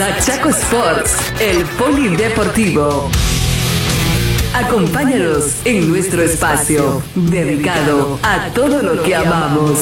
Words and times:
A 0.00 0.16
Chaco 0.20 0.50
Sports, 0.50 1.32
el 1.40 1.64
polideportivo. 1.76 3.10
Acompáñanos 4.54 5.56
en 5.64 5.88
nuestro 5.88 6.22
espacio 6.22 7.02
dedicado 7.16 8.20
a 8.22 8.48
todo 8.54 8.80
lo 8.80 9.02
que 9.02 9.16
amamos. 9.16 9.80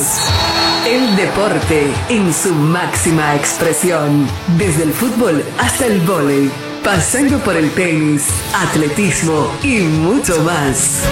El 0.86 1.14
deporte 1.16 1.93
en 2.08 2.32
su 2.32 2.54
máxima 2.54 3.36
expresión, 3.36 4.26
desde 4.57 4.84
el 4.84 4.93
fútbol 4.94 5.44
hasta 5.58 5.84
el 5.84 6.00
vóley, 6.00 6.50
pasando 6.82 7.39
por 7.40 7.54
el 7.54 7.71
tenis, 7.72 8.26
atletismo 8.54 9.53
y 9.62 9.80
mucho 9.80 10.43
más. 10.44 11.03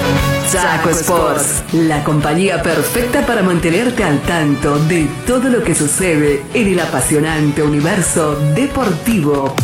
Chaco 0.50 0.90
Sports, 0.90 1.62
la 1.72 2.04
compañía 2.04 2.62
perfecta 2.62 3.26
para 3.26 3.42
mantenerte 3.42 4.04
al 4.04 4.20
tanto 4.22 4.78
de 4.78 5.08
todo 5.26 5.48
lo 5.48 5.62
que 5.62 5.74
sucede 5.74 6.42
en 6.52 6.68
el 6.68 6.80
apasionante 6.80 7.62
universo 7.62 8.36
deportivo. 8.54 9.54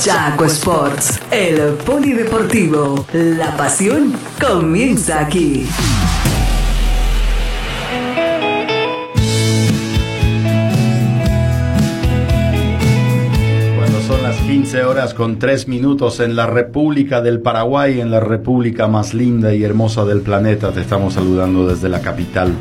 Chaco 0.00 0.46
Sports, 0.46 1.20
el 1.30 1.74
polideportivo. 1.84 3.04
La 3.12 3.56
pasión 3.56 4.14
comienza 4.40 5.20
aquí. 5.20 5.68
15 14.58 14.82
horas 14.82 15.14
con 15.14 15.38
3 15.38 15.68
minutos 15.68 16.18
en 16.18 16.34
la 16.34 16.46
República 16.46 17.20
del 17.20 17.40
Paraguay, 17.40 18.00
en 18.00 18.10
la 18.10 18.18
república 18.18 18.88
más 18.88 19.14
linda 19.14 19.54
y 19.54 19.62
hermosa 19.62 20.04
del 20.04 20.20
planeta, 20.20 20.72
te 20.72 20.80
estamos 20.80 21.14
saludando 21.14 21.68
desde 21.68 21.88
la 21.88 22.02
capital 22.02 22.52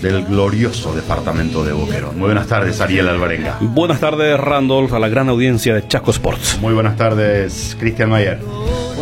del 0.00 0.24
glorioso 0.24 0.94
departamento 0.94 1.66
de 1.66 1.74
Boquerón. 1.74 2.18
Muy 2.18 2.28
buenas 2.28 2.46
tardes, 2.46 2.80
Ariel 2.80 3.08
Alvarenga. 3.08 3.58
Buenas 3.60 4.00
tardes, 4.00 4.40
Randolph, 4.40 4.94
a 4.94 4.98
la 4.98 5.10
gran 5.10 5.28
audiencia 5.28 5.74
de 5.74 5.86
Chaco 5.86 6.12
Sports. 6.12 6.58
Muy 6.62 6.72
buenas 6.72 6.96
tardes, 6.96 7.76
Cristian 7.78 8.08
Mayer. 8.08 8.38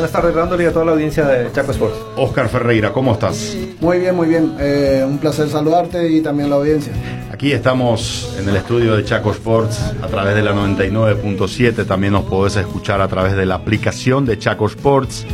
Buenas 0.00 0.12
tardes, 0.12 0.34
Randolph, 0.34 0.62
y 0.62 0.64
a 0.64 0.72
toda 0.72 0.86
la 0.86 0.92
audiencia 0.92 1.26
de 1.26 1.52
Chaco 1.52 1.72
Sports. 1.72 1.98
Oscar 2.16 2.48
Ferreira, 2.48 2.90
¿cómo 2.90 3.12
estás? 3.12 3.54
Muy 3.82 3.98
bien, 3.98 4.16
muy 4.16 4.28
bien. 4.28 4.54
Eh, 4.58 5.04
un 5.06 5.18
placer 5.18 5.50
saludarte 5.50 6.08
y 6.08 6.22
también 6.22 6.48
la 6.48 6.56
audiencia. 6.56 6.90
Aquí 7.30 7.52
estamos 7.52 8.34
en 8.40 8.48
el 8.48 8.56
estudio 8.56 8.96
de 8.96 9.04
Chaco 9.04 9.30
Sports 9.30 9.78
a 10.02 10.06
través 10.06 10.34
de 10.36 10.42
la 10.42 10.54
99.7. 10.54 11.86
También 11.86 12.14
nos 12.14 12.24
podés 12.24 12.56
escuchar 12.56 13.02
a 13.02 13.08
través 13.08 13.36
de 13.36 13.44
la 13.44 13.56
aplicación 13.56 14.24
de 14.24 14.38
Chaco 14.38 14.68
Sports. 14.68 15.26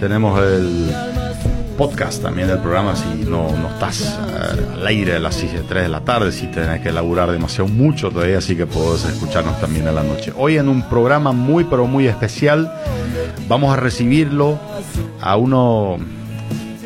Tenemos 0.00 0.42
el 0.42 0.92
podcast 1.78 2.22
también 2.22 2.48
del 2.48 2.58
programa 2.58 2.96
si 2.96 3.24
no, 3.24 3.56
no 3.56 3.68
estás 3.68 4.02
eh, 4.02 4.66
al 4.74 4.84
aire 4.84 5.14
a 5.14 5.20
las 5.20 5.36
3 5.36 5.68
de 5.68 5.88
la 5.88 6.00
tarde, 6.00 6.32
si 6.32 6.48
tenés 6.48 6.80
que 6.80 6.90
laburar 6.90 7.30
demasiado 7.30 7.68
mucho 7.68 8.10
todavía, 8.10 8.38
así 8.38 8.56
que 8.56 8.66
podés 8.66 9.04
escucharnos 9.04 9.60
también 9.60 9.86
en 9.86 9.94
la 9.94 10.02
noche. 10.02 10.32
Hoy 10.36 10.58
en 10.58 10.68
un 10.68 10.88
programa 10.88 11.30
muy 11.30 11.62
pero 11.62 11.86
muy 11.86 12.08
especial 12.08 12.72
vamos 13.48 13.72
a 13.72 13.76
recibirlo 13.76 14.58
a 15.20 15.36
uno, 15.36 15.98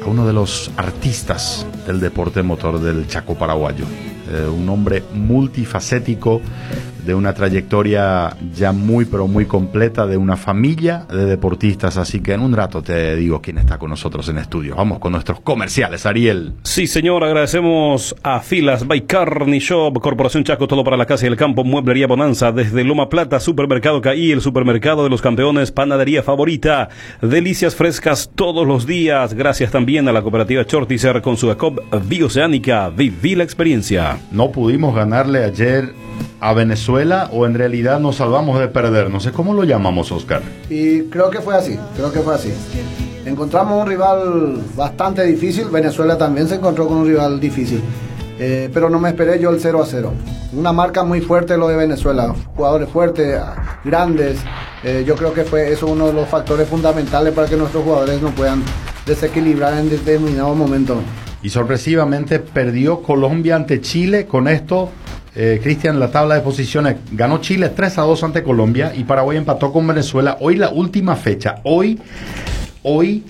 a 0.04 0.06
uno 0.06 0.26
de 0.26 0.32
los 0.32 0.70
artistas 0.76 1.66
del 1.86 2.00
deporte 2.00 2.42
motor 2.42 2.80
del 2.80 3.06
Chaco 3.06 3.34
paraguayo. 3.34 3.84
Eh, 4.30 4.48
un 4.48 4.68
hombre 4.68 5.04
multifacético 5.14 6.40
de 7.06 7.14
una 7.14 7.32
trayectoria 7.32 8.36
ya 8.54 8.72
muy 8.72 9.04
pero 9.04 9.28
muy 9.28 9.46
completa 9.46 10.06
de 10.06 10.16
una 10.16 10.36
familia 10.36 11.06
de 11.08 11.24
deportistas, 11.24 11.96
así 11.96 12.20
que 12.20 12.32
en 12.32 12.40
un 12.40 12.52
rato 12.52 12.82
te 12.82 13.14
digo 13.16 13.40
quién 13.40 13.58
está 13.58 13.78
con 13.78 13.90
nosotros 13.90 14.28
en 14.28 14.38
estudio. 14.38 14.74
Vamos 14.76 14.98
con 14.98 15.12
nuestros 15.12 15.40
comerciales, 15.40 16.04
Ariel. 16.04 16.54
Sí, 16.64 16.86
señor, 16.86 17.22
agradecemos 17.22 18.14
a 18.22 18.40
Filas 18.40 18.86
by 18.86 19.06
Carney 19.06 19.60
Shop, 19.60 19.98
Corporación 20.00 20.44
Chaco, 20.44 20.66
todo 20.66 20.82
para 20.82 20.96
la 20.96 21.06
casa 21.06 21.26
y 21.26 21.28
el 21.28 21.36
campo, 21.36 21.64
Mueblería 21.64 22.06
Bonanza, 22.06 22.50
desde 22.50 22.82
Loma 22.84 23.08
Plata, 23.08 23.38
Supermercado 23.38 24.00
Caí, 24.00 24.32
el 24.32 24.40
supermercado 24.40 25.04
de 25.04 25.10
los 25.10 25.22
campeones, 25.22 25.70
panadería 25.70 26.22
favorita, 26.22 26.88
delicias 27.22 27.76
frescas 27.76 28.30
todos 28.34 28.66
los 28.66 28.86
días, 28.86 29.34
gracias 29.34 29.70
también 29.70 30.08
a 30.08 30.12
la 30.12 30.22
cooperativa 30.22 30.64
Chortizer 30.64 31.22
con 31.22 31.36
su 31.36 31.50
ECOP 31.50 31.78
Bioceánica, 32.08 32.90
viví 32.90 33.36
la 33.36 33.44
experiencia. 33.44 34.18
No 34.32 34.50
pudimos 34.50 34.94
ganarle 34.94 35.44
ayer 35.44 35.92
a 36.40 36.52
Venezuela 36.52 36.95
o 37.30 37.44
en 37.44 37.52
realidad 37.52 38.00
nos 38.00 38.16
salvamos 38.16 38.58
de 38.58 38.68
perder. 38.68 39.10
No 39.10 39.20
sé 39.20 39.30
cómo 39.30 39.52
lo 39.52 39.64
llamamos, 39.64 40.10
Oscar. 40.12 40.40
Y 40.70 41.02
creo 41.02 41.28
que 41.28 41.40
fue 41.40 41.54
así, 41.54 41.78
creo 41.94 42.10
que 42.10 42.20
fue 42.20 42.34
así. 42.34 42.52
Encontramos 43.26 43.82
un 43.82 43.86
rival 43.86 44.58
bastante 44.74 45.22
difícil, 45.24 45.66
Venezuela 45.66 46.16
también 46.16 46.48
se 46.48 46.54
encontró 46.54 46.88
con 46.88 46.98
un 46.98 47.06
rival 47.06 47.38
difícil, 47.38 47.82
eh, 48.38 48.70
pero 48.72 48.88
no 48.88 48.98
me 48.98 49.10
esperé 49.10 49.38
yo 49.38 49.50
el 49.50 49.60
0 49.60 49.82
a 49.82 49.86
0. 49.86 50.12
Una 50.54 50.72
marca 50.72 51.02
muy 51.02 51.20
fuerte 51.20 51.58
lo 51.58 51.68
de 51.68 51.76
Venezuela, 51.76 52.34
jugadores 52.54 52.88
fuertes, 52.88 53.38
grandes. 53.84 54.38
Eh, 54.82 55.04
yo 55.06 55.16
creo 55.16 55.34
que 55.34 55.44
fue 55.44 55.70
eso 55.70 55.88
uno 55.88 56.06
de 56.06 56.12
los 56.14 56.28
factores 56.28 56.66
fundamentales 56.66 57.34
para 57.34 57.46
que 57.46 57.56
nuestros 57.56 57.84
jugadores 57.84 58.22
no 58.22 58.30
puedan 58.30 58.62
desequilibrar 59.04 59.74
en 59.74 59.90
determinado 59.90 60.54
momento. 60.54 60.96
Y 61.42 61.50
sorpresivamente 61.50 62.38
perdió 62.38 63.02
Colombia 63.02 63.56
ante 63.56 63.80
Chile. 63.80 64.26
Con 64.26 64.48
esto 64.48 64.88
eh, 65.38 65.60
Cristian, 65.62 66.00
la 66.00 66.10
tabla 66.10 66.36
de 66.36 66.40
posiciones 66.40 66.96
ganó 67.12 67.42
Chile 67.42 67.68
3 67.68 67.98
a 67.98 68.02
2 68.02 68.24
ante 68.24 68.42
Colombia 68.42 68.92
y 68.96 69.04
Paraguay 69.04 69.36
empató 69.36 69.70
con 69.70 69.86
Venezuela. 69.86 70.38
Hoy 70.40 70.56
la 70.56 70.70
última 70.70 71.14
fecha, 71.14 71.56
hoy, 71.64 72.00
hoy 72.82 73.22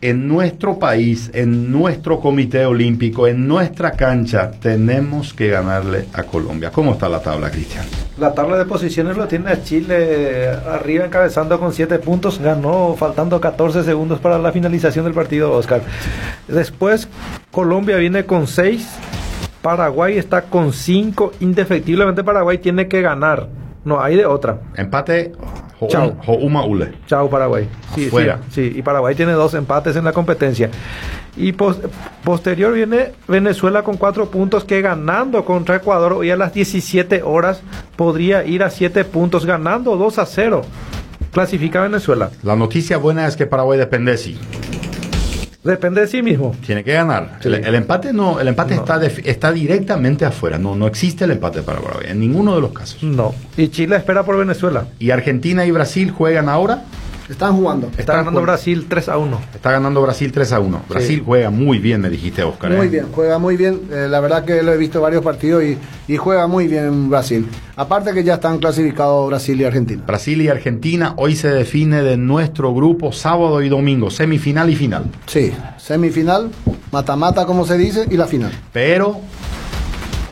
en 0.00 0.26
nuestro 0.26 0.80
país, 0.80 1.30
en 1.32 1.70
nuestro 1.70 2.18
comité 2.18 2.66
olímpico, 2.66 3.28
en 3.28 3.46
nuestra 3.46 3.92
cancha, 3.92 4.50
tenemos 4.50 5.32
que 5.32 5.46
ganarle 5.46 6.06
a 6.12 6.24
Colombia. 6.24 6.72
¿Cómo 6.72 6.94
está 6.94 7.08
la 7.08 7.20
tabla, 7.20 7.52
Cristian? 7.52 7.84
La 8.18 8.34
tabla 8.34 8.58
de 8.58 8.64
posiciones 8.64 9.16
lo 9.16 9.28
tiene 9.28 9.62
Chile 9.62 10.48
arriba 10.48 11.04
encabezando 11.04 11.60
con 11.60 11.72
7 11.72 12.00
puntos. 12.00 12.40
Ganó 12.40 12.96
faltando 12.98 13.40
14 13.40 13.84
segundos 13.84 14.18
para 14.18 14.40
la 14.40 14.50
finalización 14.50 15.04
del 15.04 15.14
partido, 15.14 15.52
Oscar. 15.52 15.82
Después, 16.48 17.06
Colombia 17.52 17.96
viene 17.96 18.26
con 18.26 18.48
6 18.48 19.11
Paraguay 19.62 20.18
está 20.18 20.42
con 20.42 20.72
5. 20.72 21.32
Indefectiblemente 21.40 22.24
Paraguay 22.24 22.58
tiene 22.58 22.88
que 22.88 23.00
ganar. 23.00 23.48
No 23.84 24.00
hay 24.00 24.16
de 24.16 24.26
otra. 24.26 24.60
Empate. 24.76 25.32
Chao. 25.88 26.14
Ule. 26.68 26.92
Chao 27.06 27.28
Paraguay. 27.28 27.68
Sí, 27.94 28.06
Afuera. 28.06 28.38
sí, 28.50 28.70
sí, 28.70 28.78
y 28.78 28.82
Paraguay 28.82 29.14
tiene 29.16 29.32
dos 29.32 29.54
empates 29.54 29.96
en 29.96 30.04
la 30.04 30.12
competencia. 30.12 30.70
Y 31.36 31.52
pos- 31.52 31.80
posterior 32.22 32.72
viene 32.74 33.12
Venezuela 33.26 33.82
con 33.82 33.96
4 33.96 34.26
puntos 34.30 34.64
que 34.64 34.80
ganando 34.80 35.44
contra 35.44 35.76
Ecuador 35.76 36.12
hoy 36.12 36.30
a 36.30 36.36
las 36.36 36.52
17 36.54 37.22
horas 37.24 37.62
podría 37.96 38.44
ir 38.44 38.62
a 38.62 38.70
7 38.70 39.04
puntos 39.04 39.44
ganando 39.46 39.96
2 39.96 40.18
a 40.20 40.26
0. 40.26 40.62
Clasifica 41.32 41.80
Venezuela. 41.80 42.30
La 42.44 42.54
noticia 42.54 42.98
buena 42.98 43.26
es 43.26 43.36
que 43.36 43.46
Paraguay 43.46 43.78
depende 43.78 44.12
de 44.12 44.18
sí. 44.18 44.38
Depende 45.64 46.00
de 46.00 46.08
sí 46.08 46.22
mismo. 46.22 46.56
Tiene 46.66 46.82
que 46.82 46.92
ganar. 46.92 47.38
Sí. 47.40 47.46
El, 47.48 47.54
el 47.64 47.74
empate 47.76 48.12
no, 48.12 48.40
el 48.40 48.48
empate 48.48 48.74
No. 48.74 48.80
está, 48.80 48.98
def- 48.98 49.24
está 49.24 49.52
directamente 49.52 50.24
afuera. 50.24 50.58
No, 50.58 50.74
no 50.74 50.86
existe 50.88 51.24
el 51.24 51.30
empate 51.30 51.62
para 51.62 51.80
Paraguay 51.80 52.06
en 52.10 52.18
ninguno 52.18 52.54
de 52.54 52.60
los 52.60 52.72
casos. 52.72 53.02
No. 53.02 53.32
Y 53.56 53.68
Chile 53.68 53.94
espera 53.96 54.24
por 54.24 54.36
Venezuela. 54.36 54.86
Y 54.98 55.10
Argentina 55.10 55.64
y 55.64 55.70
Brasil 55.70 56.10
juegan 56.10 56.48
ahora. 56.48 56.82
Están 57.28 57.56
jugando. 57.56 57.88
Está 57.96 58.14
ganando 58.14 58.30
jugando. 58.30 58.42
Brasil 58.42 58.86
3 58.88 59.08
a 59.08 59.18
1. 59.18 59.40
Está 59.54 59.72
ganando 59.72 60.02
Brasil 60.02 60.32
3 60.32 60.52
a 60.52 60.60
1. 60.60 60.82
Brasil 60.88 61.22
juega 61.24 61.50
muy 61.50 61.78
bien, 61.78 62.00
me 62.00 62.10
dijiste, 62.10 62.42
Oscar. 62.42 62.72
Muy 62.72 62.86
¿eh? 62.86 62.90
bien, 62.90 63.06
juega 63.12 63.38
muy 63.38 63.56
bien. 63.56 63.80
Eh, 63.90 64.06
la 64.08 64.20
verdad 64.20 64.44
que 64.44 64.62
lo 64.62 64.72
he 64.72 64.76
visto 64.76 65.00
varios 65.00 65.22
partidos 65.22 65.62
y, 65.62 65.78
y 66.08 66.16
juega 66.16 66.46
muy 66.46 66.66
bien 66.68 67.08
Brasil. 67.10 67.46
Aparte 67.76 68.12
que 68.12 68.24
ya 68.24 68.34
están 68.34 68.58
clasificados 68.58 69.28
Brasil 69.28 69.60
y 69.60 69.64
Argentina. 69.64 70.02
Brasil 70.06 70.42
y 70.42 70.48
Argentina 70.48 71.14
hoy 71.16 71.36
se 71.36 71.48
define 71.48 72.02
de 72.02 72.16
nuestro 72.16 72.74
grupo 72.74 73.12
sábado 73.12 73.62
y 73.62 73.68
domingo, 73.68 74.10
semifinal 74.10 74.68
y 74.68 74.76
final. 74.76 75.04
Sí, 75.26 75.52
semifinal, 75.78 76.50
mata-mata 76.90 77.46
como 77.46 77.64
se 77.64 77.78
dice, 77.78 78.06
y 78.10 78.16
la 78.16 78.26
final. 78.26 78.52
Pero 78.72 79.20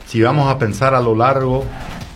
si 0.06 0.20
vamos 0.20 0.52
a 0.52 0.58
pensar 0.58 0.94
a 0.94 1.00
lo 1.00 1.14
largo, 1.14 1.64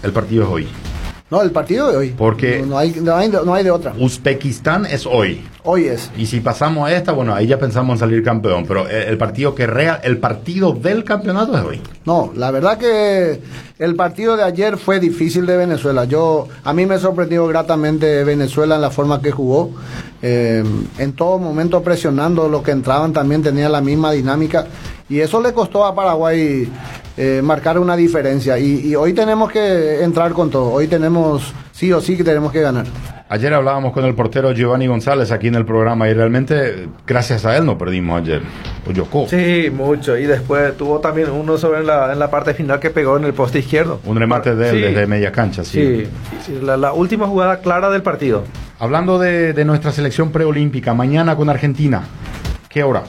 el 0.02 0.12
partido 0.12 0.44
es 0.44 0.50
hoy. 0.50 0.83
No, 1.30 1.40
el 1.42 1.50
partido 1.52 1.90
de 1.90 1.96
hoy. 1.96 2.14
Porque- 2.16 2.60
No, 2.60 2.66
no 2.66 2.78
hay, 2.78 2.90
no, 3.00 3.16
hay, 3.16 3.28
no 3.28 3.54
hay 3.54 3.64
de 3.64 3.70
otra. 3.70 3.94
Uzbekistán 3.98 4.84
es 4.84 5.06
hoy. 5.06 5.42
Hoy 5.62 5.86
es. 5.86 6.10
Y 6.18 6.26
si 6.26 6.40
pasamos 6.40 6.86
a 6.86 6.94
esta, 6.94 7.12
bueno, 7.12 7.34
ahí 7.34 7.46
ya 7.46 7.58
pensamos 7.58 7.94
en 7.94 7.98
salir 8.00 8.22
campeón, 8.22 8.66
pero 8.68 8.86
el, 8.86 9.16
partido 9.16 9.54
que 9.54 9.66
real, 9.66 10.00
el 10.04 10.18
partido 10.18 10.72
del 10.72 11.02
campeonato 11.02 11.56
es 11.56 11.64
hoy. 11.64 11.80
No, 12.04 12.30
la 12.36 12.50
verdad 12.50 12.76
que 12.76 13.40
el 13.78 13.96
partido 13.96 14.36
de 14.36 14.42
ayer 14.44 14.76
fue 14.76 15.00
difícil 15.00 15.46
de 15.46 15.56
Venezuela. 15.56 16.04
Yo 16.04 16.48
a 16.62 16.74
mí 16.74 16.84
me 16.84 16.98
sorprendió 16.98 17.46
gratamente 17.46 18.22
Venezuela 18.24 18.74
en 18.74 18.82
la 18.82 18.90
forma 18.90 19.22
que 19.22 19.30
jugó. 19.30 19.70
Eh, 20.20 20.62
en 20.98 21.12
todo 21.14 21.38
momento 21.38 21.82
presionando 21.82 22.48
los 22.48 22.62
que 22.62 22.70
entraban 22.70 23.12
también 23.12 23.42
tenía 23.42 23.68
la 23.68 23.80
misma 23.80 24.12
dinámica 24.12 24.66
y 25.08 25.20
eso 25.20 25.40
le 25.42 25.52
costó 25.52 25.84
a 25.84 25.94
Paraguay 25.94 26.66
eh, 27.16 27.40
marcar 27.42 27.78
una 27.78 27.96
diferencia. 27.96 28.58
Y, 28.58 28.86
y 28.88 28.94
hoy 28.96 29.12
tenemos 29.12 29.50
que 29.52 30.02
entrar 30.02 30.32
con 30.32 30.50
todo. 30.50 30.70
Hoy 30.70 30.86
tenemos 30.88 31.52
sí 31.72 31.92
o 31.92 32.00
sí 32.00 32.16
que 32.16 32.24
tenemos 32.24 32.52
que 32.52 32.60
ganar. 32.60 32.86
Ayer 33.28 33.52
hablábamos 33.54 33.92
con 33.92 34.04
el 34.04 34.14
portero 34.14 34.52
Giovanni 34.52 34.86
González 34.86 35.32
aquí 35.32 35.48
en 35.48 35.54
el 35.54 35.64
programa 35.64 36.08
y 36.08 36.12
realmente 36.14 36.88
gracias 37.06 37.44
a 37.46 37.56
él 37.56 37.64
no 37.64 37.76
perdimos 37.78 38.20
ayer. 38.20 38.42
Yoko. 38.92 39.26
Sí, 39.28 39.70
mucho. 39.74 40.16
Y 40.16 40.24
después 40.26 40.76
tuvo 40.76 41.00
también 41.00 41.30
uno 41.30 41.56
sobre 41.56 41.82
la, 41.82 42.12
en 42.12 42.18
la 42.18 42.30
parte 42.30 42.52
final 42.54 42.78
que 42.78 42.90
pegó 42.90 43.16
en 43.16 43.24
el 43.24 43.32
poste 43.32 43.60
izquierdo. 43.60 43.98
Un 44.04 44.16
remate 44.18 44.54
de 44.54 44.68
él 44.68 44.76
Sí. 44.76 44.82
desde 44.82 45.06
media 45.06 45.32
cancha, 45.32 45.64
sí. 45.64 46.04
Sí, 46.04 46.08
sí, 46.46 46.58
la, 46.62 46.76
la 46.76 46.92
última 46.92 47.26
jugada 47.26 47.60
clara 47.60 47.90
del 47.90 48.02
partido. 48.02 48.44
Hablando 48.78 49.18
de, 49.18 49.52
de 49.54 49.64
nuestra 49.64 49.90
selección 49.90 50.30
preolímpica, 50.30 50.92
mañana 50.94 51.34
con 51.34 51.48
Argentina, 51.48 52.02
¿qué 52.68 52.82
hora? 52.84 53.04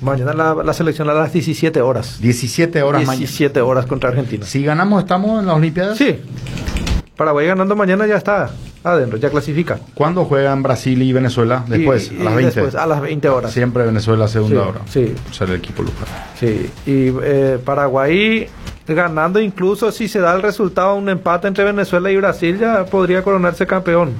Mañana 0.00 0.32
la, 0.34 0.54
la 0.62 0.72
selección 0.72 1.08
a 1.08 1.14
las 1.14 1.32
17 1.32 1.80
horas. 1.80 2.20
17 2.20 2.82
horas 2.82 3.02
mañana. 3.06 3.18
17 3.18 3.60
horas 3.60 3.86
contra 3.86 4.10
Argentina. 4.10 4.44
Si 4.44 4.62
ganamos, 4.62 5.02
¿estamos 5.02 5.40
en 5.40 5.46
las 5.46 5.56
Olimpiadas? 5.56 5.96
Sí. 5.98 6.20
Paraguay 7.16 7.46
ganando 7.46 7.74
mañana 7.76 8.06
ya 8.06 8.16
está 8.16 8.50
adentro, 8.84 9.16
ya 9.18 9.30
clasifica. 9.30 9.78
¿Cuándo 9.94 10.26
juegan 10.26 10.62
Brasil 10.62 11.00
y 11.00 11.12
Venezuela? 11.14 11.64
Después, 11.66 12.12
Y- 12.12 12.20
a 12.20 12.24
las 12.24 12.32
y 12.32 12.36
20. 12.36 12.60
después, 12.60 12.74
a 12.74 12.86
las 12.86 13.00
20 13.00 13.28
horas. 13.30 13.52
Siempre 13.52 13.84
Venezuela 13.86 14.28
segunda 14.28 14.62
Sí, 14.62 14.68
hora. 14.68 14.80
sí. 14.86 15.14
Ser 15.32 15.48
el 15.50 15.56
equipo 15.56 15.82
local. 15.82 16.06
Sí, 16.38 16.70
y 16.84 17.12
eh, 17.22 17.58
Paraguay 17.64 18.46
ganando 18.86 19.40
incluso 19.40 19.90
si 19.90 20.06
se 20.08 20.20
da 20.20 20.36
el 20.36 20.42
resultado 20.42 20.94
un 20.94 21.08
empate 21.08 21.48
entre 21.48 21.64
Venezuela 21.64 22.10
y 22.10 22.16
Brasil 22.18 22.58
ya 22.58 22.84
podría 22.84 23.22
coronarse 23.22 23.66
campeón. 23.66 24.10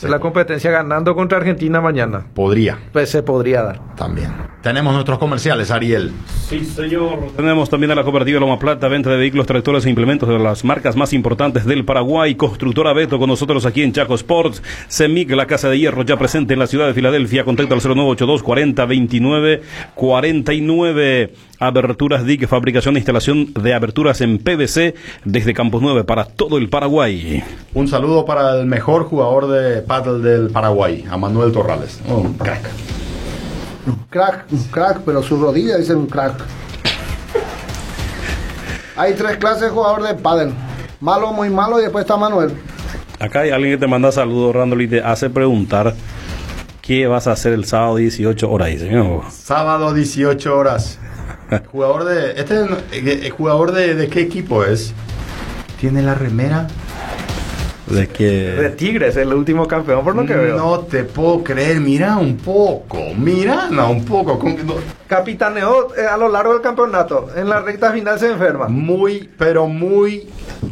De 0.00 0.08
la 0.08 0.20
competencia 0.20 0.70
ganando 0.70 1.12
contra 1.16 1.38
Argentina 1.38 1.80
mañana. 1.80 2.24
Podría 2.32 2.78
Pues 2.92 3.10
se 3.10 3.24
podría 3.24 3.62
dar. 3.62 3.80
También. 3.98 4.32
Tenemos 4.62 4.94
nuestros 4.94 5.18
comerciales, 5.18 5.70
Ariel. 5.70 6.12
Sí, 6.48 6.64
señor. 6.64 7.32
Tenemos 7.36 7.68
también 7.68 7.90
a 7.90 7.94
la 7.94 8.02
cooperativa 8.02 8.40
Loma 8.40 8.58
Plata, 8.58 8.88
venta 8.88 9.10
de 9.10 9.16
vehículos, 9.16 9.46
tractores 9.46 9.84
e 9.84 9.90
implementos 9.90 10.28
de 10.28 10.38
las 10.38 10.64
marcas 10.64 10.96
más 10.96 11.12
importantes 11.12 11.64
del 11.66 11.84
Paraguay. 11.84 12.34
Constructora 12.34 12.92
Beto 12.92 13.18
con 13.18 13.28
nosotros 13.28 13.66
aquí 13.66 13.82
en 13.82 13.92
Chaco 13.92 14.14
Sports. 14.14 14.62
Semic, 14.88 15.30
la 15.32 15.46
casa 15.46 15.68
de 15.68 15.78
hierro, 15.78 16.02
ya 16.02 16.16
presente 16.16 16.54
en 16.54 16.60
la 16.60 16.66
ciudad 16.66 16.86
de 16.86 16.94
Filadelfia. 16.94 17.44
Contacto 17.44 17.74
al 17.74 17.80
0982 17.80 18.42
40 18.42 18.86
29 18.86 19.62
49. 19.94 21.32
Aberturas 21.60 22.24
DIC, 22.24 22.46
fabricación 22.46 22.94
e 22.94 23.00
instalación 23.00 23.52
de 23.52 23.74
aberturas 23.74 24.20
en 24.20 24.38
PVC 24.38 24.94
desde 25.24 25.54
Campos 25.54 25.82
9 25.82 26.04
para 26.04 26.24
todo 26.24 26.56
el 26.56 26.68
Paraguay. 26.68 27.42
Un 27.74 27.88
saludo 27.88 28.24
para 28.24 28.60
el 28.60 28.66
mejor 28.66 29.04
jugador 29.04 29.48
de 29.48 29.82
paddle 29.82 30.20
del 30.20 30.50
Paraguay, 30.50 31.04
a 31.10 31.16
Manuel 31.16 31.50
Torrales. 31.50 32.00
Oh, 32.08 32.18
un 32.18 32.34
crack. 32.34 32.62
Un 33.88 34.04
crack, 34.10 34.44
un 34.50 34.62
crack, 34.64 34.98
pero 35.04 35.22
su 35.22 35.40
rodilla 35.40 35.76
dice 35.76 35.94
un 35.94 36.06
crack. 36.06 36.34
Hay 38.96 39.14
tres 39.14 39.36
clases 39.36 39.62
de 39.62 39.68
jugador 39.70 40.02
de 40.02 40.14
pádel. 40.14 40.52
Malo, 41.00 41.32
muy 41.32 41.50
malo 41.50 41.78
y 41.78 41.82
después 41.82 42.02
está 42.02 42.16
Manuel. 42.16 42.52
Acá 43.20 43.40
hay 43.40 43.50
alguien 43.50 43.74
que 43.74 43.78
te 43.78 43.86
manda 43.86 44.10
saludos, 44.12 44.54
Randall, 44.54 44.82
y 44.82 44.88
te 44.88 45.00
hace 45.02 45.30
preguntar 45.30 45.94
qué 46.82 47.06
vas 47.06 47.26
a 47.26 47.32
hacer 47.32 47.52
el 47.52 47.64
sábado 47.64 47.96
18 47.96 48.50
horas. 48.50 48.68
Dice, 48.68 48.90
"No, 48.90 49.22
Sábado 49.30 49.92
18 49.94 50.56
horas. 50.56 50.98
jugador 51.72 52.04
de 52.04 52.32
este 52.40 52.62
eh, 52.64 53.26
eh, 53.26 53.30
jugador 53.30 53.72
de, 53.72 53.94
de 53.94 54.08
qué 54.08 54.20
equipo 54.20 54.64
es? 54.64 54.92
Tiene 55.80 56.02
la 56.02 56.14
remera. 56.14 56.66
De 57.90 58.00
De 58.02 58.06
que 58.08 58.74
Tigres, 58.76 59.16
el 59.16 59.32
último 59.32 59.66
campeón, 59.66 60.04
por 60.04 60.14
lo 60.14 60.24
que 60.26 60.34
veo. 60.34 60.56
No 60.56 60.80
te 60.80 61.04
puedo 61.04 61.42
creer, 61.42 61.80
mira 61.80 62.16
un 62.16 62.36
poco, 62.36 62.98
mira 63.16 63.68
no, 63.70 63.90
un 63.90 64.04
poco. 64.04 64.38
con- 64.38 64.66
no, 64.66 64.74
Capitaneó 65.06 65.94
eh, 65.96 66.06
a 66.06 66.16
lo 66.18 66.28
largo 66.28 66.52
del 66.52 66.60
campeonato. 66.62 67.28
En 67.34 67.48
la 67.48 67.60
recta 67.60 67.90
final 67.92 68.18
se 68.18 68.30
enferma. 68.30 68.68
Muy, 68.68 69.28
pero 69.38 69.66
muy 69.66 70.28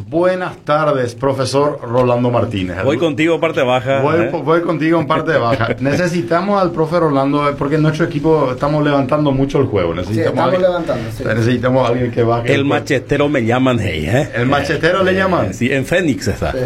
buenas 0.07 0.57
tardes, 0.63 1.15
profesor 1.15 1.79
Rolando 1.81 2.29
Martínez. 2.29 2.83
voy 2.83 2.97
contigo 2.97 3.39
parte 3.39 3.63
baja. 3.63 4.01
Voy, 4.01 4.15
¿eh? 4.21 4.29
voy 4.31 4.61
contigo 4.61 4.99
en 4.99 5.07
parte 5.07 5.35
baja. 5.37 5.69
Necesitamos 5.79 6.61
al 6.61 6.71
profe 6.71 6.99
Rolando 6.99 7.49
eh, 7.49 7.53
porque 7.57 7.75
en 7.75 7.81
nuestro 7.81 8.05
equipo 8.05 8.51
estamos 8.51 8.83
levantando 8.83 9.31
mucho 9.31 9.57
el 9.59 9.65
juego. 9.65 9.95
Necesitamos, 9.95 10.29
estamos 10.29 10.53
alguien- 10.53 10.61
levantando, 10.61 11.03
sí. 11.17 11.23
necesitamos 11.25 11.85
a 11.85 11.91
alguien 11.91 12.11
que 12.11 12.21
baje. 12.23 12.49
El 12.53 12.61
juego. 12.61 12.69
machetero 12.69 13.29
me 13.29 13.43
llaman, 13.43 13.79
hey, 13.81 14.05
¿eh? 14.07 14.29
El 14.35 14.45
machetero 14.45 15.03
le 15.03 15.13
llaman. 15.15 15.53
Sí, 15.53 15.71
en 15.73 15.83
Fénix 15.83 16.27
está. 16.27 16.51
Sí. 16.51 16.59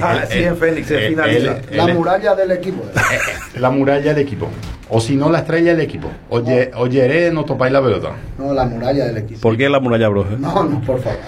Ah, 0.00 0.24
sí, 0.28 0.42
en 0.44 0.56
Fénix, 0.56 0.86
se 0.86 1.08
finaliza. 1.08 1.58
él- 1.70 1.76
La 1.76 1.86
muralla 1.88 2.34
del 2.34 2.50
equipo. 2.52 2.84
La 3.58 3.70
muralla 3.70 4.14
del 4.14 4.18
equipo. 4.26 4.48
O 4.88 5.00
si 5.00 5.16
no, 5.16 5.30
la 5.30 5.38
estrella 5.40 5.72
del 5.72 5.80
equipo. 5.80 6.08
Oye, 6.28 6.70
oye, 6.76 7.30
no 7.32 7.44
topáis 7.44 7.72
la 7.72 7.82
pelota. 7.82 8.10
No, 8.38 8.52
la 8.52 8.64
muralla 8.64 9.06
del 9.06 9.16
equipo. 9.18 9.40
¿Por 9.40 9.56
qué 9.56 9.68
la 9.68 9.80
muralla 9.80 10.08
bruja? 10.08 10.30
No, 10.38 10.64
no, 10.64 10.80
por 10.82 11.00
favor. 11.02 11.18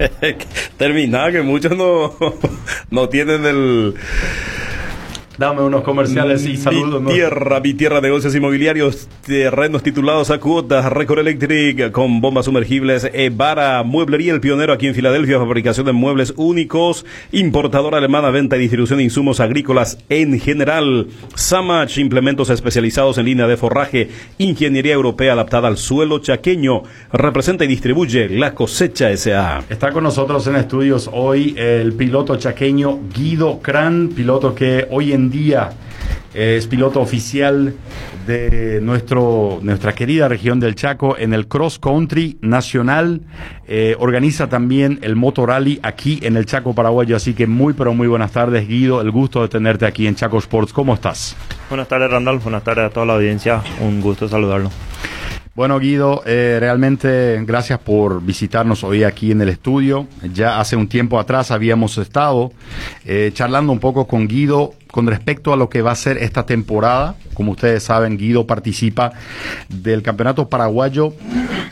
Terminada, 0.78 1.30
que 1.32 1.42
muchos 1.42 1.76
no, 1.76 2.14
no 2.90 3.08
tienen 3.08 3.44
el... 3.44 3.94
Dame 5.40 5.62
unos 5.62 5.84
comerciales 5.84 6.44
y 6.44 6.58
saludos. 6.58 7.00
Mi 7.00 7.14
tierra, 7.14 7.60
mi 7.60 7.72
tierra, 7.72 8.02
negocios 8.02 8.34
inmobiliarios, 8.34 9.08
terrenos 9.24 9.82
titulados 9.82 10.30
a 10.30 10.38
cuotas, 10.38 10.92
Record 10.92 11.20
Electric 11.20 11.92
con 11.92 12.20
bombas 12.20 12.44
sumergibles, 12.44 13.08
Evara, 13.14 13.82
Mueblería 13.82 14.34
El 14.34 14.42
Pionero 14.42 14.74
aquí 14.74 14.86
en 14.86 14.94
Filadelfia, 14.94 15.38
fabricación 15.38 15.86
de 15.86 15.92
muebles 15.92 16.34
únicos, 16.36 17.06
importadora 17.32 17.96
alemana, 17.96 18.28
venta 18.28 18.58
y 18.58 18.60
distribución 18.60 18.98
de 18.98 19.04
insumos 19.04 19.40
agrícolas 19.40 19.96
en 20.10 20.38
general, 20.38 21.06
Samach, 21.36 21.96
implementos 21.96 22.50
especializados 22.50 23.16
en 23.16 23.24
línea 23.24 23.46
de 23.46 23.56
forraje, 23.56 24.10
ingeniería 24.36 24.92
europea 24.92 25.32
adaptada 25.32 25.68
al 25.68 25.78
suelo 25.78 26.18
chaqueño, 26.18 26.82
representa 27.14 27.64
y 27.64 27.68
distribuye 27.68 28.28
la 28.28 28.54
cosecha 28.54 29.10
S.A. 29.10 29.64
Está 29.70 29.90
con 29.90 30.04
nosotros 30.04 30.46
en 30.48 30.56
estudios 30.56 31.08
hoy 31.10 31.54
el 31.56 31.94
piloto 31.94 32.36
chaqueño 32.36 32.98
Guido 33.14 33.60
Cran, 33.62 34.08
piloto 34.08 34.54
que 34.54 34.86
hoy 34.90 35.14
en 35.14 35.29
día 35.30 35.70
es 36.32 36.66
piloto 36.68 37.00
oficial 37.00 37.74
de 38.26 38.80
nuestro, 38.80 39.58
nuestra 39.62 39.92
querida 39.94 40.28
región 40.28 40.60
del 40.60 40.76
Chaco 40.76 41.16
en 41.18 41.34
el 41.34 41.48
Cross 41.48 41.80
Country 41.80 42.38
Nacional. 42.40 43.22
Eh, 43.66 43.96
organiza 43.98 44.48
también 44.48 45.00
el 45.02 45.16
Motor 45.16 45.48
Rally 45.48 45.80
aquí 45.82 46.20
en 46.22 46.36
el 46.36 46.46
Chaco 46.46 46.74
Paraguayo. 46.74 47.16
Así 47.16 47.34
que 47.34 47.46
muy, 47.46 47.72
pero 47.72 47.94
muy 47.94 48.06
buenas 48.06 48.30
tardes, 48.30 48.68
Guido. 48.68 49.00
El 49.00 49.10
gusto 49.10 49.42
de 49.42 49.48
tenerte 49.48 49.86
aquí 49.86 50.06
en 50.06 50.14
Chaco 50.14 50.38
Sports. 50.38 50.72
¿Cómo 50.72 50.94
estás? 50.94 51.36
Buenas 51.68 51.88
tardes, 51.88 52.10
Randall. 52.10 52.38
Buenas 52.38 52.62
tardes 52.62 52.84
a 52.86 52.90
toda 52.90 53.06
la 53.06 53.14
audiencia. 53.14 53.62
Un 53.80 54.00
gusto 54.00 54.28
saludarlo. 54.28 54.70
Bueno, 55.56 55.80
Guido, 55.80 56.22
eh, 56.26 56.58
realmente 56.60 57.42
gracias 57.44 57.80
por 57.80 58.22
visitarnos 58.22 58.84
hoy 58.84 59.02
aquí 59.02 59.32
en 59.32 59.42
el 59.42 59.48
estudio. 59.48 60.06
Ya 60.32 60.60
hace 60.60 60.76
un 60.76 60.88
tiempo 60.88 61.18
atrás 61.18 61.50
habíamos 61.50 61.98
estado 61.98 62.52
eh, 63.04 63.32
charlando 63.34 63.72
un 63.72 63.80
poco 63.80 64.06
con 64.06 64.28
Guido 64.28 64.74
con 64.90 65.06
respecto 65.06 65.52
a 65.52 65.56
lo 65.56 65.68
que 65.68 65.82
va 65.82 65.92
a 65.92 65.96
ser 65.96 66.18
esta 66.18 66.46
temporada. 66.46 67.16
Como 67.34 67.52
ustedes 67.52 67.82
saben, 67.82 68.18
Guido 68.18 68.46
participa 68.46 69.12
del 69.68 70.02
Campeonato 70.02 70.48
Paraguayo 70.48 71.14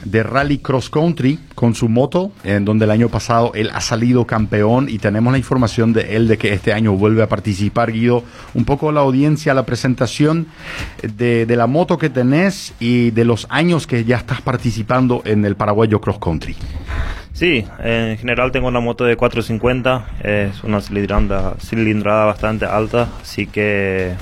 de 0.04 0.22
Rally 0.22 0.58
Cross 0.58 0.90
Country 0.90 1.38
con 1.54 1.74
su 1.74 1.88
moto, 1.88 2.32
en 2.44 2.64
donde 2.64 2.84
el 2.84 2.90
año 2.90 3.08
pasado 3.08 3.52
él 3.54 3.70
ha 3.74 3.80
salido 3.80 4.26
campeón 4.26 4.88
y 4.88 4.98
tenemos 4.98 5.32
la 5.32 5.38
información 5.38 5.92
de 5.92 6.16
él 6.16 6.28
de 6.28 6.38
que 6.38 6.52
este 6.52 6.72
año 6.72 6.92
vuelve 6.92 7.22
a 7.22 7.28
participar, 7.28 7.92
Guido. 7.92 8.22
Un 8.54 8.64
poco 8.64 8.92
la 8.92 9.00
audiencia, 9.00 9.54
la 9.54 9.66
presentación 9.66 10.46
de, 11.02 11.46
la 11.56 11.66
moto 11.66 11.98
que 11.98 12.10
tenés 12.10 12.74
y 12.78 13.10
de 13.10 13.24
los 13.24 13.46
años 13.50 13.86
que 13.86 14.04
ya 14.04 14.16
estás 14.16 14.40
participando 14.40 15.22
en 15.24 15.44
el 15.44 15.56
Paraguayo 15.56 16.00
Cross 16.00 16.18
Country. 16.18 16.56
Sí, 17.38 17.64
en 17.78 18.18
general 18.18 18.50
tengo 18.50 18.66
una 18.66 18.80
moto 18.80 19.04
de 19.04 19.14
450. 19.14 20.06
Es 20.24 20.64
una 20.64 20.80
cilindrada, 20.80 21.54
cilindrada 21.60 22.24
bastante 22.24 22.64
alta, 22.64 23.06
así 23.22 23.46
que 23.46 24.14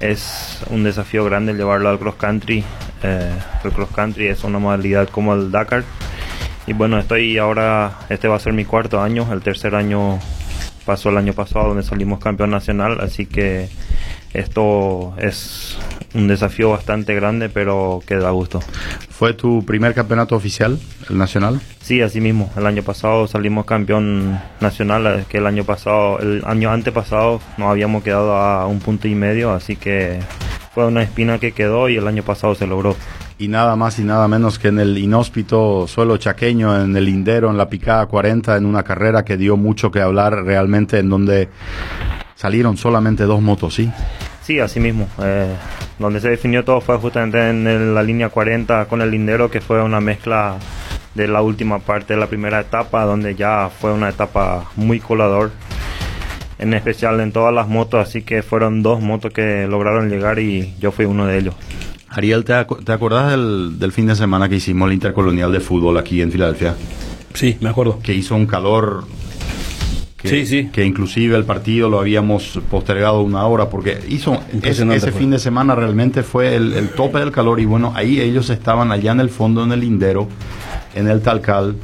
es 0.00 0.64
un 0.70 0.82
desafío 0.82 1.22
grande 1.26 1.52
llevarlo 1.52 1.90
al 1.90 1.98
cross 1.98 2.14
country. 2.14 2.64
Eh, 3.02 3.30
el 3.62 3.72
cross 3.72 3.90
country 3.90 4.28
es 4.28 4.42
una 4.42 4.58
modalidad 4.58 5.10
como 5.10 5.34
el 5.34 5.50
Dakar. 5.50 5.84
Y 6.66 6.72
bueno, 6.72 6.98
estoy 6.98 7.36
ahora, 7.36 7.98
este 8.08 8.26
va 8.26 8.36
a 8.36 8.40
ser 8.40 8.54
mi 8.54 8.64
cuarto 8.64 9.02
año, 9.02 9.30
el 9.30 9.42
tercer 9.42 9.74
año 9.74 10.18
pasó 10.86 11.10
el 11.10 11.18
año 11.18 11.34
pasado 11.34 11.68
donde 11.68 11.82
salimos 11.82 12.20
campeón 12.20 12.52
nacional, 12.52 13.00
así 13.02 13.26
que 13.26 13.68
esto 14.32 15.14
es 15.18 15.78
un 16.14 16.28
desafío 16.28 16.70
bastante 16.70 17.14
grande, 17.14 17.48
pero 17.48 18.02
que 18.06 18.16
da 18.16 18.30
gusto. 18.30 18.60
¿Fue 19.10 19.34
tu 19.34 19.64
primer 19.64 19.94
campeonato 19.94 20.36
oficial, 20.36 20.78
el 21.08 21.18
nacional? 21.18 21.60
Sí, 21.80 22.00
así 22.02 22.20
mismo. 22.20 22.50
El 22.56 22.66
año 22.66 22.82
pasado 22.82 23.26
salimos 23.26 23.64
campeón 23.64 24.40
nacional, 24.60 25.24
que 25.28 25.38
el 25.38 25.46
año 25.46 25.64
pasado, 25.64 26.18
el 26.20 26.42
año 26.46 26.70
antepasado 26.70 27.40
nos 27.58 27.70
habíamos 27.70 28.02
quedado 28.02 28.34
a 28.36 28.66
un 28.66 28.80
punto 28.80 29.08
y 29.08 29.14
medio, 29.14 29.52
así 29.52 29.76
que 29.76 30.20
fue 30.72 30.86
una 30.86 31.02
espina 31.02 31.38
que 31.38 31.52
quedó 31.52 31.88
y 31.88 31.96
el 31.96 32.06
año 32.06 32.22
pasado 32.22 32.54
se 32.54 32.66
logró. 32.66 32.96
Y 33.38 33.48
nada 33.48 33.74
más 33.74 33.98
y 33.98 34.02
nada 34.02 34.28
menos 34.28 34.58
que 34.58 34.68
en 34.68 34.78
el 34.78 34.98
inhóspito 34.98 35.86
suelo 35.88 36.18
chaqueño, 36.18 36.82
en 36.82 36.94
el 36.94 37.06
Lindero, 37.06 37.50
en 37.50 37.56
la 37.56 37.70
picada 37.70 38.04
40, 38.06 38.56
en 38.56 38.66
una 38.66 38.82
carrera 38.82 39.24
que 39.24 39.38
dio 39.38 39.56
mucho 39.56 39.90
que 39.90 40.00
hablar 40.00 40.44
realmente, 40.44 40.98
en 40.98 41.08
donde 41.08 41.48
salieron 42.40 42.78
solamente 42.78 43.24
dos 43.24 43.42
motos, 43.42 43.74
¿sí? 43.74 43.90
Sí, 44.42 44.58
así 44.60 44.80
mismo. 44.80 45.06
Eh, 45.22 45.54
donde 45.98 46.20
se 46.20 46.30
definió 46.30 46.64
todo 46.64 46.80
fue 46.80 46.96
justamente 46.96 47.50
en 47.50 47.66
el- 47.66 47.94
la 47.94 48.02
línea 48.02 48.30
40 48.30 48.86
con 48.86 49.02
el 49.02 49.10
lindero, 49.10 49.50
que 49.50 49.60
fue 49.60 49.82
una 49.82 50.00
mezcla 50.00 50.56
de 51.14 51.28
la 51.28 51.42
última 51.42 51.80
parte 51.80 52.14
de 52.14 52.20
la 52.20 52.28
primera 52.28 52.60
etapa, 52.60 53.04
donde 53.04 53.34
ya 53.34 53.68
fue 53.80 53.92
una 53.92 54.08
etapa 54.08 54.70
muy 54.76 55.00
colador, 55.00 55.50
en 56.58 56.72
especial 56.72 57.20
en 57.20 57.30
todas 57.32 57.52
las 57.52 57.68
motos, 57.68 58.00
así 58.08 58.22
que 58.22 58.42
fueron 58.42 58.82
dos 58.82 59.02
motos 59.02 59.32
que 59.34 59.66
lograron 59.68 60.08
llegar 60.08 60.38
y 60.38 60.74
yo 60.80 60.92
fui 60.92 61.04
uno 61.04 61.26
de 61.26 61.36
ellos. 61.38 61.54
Ariel, 62.08 62.44
¿te, 62.44 62.54
acu- 62.54 62.82
te 62.82 62.92
acordás 62.92 63.30
del, 63.32 63.78
del 63.78 63.92
fin 63.92 64.06
de 64.06 64.16
semana 64.16 64.48
que 64.48 64.56
hicimos 64.56 64.88
el 64.88 64.94
Intercolonial 64.94 65.52
de 65.52 65.60
Fútbol 65.60 65.98
aquí 65.98 66.22
en 66.22 66.32
Filadelfia? 66.32 66.74
Sí, 67.34 67.56
me 67.60 67.68
acuerdo. 67.68 68.00
Que 68.02 68.14
hizo 68.14 68.34
un 68.34 68.46
calor 68.46 69.04
que, 70.22 70.28
Sí, 70.28 70.46
sí. 70.46 70.68
que 70.72 70.84
inclusive 70.84 71.36
el 71.36 71.44
partido 71.44 71.88
lo 71.88 71.98
habíamos 72.00 72.60
postergado 72.70 73.22
una 73.22 73.46
hora 73.46 73.68
porque 73.70 73.98
hizo 74.08 74.38
ese 74.62 75.12
fin 75.12 75.30
de 75.30 75.38
semana 75.38 75.74
realmente 75.74 76.22
fue 76.22 76.54
el, 76.56 76.72
el 76.74 76.90
tope 76.90 77.18
del 77.18 77.30
calor 77.32 77.58
y 77.60 77.64
bueno, 77.64 77.92
ahí 77.96 78.20
ellos 78.20 78.50
estaban 78.50 78.92
allá 78.92 79.12
en 79.12 79.20
el 79.20 79.30
fondo, 79.30 79.64
en 79.64 79.72
el 79.72 79.80
lindero, 79.80 80.28
en 80.94 81.08
el 81.08 81.20
Talcal, 81.22 81.76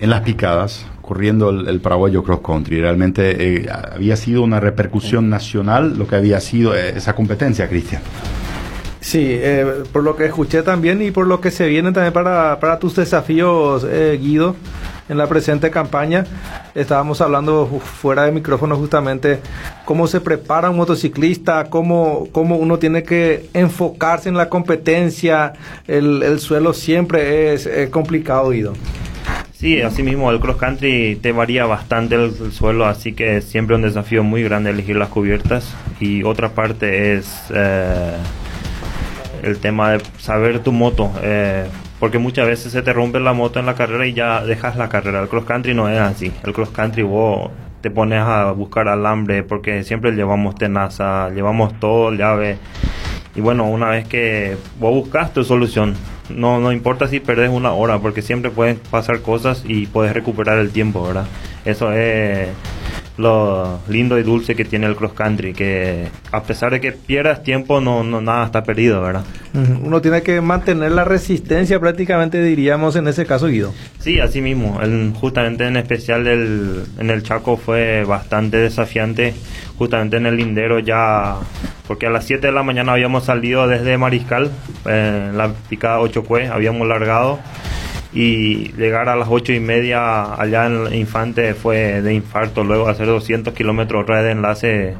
en 0.00 0.10
las 0.10 0.20
picadas, 0.22 0.86
corriendo 1.00 1.50
el, 1.50 1.68
el 1.68 1.80
paraguayo 1.80 2.22
cross 2.22 2.40
country. 2.44 2.80
Realmente 2.80 3.56
eh, 3.62 3.68
había 3.94 4.16
sido 4.16 4.42
una 4.42 4.60
repercusión 4.60 5.28
nacional 5.30 5.96
lo 5.98 6.06
que 6.06 6.16
había 6.16 6.40
sido 6.40 6.74
eh, 6.76 6.94
esa 6.96 7.14
competencia, 7.14 7.68
Cristian. 7.68 8.02
Sí, 9.00 9.20
eh, 9.22 9.66
por 9.92 10.02
lo 10.02 10.16
que 10.16 10.24
escuché 10.26 10.62
también 10.62 11.02
y 11.02 11.10
por 11.10 11.26
lo 11.26 11.40
que 11.40 11.50
se 11.50 11.66
viene 11.68 11.92
también 11.92 12.12
para, 12.14 12.58
para 12.58 12.78
tus 12.78 12.96
desafíos, 12.96 13.86
eh, 13.88 14.18
Guido, 14.20 14.56
en 15.08 15.18
la 15.18 15.26
presente 15.26 15.70
campaña. 15.70 16.24
Estábamos 16.74 17.20
hablando 17.20 17.66
fu- 17.66 17.80
fuera 17.80 18.24
de 18.24 18.32
micrófono 18.32 18.76
justamente 18.76 19.40
cómo 19.84 20.06
se 20.06 20.20
prepara 20.20 20.70
un 20.70 20.76
motociclista, 20.76 21.64
cómo, 21.70 22.28
cómo 22.32 22.56
uno 22.56 22.78
tiene 22.78 23.02
que 23.02 23.48
enfocarse 23.54 24.28
en 24.28 24.36
la 24.36 24.48
competencia. 24.48 25.52
El, 25.86 26.22
el 26.22 26.40
suelo 26.40 26.72
siempre 26.72 27.52
es 27.52 27.68
complicado, 27.90 28.50
Guido. 28.50 28.72
Sí, 29.52 29.80
así 29.80 30.02
mismo 30.02 30.30
el 30.30 30.40
cross 30.40 30.56
country 30.56 31.16
te 31.22 31.32
varía 31.32 31.64
bastante 31.64 32.16
el, 32.16 32.34
el 32.38 32.52
suelo, 32.52 32.84
así 32.84 33.14
que 33.14 33.40
siempre 33.40 33.76
un 33.76 33.82
desafío 33.82 34.22
muy 34.22 34.42
grande 34.42 34.70
elegir 34.70 34.96
las 34.96 35.08
cubiertas. 35.08 35.74
Y 36.00 36.22
otra 36.22 36.50
parte 36.50 37.14
es 37.14 37.44
eh, 37.54 38.16
el 39.42 39.58
tema 39.58 39.92
de 39.92 40.02
saber 40.18 40.58
tu 40.58 40.72
moto, 40.72 41.10
eh, 41.22 41.64
porque 42.04 42.18
muchas 42.18 42.46
veces 42.46 42.70
se 42.70 42.82
te 42.82 42.92
rompe 42.92 43.18
la 43.18 43.32
moto 43.32 43.60
en 43.60 43.64
la 43.64 43.74
carrera 43.74 44.06
y 44.06 44.12
ya 44.12 44.44
dejas 44.44 44.76
la 44.76 44.90
carrera. 44.90 45.22
El 45.22 45.28
cross 45.28 45.46
country 45.46 45.72
no 45.72 45.88
es 45.88 45.98
así. 45.98 46.30
El 46.44 46.52
cross 46.52 46.68
country 46.68 47.02
vos 47.02 47.48
te 47.80 47.90
pones 47.90 48.20
a 48.20 48.52
buscar 48.52 48.88
alambre 48.88 49.42
porque 49.42 49.82
siempre 49.84 50.12
llevamos 50.12 50.54
tenaza, 50.54 51.30
llevamos 51.30 51.80
todo, 51.80 52.12
llave. 52.12 52.58
Y 53.34 53.40
bueno, 53.40 53.64
una 53.64 53.88
vez 53.88 54.06
que 54.06 54.58
vos 54.78 54.92
buscas 54.92 55.32
tu 55.32 55.44
solución, 55.44 55.94
no, 56.28 56.60
no 56.60 56.72
importa 56.72 57.08
si 57.08 57.20
perdés 57.20 57.48
una 57.48 57.72
hora, 57.72 57.98
porque 58.00 58.20
siempre 58.20 58.50
pueden 58.50 58.78
pasar 58.90 59.22
cosas 59.22 59.64
y 59.66 59.86
puedes 59.86 60.12
recuperar 60.12 60.58
el 60.58 60.72
tiempo, 60.72 61.06
¿verdad? 61.06 61.24
Eso 61.64 61.90
es 61.90 62.48
lo 63.16 63.78
lindo 63.88 64.18
y 64.18 64.22
dulce 64.24 64.56
que 64.56 64.64
tiene 64.64 64.86
el 64.86 64.96
cross 64.96 65.12
country, 65.12 65.52
que 65.52 66.08
a 66.32 66.42
pesar 66.42 66.72
de 66.72 66.80
que 66.80 66.90
pierdas 66.92 67.42
tiempo, 67.44 67.80
no, 67.80 68.02
no 68.02 68.20
nada 68.20 68.46
está 68.46 68.64
perdido, 68.64 69.00
¿verdad? 69.02 69.24
Uno 69.54 70.00
tiene 70.00 70.22
que 70.22 70.40
mantener 70.40 70.90
la 70.92 71.04
resistencia 71.04 71.78
prácticamente, 71.78 72.42
diríamos, 72.42 72.96
en 72.96 73.06
ese 73.06 73.24
caso, 73.24 73.46
Guido. 73.46 73.72
Sí, 74.00 74.18
así 74.18 74.40
mismo. 74.40 74.80
El- 74.82 75.12
justamente 75.14 75.64
en 75.64 75.76
especial 75.76 76.26
el, 76.26 76.84
en 76.98 77.10
el 77.10 77.22
Chaco 77.22 77.56
fue 77.56 78.02
bastante 78.04 78.56
desafiante. 78.56 79.32
Justamente 79.78 80.16
en 80.16 80.26
el 80.26 80.36
lindero 80.36 80.78
ya, 80.78 81.36
porque 81.88 82.06
a 82.06 82.10
las 82.10 82.24
7 82.24 82.46
de 82.48 82.52
la 82.52 82.62
mañana 82.62 82.92
habíamos 82.92 83.24
salido 83.24 83.66
desde 83.68 83.98
Mariscal, 83.98 84.50
eh, 84.86 85.28
en 85.30 85.36
la 85.38 85.52
picada 85.68 85.98
8 86.00 86.22
Cue, 86.24 86.46
habíamos 86.48 86.86
largado. 86.88 87.38
Y 88.14 88.72
llegar 88.76 89.08
a 89.08 89.16
las 89.16 89.26
8 89.28 89.52
y 89.52 89.58
media 89.60 90.34
allá 90.40 90.66
en 90.66 90.94
Infante 90.94 91.52
fue 91.54 92.00
de 92.00 92.14
infarto. 92.14 92.62
Luego 92.62 92.88
hacer 92.88 93.06
200 93.06 93.52
kilómetros 93.54 94.06
de 94.06 94.30
enlace 94.30 94.94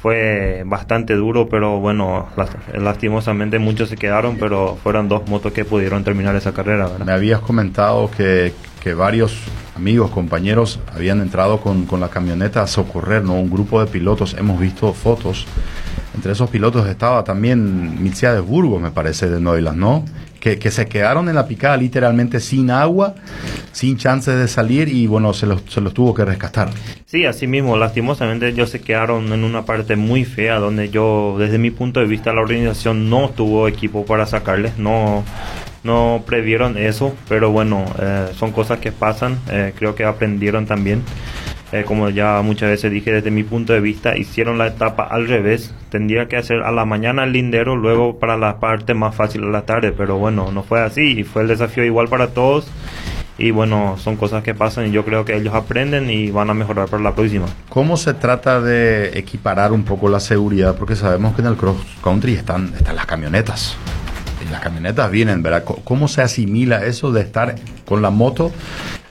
fue 0.00 0.62
bastante 0.64 1.14
duro, 1.14 1.48
pero 1.48 1.80
bueno, 1.80 2.28
las- 2.36 2.50
lastimosamente 2.74 3.58
muchos 3.58 3.88
se 3.90 3.96
quedaron, 3.96 4.36
pero 4.38 4.78
fueron 4.82 5.08
dos 5.08 5.28
motos 5.28 5.52
que 5.52 5.64
pudieron 5.64 6.02
terminar 6.04 6.34
esa 6.36 6.52
carrera. 6.52 6.88
Me 7.04 7.12
habías 7.12 7.40
comentado 7.40 8.10
que, 8.16 8.52
que 8.82 8.94
varios 8.94 9.36
amigos, 9.76 10.10
compañeros 10.10 10.80
habían 10.94 11.20
entrado 11.20 11.60
con, 11.60 11.84
con 11.84 12.00
la 12.00 12.08
camioneta 12.08 12.62
a 12.62 12.66
socorrer, 12.66 13.22
¿no? 13.22 13.34
Un 13.34 13.50
grupo 13.50 13.80
de 13.84 13.86
pilotos, 13.90 14.34
hemos 14.38 14.58
visto 14.58 14.92
fotos. 14.94 15.46
Entre 16.14 16.32
esos 16.32 16.48
pilotos 16.48 16.88
estaba 16.88 17.22
también 17.24 18.02
Mircea 18.02 18.32
de 18.32 18.40
Burgos, 18.40 18.80
me 18.80 18.90
parece, 18.90 19.28
de 19.28 19.38
Noilas, 19.40 19.76
¿no? 19.76 20.02
Que, 20.40 20.58
que 20.58 20.70
se 20.70 20.86
quedaron 20.86 21.28
en 21.28 21.34
la 21.34 21.48
picada 21.48 21.76
literalmente 21.76 22.40
sin 22.40 22.70
agua, 22.70 23.14
sin 23.72 23.96
chances 23.96 24.38
de 24.38 24.48
salir 24.48 24.88
y 24.88 25.06
bueno, 25.06 25.32
se 25.32 25.46
los, 25.46 25.62
se 25.68 25.80
los 25.80 25.92
tuvo 25.92 26.14
que 26.14 26.24
rescatar. 26.24 26.70
Sí, 27.06 27.24
así 27.24 27.46
mismo, 27.46 27.76
lastimosamente 27.76 28.48
ellos 28.48 28.70
se 28.70 28.80
quedaron 28.80 29.32
en 29.32 29.44
una 29.44 29.64
parte 29.64 29.96
muy 29.96 30.24
fea 30.24 30.56
donde 30.56 30.90
yo, 30.90 31.36
desde 31.38 31.58
mi 31.58 31.70
punto 31.70 32.00
de 32.00 32.06
vista, 32.06 32.32
la 32.32 32.40
organización 32.42 33.10
no 33.10 33.30
tuvo 33.30 33.68
equipo 33.68 34.04
para 34.04 34.26
sacarles, 34.26 34.78
no, 34.78 35.24
no 35.84 36.22
previeron 36.26 36.76
eso, 36.76 37.14
pero 37.28 37.50
bueno, 37.50 37.84
eh, 38.00 38.28
son 38.34 38.52
cosas 38.52 38.78
que 38.78 38.92
pasan, 38.92 39.38
eh, 39.50 39.72
creo 39.76 39.94
que 39.94 40.04
aprendieron 40.04 40.66
también. 40.66 41.02
Eh, 41.72 41.84
como 41.84 42.10
ya 42.10 42.40
muchas 42.42 42.70
veces 42.70 42.92
dije, 42.92 43.12
desde 43.12 43.30
mi 43.30 43.42
punto 43.42 43.72
de 43.72 43.80
vista, 43.80 44.16
hicieron 44.16 44.56
la 44.56 44.68
etapa 44.68 45.02
al 45.04 45.26
revés. 45.26 45.74
Tendría 45.90 46.28
que 46.28 46.36
hacer 46.36 46.62
a 46.62 46.70
la 46.70 46.84
mañana 46.84 47.24
el 47.24 47.32
lindero, 47.32 47.74
luego 47.76 48.18
para 48.18 48.36
la 48.36 48.60
parte 48.60 48.94
más 48.94 49.14
fácil 49.14 49.44
a 49.44 49.48
la 49.48 49.62
tarde, 49.62 49.92
pero 49.92 50.16
bueno, 50.16 50.52
no 50.52 50.62
fue 50.62 50.80
así 50.80 51.18
y 51.18 51.24
fue 51.24 51.42
el 51.42 51.48
desafío 51.48 51.84
igual 51.84 52.08
para 52.08 52.28
todos. 52.28 52.70
Y 53.38 53.50
bueno, 53.50 53.96
son 53.98 54.16
cosas 54.16 54.42
que 54.42 54.54
pasan 54.54 54.86
y 54.86 54.92
yo 54.92 55.04
creo 55.04 55.24
que 55.24 55.36
ellos 55.36 55.54
aprenden 55.54 56.08
y 56.08 56.30
van 56.30 56.48
a 56.48 56.54
mejorar 56.54 56.88
para 56.88 57.02
la 57.02 57.14
próxima. 57.14 57.46
¿Cómo 57.68 57.96
se 57.98 58.14
trata 58.14 58.60
de 58.62 59.18
equiparar 59.18 59.72
un 59.72 59.84
poco 59.84 60.08
la 60.08 60.20
seguridad? 60.20 60.76
Porque 60.76 60.96
sabemos 60.96 61.34
que 61.34 61.42
en 61.42 61.48
el 61.48 61.56
cross 61.56 61.76
country 62.02 62.32
están, 62.32 62.72
están 62.78 62.96
las 62.96 63.04
camionetas. 63.04 63.76
Y 64.46 64.50
las 64.50 64.60
camionetas 64.62 65.10
vienen, 65.10 65.42
¿verdad? 65.42 65.64
¿Cómo 65.64 66.08
se 66.08 66.22
asimila 66.22 66.86
eso 66.86 67.12
de 67.12 67.22
estar 67.22 67.56
con 67.84 68.00
la 68.00 68.10
moto 68.10 68.52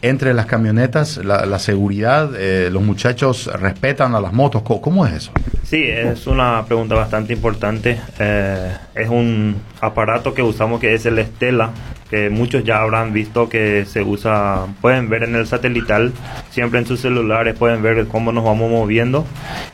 entre 0.07 0.33
las 0.33 0.45
camionetas, 0.45 1.17
la, 1.17 1.45
la 1.45 1.59
seguridad? 1.59 2.31
eh, 2.37 2.69
¿Los 2.71 2.83
muchachos 2.83 3.49
respetan 3.59 4.15
a 4.15 4.21
las 4.21 4.33
motos? 4.33 4.61
¿Cómo, 4.61 4.81
cómo 4.81 5.05
es 5.05 5.13
eso? 5.13 5.31
Sí, 5.63 5.83
es 5.83 6.27
una 6.27 6.63
pregunta 6.65 6.95
bastante 6.95 7.33
importante. 7.33 7.99
Eh, 8.19 8.71
es 8.93 9.09
un 9.09 9.55
aparato 9.81 10.33
que 10.33 10.43
usamos 10.43 10.79
que 10.79 10.93
es 10.93 11.05
el 11.07 11.17
Estela, 11.17 11.71
que 12.09 12.29
muchos 12.29 12.63
ya 12.63 12.81
habrán 12.81 13.13
visto 13.13 13.49
que 13.49 13.83
se 13.85 14.03
usa, 14.03 14.67
pueden 14.79 15.09
ver 15.09 15.23
en 15.23 15.35
el 15.35 15.47
satelital, 15.47 16.13
siempre 16.51 16.79
en 16.79 16.85
sus 16.85 16.99
celulares 17.01 17.57
pueden 17.57 17.81
ver 17.81 18.05
cómo 18.07 18.31
nos 18.31 18.43
vamos 18.43 18.69
moviendo. 18.69 19.25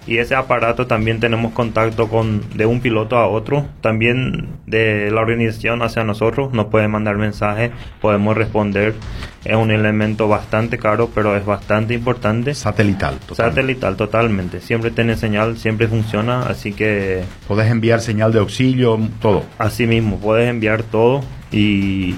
Y 0.08 0.18
ese 0.18 0.36
aparato 0.36 0.88
también 0.88 1.20
tenemos 1.20 1.52
contacto 1.52 2.08
con 2.08 2.42
de 2.56 2.66
un 2.66 2.80
piloto 2.80 3.18
a 3.18 3.28
otro, 3.28 3.66
también 3.82 4.48
de 4.66 5.12
la 5.12 5.20
organización 5.20 5.82
hacia 5.82 6.06
nosotros, 6.06 6.54
nos 6.54 6.68
pueden 6.68 6.92
mandar 6.92 7.18
mensajes, 7.18 7.72
podemos 8.00 8.38
responder. 8.38 8.96
Es 9.44 9.56
un 9.56 9.72
elemento 9.72 10.28
bastante 10.28 10.78
caro, 10.78 11.10
pero 11.16 11.36
es 11.36 11.44
bastante 11.46 11.96
importante. 11.96 12.54
Satelital. 12.54 13.16
total. 13.26 13.50
Satelital, 13.50 13.96
totalmente. 13.96 14.62
Siempre 14.62 14.92
tiene 14.92 15.16
señal, 15.18 15.58
siempre 15.58 15.88
funciona, 15.88 16.44
así 16.44 16.74
que 16.74 17.24
Podés 17.48 17.72
enviar 17.72 18.02
señal 18.02 18.32
de 18.32 18.40
auxilio, 18.40 19.00
todo. 19.20 19.44
así 19.58 19.88
mismo 19.88 20.20
puedes 20.20 20.48
enviar 20.48 20.84
todo 20.84 21.22
y, 21.52 22.16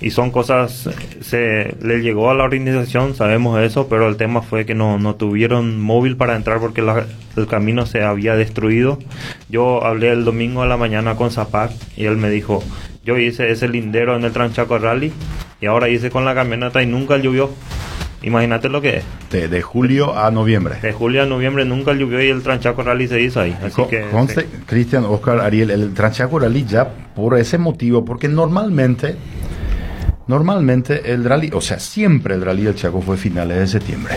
y 0.00 0.10
son 0.10 0.30
cosas, 0.30 0.88
se 1.20 1.76
le 1.82 1.98
llegó 2.00 2.30
a 2.30 2.34
la 2.34 2.44
organización, 2.44 3.14
sabemos 3.14 3.60
eso, 3.60 3.86
pero 3.88 4.08
el 4.08 4.16
tema 4.16 4.40
fue 4.40 4.64
que 4.64 4.74
no, 4.74 4.98
no 4.98 5.16
tuvieron 5.16 5.78
móvil 5.78 6.16
para 6.16 6.36
entrar 6.36 6.58
porque 6.58 6.80
la- 6.80 7.04
el 7.36 7.46
camino 7.48 7.84
se 7.84 8.02
había 8.02 8.34
destruido. 8.34 8.98
Yo 9.50 9.84
hablé 9.84 10.10
el 10.10 10.24
domingo 10.24 10.62
a 10.62 10.66
la 10.66 10.76
mañana 10.78 11.16
con 11.16 11.30
Zapac 11.30 11.70
y 11.96 12.06
él 12.06 12.16
me 12.16 12.28
dijo, 12.30 12.64
yo 13.04 13.18
hice 13.18 13.50
ese 13.50 13.68
lindero 13.68 14.16
en 14.16 14.24
el 14.24 14.32
Tranchaco 14.32 14.78
Rally 14.78 15.12
y 15.60 15.66
ahora 15.66 15.88
hice 15.88 16.10
con 16.10 16.24
la 16.24 16.34
camioneta 16.34 16.82
y 16.82 16.86
nunca 16.86 17.16
llovió. 17.16 17.50
Imagínate 18.22 18.68
lo 18.68 18.82
que 18.82 18.98
es. 18.98 19.04
De, 19.30 19.48
de 19.48 19.62
julio 19.62 20.14
a 20.18 20.30
noviembre. 20.30 20.76
De 20.82 20.92
julio 20.92 21.22
a 21.22 21.26
noviembre 21.26 21.64
nunca 21.64 21.94
llovió 21.94 22.22
y 22.22 22.28
el 22.28 22.42
Tranchaco 22.42 22.82
Rally 22.82 23.08
se 23.08 23.20
hizo 23.22 23.40
ahí. 23.40 23.56
Así 23.62 23.74
Co- 23.76 23.88
que 23.88 24.08
conste, 24.10 24.46
Cristian, 24.66 25.04
Oscar, 25.06 25.40
Ariel, 25.40 25.70
el 25.70 25.94
Tranchaco 25.94 26.38
Rally 26.38 26.66
ya 26.66 26.86
por 27.14 27.38
ese 27.38 27.56
motivo, 27.56 28.04
porque 28.04 28.28
normalmente, 28.28 29.16
normalmente 30.26 31.12
el 31.12 31.24
rally, 31.24 31.50
o 31.54 31.60
sea, 31.62 31.78
siempre 31.78 32.34
el 32.34 32.42
rally 32.42 32.64
del 32.64 32.74
Chaco 32.74 33.00
fue 33.00 33.16
finales 33.16 33.58
de 33.58 33.66
septiembre. 33.66 34.16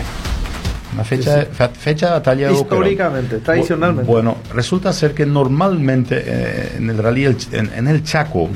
Una 0.94 1.04
fecha, 1.04 1.46
fe- 1.52 1.68
fecha 1.70 2.06
de 2.06 2.12
batalla 2.12 2.46
de 2.48 2.52
Boquerón. 2.54 2.78
Históricamente, 2.78 3.38
tradicionalmente. 3.38 4.10
Bu- 4.10 4.14
Bueno, 4.14 4.36
resulta 4.54 4.92
ser 4.92 5.12
que 5.14 5.26
normalmente 5.26 6.22
eh, 6.24 6.72
en 6.78 6.88
el 6.90 6.98
rally, 6.98 7.24
Ch- 7.26 7.52
en, 7.52 7.70
en 7.74 7.88
el 7.88 8.02
Chaco, 8.04 8.48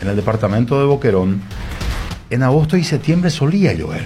en 0.00 0.08
el 0.08 0.16
departamento 0.16 0.78
de 0.78 0.86
Boquerón, 0.86 1.40
en 2.30 2.42
agosto 2.42 2.76
y 2.76 2.84
septiembre 2.84 3.30
solía 3.30 3.72
llover. 3.74 4.04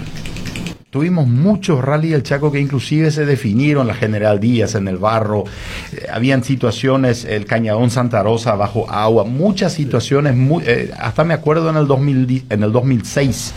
Tuvimos 0.89 1.27
muchos 1.27 1.83
rally 1.83 2.09
del 2.09 2.23
Chaco 2.23 2.51
que 2.53 2.59
inclusive 2.59 3.11
se 3.11 3.25
definieron, 3.25 3.85
la 3.85 3.93
General 3.95 4.39
Díaz 4.39 4.75
en 4.75 4.87
el 4.87 4.97
barro, 4.97 5.43
eh, 5.91 6.07
habían 6.11 6.41
situaciones, 6.43 7.25
el 7.25 7.45
Cañadón 7.45 7.89
Santa 7.89 8.23
Rosa 8.23 8.55
bajo 8.55 8.89
agua, 8.89 9.25
muchas 9.25 9.73
situaciones, 9.73 10.35
muy, 10.35 10.63
eh, 10.65 10.91
hasta 10.97 11.23
me 11.25 11.33
acuerdo 11.33 11.69
en 11.69 11.75
el, 11.77 11.85
2000, 11.87 12.25
di- 12.27 12.43
en 12.49 12.63
el 12.63 12.71
2006, 12.71 13.53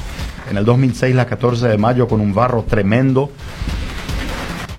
en 0.50 0.56
el 0.58 0.64
2006, 0.64 1.14
la 1.14 1.26
14 1.26 1.68
de 1.68 1.78
mayo, 1.78 2.08
con 2.08 2.20
un 2.20 2.34
barro 2.34 2.64
tremendo. 2.68 3.30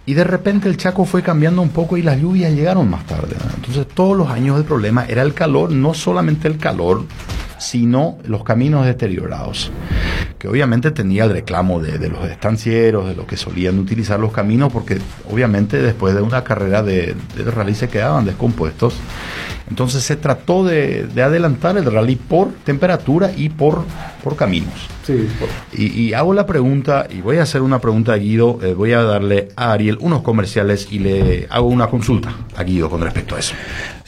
Y 0.10 0.16
de 0.16 0.24
repente 0.24 0.68
el 0.68 0.76
Chaco 0.76 1.06
fue 1.06 1.22
cambiando 1.22 1.62
un 1.62 1.70
poco 1.70 1.96
y 1.96 2.02
las 2.02 2.20
lluvias 2.20 2.52
llegaron 2.52 2.90
más 2.90 3.06
tarde. 3.06 3.36
Entonces 3.58 3.86
todos 3.94 4.18
los 4.18 4.28
años 4.30 4.58
el 4.58 4.64
problema 4.64 5.06
era 5.06 5.22
el 5.22 5.36
calor, 5.36 5.72
no 5.72 5.94
solamente 5.94 6.48
el 6.48 6.58
calor, 6.58 7.04
sino 7.60 8.18
los 8.26 8.44
caminos 8.44 8.88
deteriorados, 8.88 9.72
que 10.40 10.48
obviamente 10.48 10.90
tenía 10.90 11.26
el 11.26 11.30
reclamo 11.30 11.80
de, 11.80 12.10
los 12.10 12.26
estancieros, 12.28 13.08
de 13.08 13.16
los 13.16 13.28
que 13.28 13.38
solían 13.38 13.78
utilizar 13.78 14.20
los 14.20 14.32
caminos, 14.32 14.74
porque 14.74 14.98
obviamente 15.30 15.80
después 15.80 16.16
de 16.16 16.24
una 16.24 16.44
carrera 16.44 16.82
de, 16.82 17.16
rally 17.54 17.76
se 17.76 17.88
quedaban 17.88 18.26
descompuestos. 18.26 18.96
Entonces 19.70 20.02
se 20.04 20.16
trató 20.16 20.66
de, 20.66 21.08
adelantar 21.24 21.78
el 21.78 21.86
rally 21.86 22.16
por 22.16 22.52
temperatura 22.64 23.32
y 23.38 23.50
por, 23.50 23.84
por 24.24 24.36
caminos. 24.36 24.74
Sí, 25.04 25.28
Y, 25.74 26.02
y, 26.02 26.14
hago 26.14 26.34
la 26.34 26.46
pregunta, 26.46 27.08
y 27.10 27.22
voy 27.22 27.38
a 27.38 27.44
hacer 27.44 27.62
una 27.62 27.80
pregunta 27.80 28.14
a 28.14 28.18
Guido, 28.18 28.60
eh, 28.62 28.74
voy 28.74 28.94
a 28.94 29.02
darle 29.02 29.50
a 29.56 29.72
Ariel 29.72 29.98
unos 30.02 30.22
comerciales 30.22 30.88
y 30.92 31.00
le 31.00 31.48
hago 31.50 31.68
una 31.68 31.88
consulta 31.88 32.34
a 32.56 32.64
Guido 32.64 32.90
con 32.90 33.02
respecto 33.02 33.36
a 33.36 33.40
eso. 33.40 33.56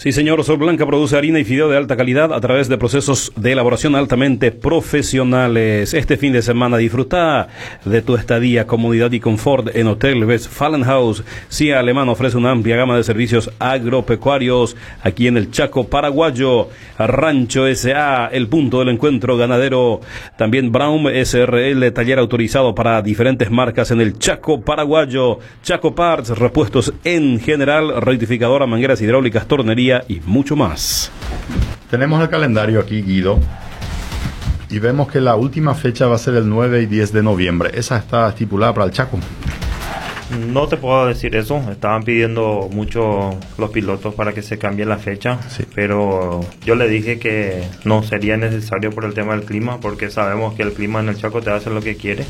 Sí, 0.01 0.11
señor. 0.11 0.43
Sol 0.43 0.57
Blanca 0.57 0.87
produce 0.87 1.15
harina 1.15 1.37
y 1.37 1.43
fideo 1.43 1.69
de 1.69 1.77
alta 1.77 1.95
calidad 1.95 2.33
a 2.33 2.41
través 2.41 2.67
de 2.67 2.79
procesos 2.79 3.31
de 3.35 3.51
elaboración 3.51 3.95
altamente 3.95 4.51
profesionales. 4.51 5.93
Este 5.93 6.17
fin 6.17 6.33
de 6.33 6.41
semana 6.41 6.77
disfruta 6.77 7.49
de 7.85 8.01
tu 8.01 8.15
estadía, 8.15 8.65
comodidad 8.65 9.11
y 9.11 9.19
confort 9.19 9.75
en 9.75 9.85
Hotel 9.85 10.25
Westfalenhaus. 10.25 11.23
CIA 11.51 11.79
Alemán 11.79 12.09
ofrece 12.09 12.35
una 12.35 12.49
amplia 12.49 12.77
gama 12.77 12.97
de 12.97 13.03
servicios 13.03 13.51
agropecuarios 13.59 14.75
aquí 15.03 15.27
en 15.27 15.37
el 15.37 15.51
Chaco 15.51 15.87
Paraguayo. 15.87 16.69
Rancho 16.97 17.67
SA, 17.75 18.29
el 18.31 18.47
punto 18.47 18.79
del 18.79 18.89
encuentro 18.89 19.37
ganadero. 19.37 20.00
También 20.38 20.72
Braum 20.72 21.08
SRL, 21.08 21.91
taller 21.91 22.20
autorizado 22.20 22.75
para 22.75 23.01
diferentes 23.01 23.50
marcas 23.51 23.91
en 23.91 24.01
el 24.01 24.17
Chaco 24.17 24.62
Paraguayo. 24.62 25.39
Chaco 25.63 25.96
Parts, 25.96 26.38
repuestos 26.38 26.93
en 27.03 27.39
general, 27.39 28.01
rectificadora, 28.01 28.65
mangueras 28.65 29.01
hidráulicas, 29.01 29.48
tornería 29.48 30.03
y 30.08 30.22
mucho 30.25 30.55
más. 30.55 31.12
Tenemos 31.89 32.22
el 32.22 32.29
calendario 32.29 32.79
aquí, 32.79 33.01
Guido, 33.01 33.39
y 34.70 34.79
vemos 34.79 35.12
que 35.12 35.20
la 35.20 35.36
última 35.36 35.75
fecha 35.75 36.08
va 36.08 36.15
a 36.15 36.20
ser 36.20 36.36
el 36.36 36.48
9 36.48 36.84
y 36.84 36.86
10 36.86 37.12
de 37.12 37.24
noviembre. 37.24 37.72
Esa 37.74 37.98
está 37.98 38.29
estipulada 38.29 38.74
para 38.74 38.86
el 38.86 38.91
Chaco. 38.91 39.20
No 40.39 40.67
te 40.67 40.77
puedo 40.77 41.07
decir 41.07 41.35
eso. 41.35 41.61
Estaban 41.71 42.03
pidiendo 42.03 42.69
mucho 42.71 43.38
los 43.57 43.69
pilotos 43.71 44.13
para 44.15 44.33
que 44.33 44.41
se 44.41 44.57
cambie 44.57 44.85
la 44.85 44.97
fecha, 44.97 45.39
Sí. 45.50 45.63
pero 45.75 46.39
yo 46.65 46.75
le 46.75 46.88
dije 46.88 47.19
que 47.19 47.63
no 47.83 48.03
sería 48.03 48.38
necesario 48.38 48.91
por 48.91 49.05
el 49.05 49.13
tema 49.13 49.35
del 49.35 49.43
clima, 49.45 49.79
porque 49.79 50.09
sabemos 50.09 50.53
que 50.55 50.63
el 50.63 50.73
clima 50.73 51.00
en 51.01 51.09
el 51.09 51.17
Chaco 51.17 51.41
te 51.41 51.51
hace 51.51 51.69
lo 51.69 51.81
que 51.81 51.95
quiere. 51.95 52.25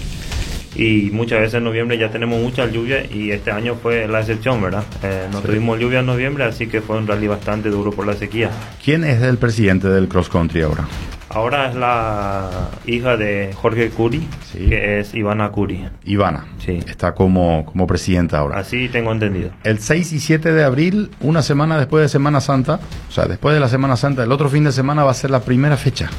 Y 0.73 1.09
muchas 1.11 1.39
veces 1.41 1.55
en 1.55 1.65
noviembre 1.65 1.97
ya 1.97 2.09
tenemos 2.11 2.41
mucha 2.41 2.65
lluvia 2.65 3.03
y 3.05 3.31
este 3.31 3.51
año 3.51 3.75
fue 3.75 4.07
la 4.07 4.21
excepción, 4.21 4.61
¿verdad? 4.61 4.83
Eh, 5.03 5.27
no 5.31 5.41
Sí. 5.41 5.47
tuvimos 5.47 5.77
lluvia 5.79 5.99
en 5.99 6.05
noviembre, 6.05 6.45
así 6.45 6.67
que 6.67 6.79
fue 6.81 6.97
un 6.97 7.07
rally 7.07 7.27
bastante 7.27 7.69
duro 7.69 7.91
por 7.91 8.07
la 8.07 8.13
sequía. 8.13 8.49
¿Quién 8.83 9.03
es 9.03 9.21
el 9.21 9.37
presidente 9.37 9.89
del 9.89 10.07
cross 10.07 10.29
country 10.29 10.61
ahora? 10.61 10.87
Ahora 11.33 11.69
es 11.69 11.75
la 11.75 12.49
hija 12.85 13.17
de 13.17 13.51
Jorge 13.55 13.89
Curi, 13.89 14.27
Sí. 14.51 14.67
que 14.69 14.99
es 14.99 15.13
Ivana 15.15 15.49
Curi. 15.51 15.85
Ivana. 16.05 16.45
Sí. 16.59 16.79
Está 16.87 17.13
como, 17.13 17.65
como 17.65 17.87
presidenta 17.87 18.39
ahora. 18.39 18.59
Así 18.59 18.89
tengo 18.89 19.11
entendido. 19.11 19.49
El 19.63 19.79
6 19.79 20.11
y 20.13 20.19
7 20.19 20.51
de 20.51 20.63
abril, 20.63 21.11
una 21.21 21.41
semana 21.41 21.77
después 21.77 22.01
de 22.03 22.09
Semana 22.09 22.41
Santa, 22.41 22.79
o 23.07 23.11
sea, 23.11 23.25
después 23.25 23.53
de 23.53 23.59
la 23.59 23.69
Semana 23.69 23.95
Santa, 23.95 24.23
el 24.23 24.31
otro 24.31 24.49
fin 24.49 24.63
de 24.63 24.71
semana 24.71 25.03
va 25.03 25.11
a 25.11 25.15
ser 25.15 25.31
la 25.31 25.39
primera 25.41 25.77
fecha. 25.77 26.09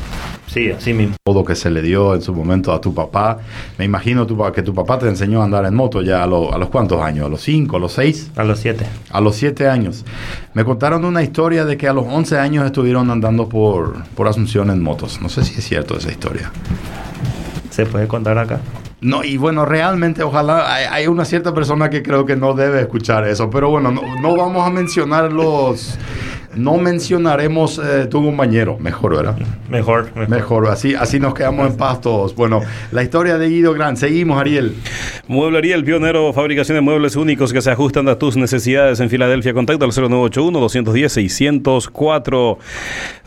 Sí, 0.47 0.71
así 0.71 0.93
mismo. 0.93 1.15
Todo 1.25 1.45
que 1.45 1.55
se 1.55 1.71
le 1.71 1.81
dio 1.81 2.15
en 2.15 2.21
su 2.21 2.35
momento 2.35 2.73
a 2.75 2.81
tu 2.81 2.93
papá. 2.93 3.39
Me 3.79 3.87
imagino 3.87 4.27
tu, 4.27 4.37
que 4.53 4.63
tu 4.63 4.75
papá 4.75 4.99
te 4.99 5.09
enseñó 5.09 5.41
a 5.41 5.45
andar 5.45 5.65
en 5.65 5.75
moto 5.75 6.03
ya 6.03 6.23
a, 6.23 6.27
lo- 6.27 6.53
a 6.53 6.59
los 6.59 6.69
cuántos 6.69 7.01
años, 7.01 7.25
a 7.27 7.29
los 7.31 7.41
5, 7.41 7.77
a 7.77 7.81
los 7.81 7.93
6, 7.93 8.33
A 8.37 8.45
los 8.45 8.59
siete. 8.59 8.85
a 9.11 9.21
los 9.23 9.35
7 9.37 9.69
años. 9.69 10.05
Me 10.53 10.63
contaron 10.65 11.07
una 11.07 11.23
historia 11.23 11.65
de 11.65 11.79
que 11.79 11.89
a 11.89 11.95
los 11.95 12.05
11 12.07 12.39
años 12.39 12.67
estuvieron 12.67 13.11
andando 13.11 13.49
por, 13.49 14.03
por 14.15 14.29
Asunción 14.29 14.69
en 14.69 14.83
No 15.21 15.29
sé 15.29 15.45
si 15.45 15.59
es 15.59 15.65
cierto 15.65 15.97
esa 15.97 16.11
historia. 16.11 16.53
¿Se 17.71 17.87
puede 17.87 18.07
contar 18.07 18.39
acá? 18.39 18.61
No, 19.01 19.25
y 19.25 19.37
bueno, 19.37 19.65
realmente 19.65 20.23
ojalá 20.23 20.73
hay, 20.73 20.85
hay 20.89 21.07
una 21.09 21.25
cierta 21.25 21.53
persona 21.53 21.91
que 21.91 22.03
creo 22.03 22.25
que 22.25 22.37
no 22.37 22.55
debe 22.55 22.81
escuchar 22.81 23.27
eso, 23.27 23.51
pero 23.51 23.69
bueno, 23.69 23.91
no, 23.91 24.03
no 24.21 24.37
vamos 24.37 24.65
a 24.65 24.71
mencionar 24.71 25.33
los... 25.33 25.99
No 26.55 26.77
mencionaremos 26.77 27.79
eh, 27.79 28.07
tu 28.07 28.23
compañero, 28.23 28.77
mejor, 28.79 29.17
¿verdad? 29.17 29.37
Mejor, 29.71 30.11
mejor. 30.15 30.29
Mejor, 30.29 30.69
así, 30.69 30.95
así 30.95 31.19
nos 31.19 31.33
quedamos 31.35 31.71
en 31.71 31.77
paz 31.77 32.03
todos. 32.03 32.35
Bueno, 32.35 32.61
la 32.91 33.03
historia 33.03 33.39
de 33.39 33.49
Guido 33.49 33.73
Gran. 33.73 33.97
Seguimos, 33.97 34.39
Ariel. 34.39 34.75
Mueblería 35.29 35.77
El 35.77 35.85
Pionero, 35.85 36.31
fabricación 36.33 36.75
de 36.77 36.81
muebles 36.83 37.15
únicos 37.17 37.53
que 37.53 37.63
se 37.63 37.71
ajustan 37.71 38.09
a 38.09 38.19
tus 38.19 38.37
necesidades 38.37 38.99
en 39.01 39.09
Filadelfia. 39.09 39.55
Contacto 39.55 39.87
al 39.87 39.93
0981-210-604. 39.93 42.59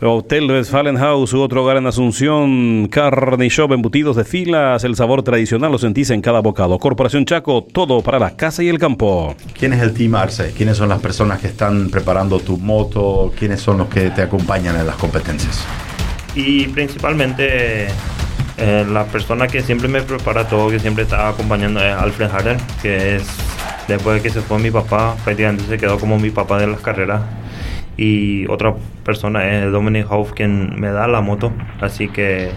Hotel 0.02 0.50
Westfalen 0.50 0.96
House, 0.96 1.32
u 1.32 1.40
otro 1.40 1.62
hogar 1.64 1.78
en 1.78 1.86
Asunción. 1.86 2.86
Carne 2.88 3.48
Shop, 3.48 3.72
embutidos 3.72 4.14
de 4.16 4.24
filas. 4.24 4.84
El 4.84 4.94
sabor 4.94 5.22
tradicional 5.24 5.72
lo 5.72 5.78
sentís 5.78 6.10
en 6.10 6.20
cada 6.20 6.38
bocado. 6.40 6.78
Corporación 6.78 7.24
Chaco, 7.24 7.64
todo 7.64 8.02
para 8.02 8.18
la 8.20 8.36
casa 8.36 8.62
y 8.62 8.68
el 8.68 8.78
campo. 8.78 9.34
¿Quién 9.58 9.72
es 9.72 9.82
el 9.82 9.94
Team 9.94 10.14
Arce? 10.14 10.52
¿Quiénes 10.56 10.76
son 10.76 10.90
las 10.90 11.00
personas 11.00 11.40
que 11.40 11.48
están 11.48 11.88
preparando 11.90 12.38
tu 12.38 12.56
moto? 12.58 13.15
¿Quiénes 13.36 13.60
son 13.60 13.78
los 13.78 13.88
que 13.88 14.10
te 14.10 14.22
acompañan 14.22 14.76
en 14.76 14.86
las 14.86 14.96
competencias? 14.96 15.64
Y 16.34 16.66
principalmente 16.68 17.88
eh, 18.58 18.86
la 18.90 19.04
persona 19.04 19.48
que 19.48 19.62
siempre 19.62 19.88
me 19.88 20.02
prepara 20.02 20.48
todo, 20.48 20.70
que 20.70 20.78
siempre 20.78 21.04
está 21.04 21.28
acompañando 21.28 21.80
es 21.80 21.94
Alfred 21.94 22.30
Harder, 22.30 22.56
que 22.82 23.16
es 23.16 23.26
después 23.88 24.16
de 24.16 24.22
que 24.22 24.30
se 24.30 24.40
fue 24.40 24.58
mi 24.58 24.70
papá, 24.70 25.16
prácticamente 25.24 25.64
se 25.64 25.78
quedó 25.78 25.98
como 25.98 26.18
mi 26.18 26.30
papá 26.30 26.58
de 26.58 26.66
las 26.66 26.80
carreras. 26.80 27.22
Y 27.96 28.46
otra 28.48 28.74
persona 29.04 29.48
es 29.50 29.72
Dominic 29.72 30.10
Hoff, 30.10 30.32
quien 30.32 30.78
me 30.78 30.88
da 30.88 31.08
la 31.08 31.22
moto. 31.22 31.52
Así 31.80 32.08
que 32.08 32.50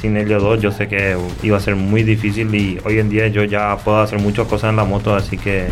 sin 0.00 0.16
ellos 0.16 0.42
dos 0.42 0.60
yo 0.60 0.72
sé 0.72 0.88
que 0.88 1.16
iba 1.42 1.56
a 1.56 1.60
ser 1.60 1.76
muy 1.76 2.02
difícil 2.02 2.54
y 2.54 2.78
hoy 2.84 2.98
en 2.98 3.08
día 3.10 3.28
yo 3.28 3.44
ya 3.44 3.76
puedo 3.78 4.00
hacer 4.00 4.18
muchas 4.18 4.46
cosas 4.46 4.70
en 4.70 4.76
la 4.76 4.84
moto, 4.84 5.14
así 5.14 5.36
que 5.36 5.68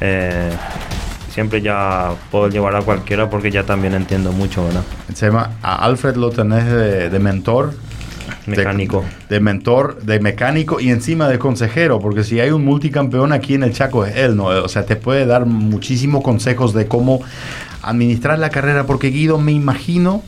eh, 0.00 0.50
siempre 1.38 1.62
ya 1.62 2.14
puedo 2.32 2.48
llevar 2.48 2.74
a 2.74 2.82
cualquiera 2.82 3.30
porque 3.30 3.52
ya 3.52 3.62
también 3.62 3.94
entiendo 3.94 4.32
mucho, 4.32 4.64
¿verdad? 4.64 4.82
Llama, 5.14 5.52
a 5.62 5.84
Alfred 5.84 6.16
lo 6.16 6.30
tenés 6.30 6.64
de, 6.66 7.10
de 7.10 7.18
mentor. 7.20 7.74
de- 8.44 8.56
Mecánico. 8.56 9.04
De, 9.28 9.38
mentor, 9.38 10.02
de 10.02 10.18
mecánico 10.18 10.80
y 10.80 10.90
encima 10.90 11.28
de 11.28 11.38
consejero, 11.38 12.00
porque 12.00 12.24
si 12.24 12.40
hay 12.40 12.50
un 12.50 12.64
multicampeón 12.64 13.32
aquí 13.32 13.54
en 13.54 13.62
el 13.62 13.72
Chaco 13.72 14.04
es 14.04 14.16
él, 14.16 14.34
¿no? 14.36 14.46
O 14.46 14.68
sea, 14.68 14.84
te 14.84 14.96
puede 14.96 15.26
dar 15.26 15.46
muchísimos 15.46 16.24
consejos 16.24 16.74
de 16.74 16.88
cómo 16.88 17.20
administrar 17.82 18.40
la 18.40 18.50
carrera, 18.50 18.84
porque 18.84 19.10
Guido, 19.10 19.38
me 19.38 19.52
imagino 19.52 20.24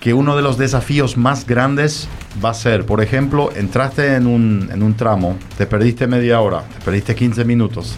que 0.00 0.14
uno 0.14 0.36
de 0.36 0.42
los 0.42 0.56
desafíos 0.56 1.18
más 1.18 1.46
grandes 1.46 2.08
va 2.42 2.50
a 2.50 2.54
ser, 2.54 2.86
por 2.86 3.02
ejemplo, 3.02 3.50
entraste 3.54 4.14
en 4.14 4.26
un, 4.26 4.70
en 4.72 4.82
un 4.82 4.94
tramo, 4.94 5.36
te 5.58 5.66
perdiste 5.66 6.06
media 6.06 6.40
hora, 6.40 6.62
te 6.62 6.82
perdiste 6.82 7.14
15 7.14 7.44
minutos, 7.44 7.94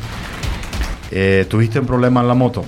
eh, 1.11 1.47
tuviste 1.49 1.79
un 1.81 1.87
problema 1.87 2.21
en 2.21 2.29
la 2.29 2.35
moto. 2.35 2.65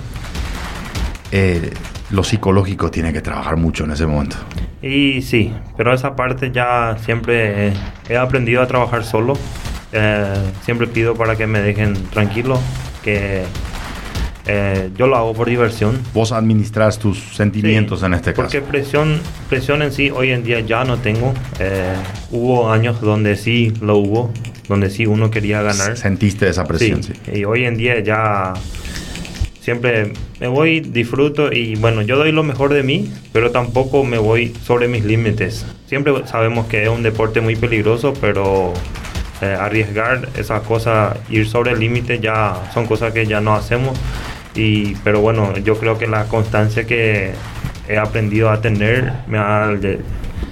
Eh, 1.30 1.70
lo 2.10 2.22
psicológico 2.24 2.90
tiene 2.90 3.12
que 3.12 3.22
trabajar 3.22 3.56
mucho 3.56 3.84
en 3.84 3.92
ese 3.92 4.06
momento. 4.06 4.36
Y 4.82 5.22
sí, 5.22 5.52
pero 5.76 5.94
esa 5.94 6.14
parte 6.16 6.50
ya 6.52 6.96
siempre 7.02 7.72
he 8.08 8.16
aprendido 8.16 8.60
a 8.62 8.66
trabajar 8.66 9.04
solo. 9.04 9.34
Eh, 9.92 10.34
siempre 10.62 10.86
pido 10.86 11.14
para 11.14 11.36
que 11.36 11.46
me 11.46 11.60
dejen 11.60 11.94
tranquilo, 12.10 12.58
que 13.02 13.44
eh, 14.46 14.90
yo 14.96 15.06
lo 15.06 15.16
hago 15.16 15.34
por 15.34 15.48
diversión. 15.48 16.00
Vos 16.12 16.32
administras 16.32 16.98
tus 16.98 17.18
sentimientos 17.36 18.00
Sí, 18.00 18.06
en 18.06 18.14
este 18.14 18.32
Porque 18.32 18.58
caso. 18.58 18.70
presión, 18.70 19.20
presión 19.48 19.82
en 19.82 19.92
sí 19.92 20.10
hoy 20.10 20.30
en 20.32 20.42
día 20.44 20.60
ya 20.60 20.84
no 20.84 20.98
tengo. 20.98 21.32
Eh, 21.60 21.94
hubo 22.30 22.70
años 22.72 23.00
donde 23.00 23.36
sí 23.36 23.72
lo 23.80 23.96
hubo, 23.98 24.32
donde 24.68 24.90
sí 24.90 25.06
uno 25.06 25.30
quería 25.30 25.62
ganar. 25.62 25.96
Sentiste 25.96 26.48
esa 26.48 26.64
presión, 26.64 27.02
sí. 27.02 27.12
Sí, 27.24 27.40
y 27.40 27.44
hoy 27.44 27.64
en 27.64 27.76
día 27.76 28.00
ya 28.00 28.54
siempre 29.60 30.12
me 30.40 30.48
voy, 30.48 30.80
disfruto 30.80 31.52
y 31.52 31.76
bueno, 31.76 32.02
yo 32.02 32.16
doy 32.16 32.32
lo 32.32 32.42
mejor 32.42 32.74
de 32.74 32.82
mí, 32.82 33.12
pero 33.32 33.52
tampoco 33.52 34.04
me 34.04 34.18
voy 34.18 34.52
sobre 34.64 34.88
mis 34.88 35.04
límites. 35.04 35.64
Siempre 35.86 36.26
sabemos 36.26 36.66
que 36.66 36.82
es 36.82 36.88
un 36.88 37.02
deporte 37.02 37.40
muy 37.40 37.54
peligroso, 37.54 38.12
pero 38.20 38.72
eh, 39.40 39.56
arriesgar 39.58 40.28
esas 40.36 40.62
cosas, 40.62 41.16
ir 41.30 41.48
sobre 41.48 41.72
el 41.72 41.78
límite 41.78 42.18
ya 42.18 42.70
son 42.74 42.86
cosas 42.86 43.12
que 43.12 43.26
ya 43.26 43.40
no 43.40 43.54
hacemos. 43.54 43.98
Y, 44.54 44.94
pero 44.96 45.20
bueno, 45.20 45.56
yo 45.58 45.78
creo 45.78 45.96
que 45.96 46.06
la 46.06 46.24
constancia 46.24 46.84
que 46.84 47.32
he 47.88 47.98
aprendido 47.98 48.50
a 48.50 48.60
tener 48.60 49.12
me 49.26 49.38
ha 49.38 49.72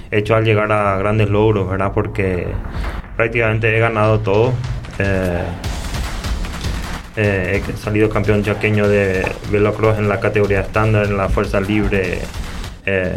hecho 0.09 0.35
al 0.35 0.45
llegar 0.45 0.71
a 0.71 0.97
grandes 0.97 1.29
logros, 1.29 1.69
¿verdad? 1.69 1.91
Porque 1.93 2.47
prácticamente 3.15 3.75
he 3.75 3.79
ganado 3.79 4.19
todo. 4.19 4.53
Eh, 4.99 5.43
eh, 7.17 7.61
he 7.67 7.77
salido 7.77 8.09
campeón 8.09 8.43
chaqueño 8.43 8.87
de 8.87 9.25
velocross 9.51 9.99
en 9.99 10.07
la 10.07 10.19
categoría 10.19 10.61
estándar, 10.61 11.05
en 11.05 11.17
la 11.17 11.29
fuerza 11.29 11.59
libre. 11.59 12.19
eh, 12.85 13.15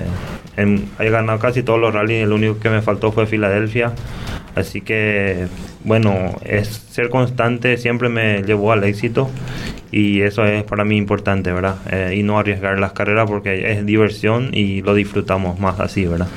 he 0.57 1.11
ganado 1.11 1.38
casi 1.38 1.62
todos 1.62 1.80
los 1.80 1.92
rallies, 1.92 2.22
el 2.22 2.33
único 2.33 2.61
que 2.61 2.70
me 2.70 2.80
faltó 2.83 3.12
fue 3.12 3.26
Filadelfia. 3.26 3.92
Así 4.54 4.83
que, 4.83 5.48
bueno, 5.83 6.37
es 6.44 6.68
ser 6.68 7.11
constante 7.11 7.76
siempre 7.76 8.09
me 8.09 8.42
llevó 8.44 8.70
al 8.70 8.85
éxito 8.85 9.28
y 9.90 10.20
eso 10.20 10.44
es 10.44 10.62
para 10.62 10.85
mí 10.85 10.96
importante, 10.96 11.52
¿verdad? 11.52 11.76
Y 12.12 12.22
no 12.22 12.38
arriesgar 12.38 12.78
las 12.78 12.92
carreras 12.92 13.28
porque 13.28 13.72
es 13.72 13.85
diversión 13.85 14.50
y 14.52 14.80
lo 14.83 14.94
disfrutamos 14.94 15.59
más 15.59 15.80
así, 15.80 16.07
¿verdad? 16.07 16.28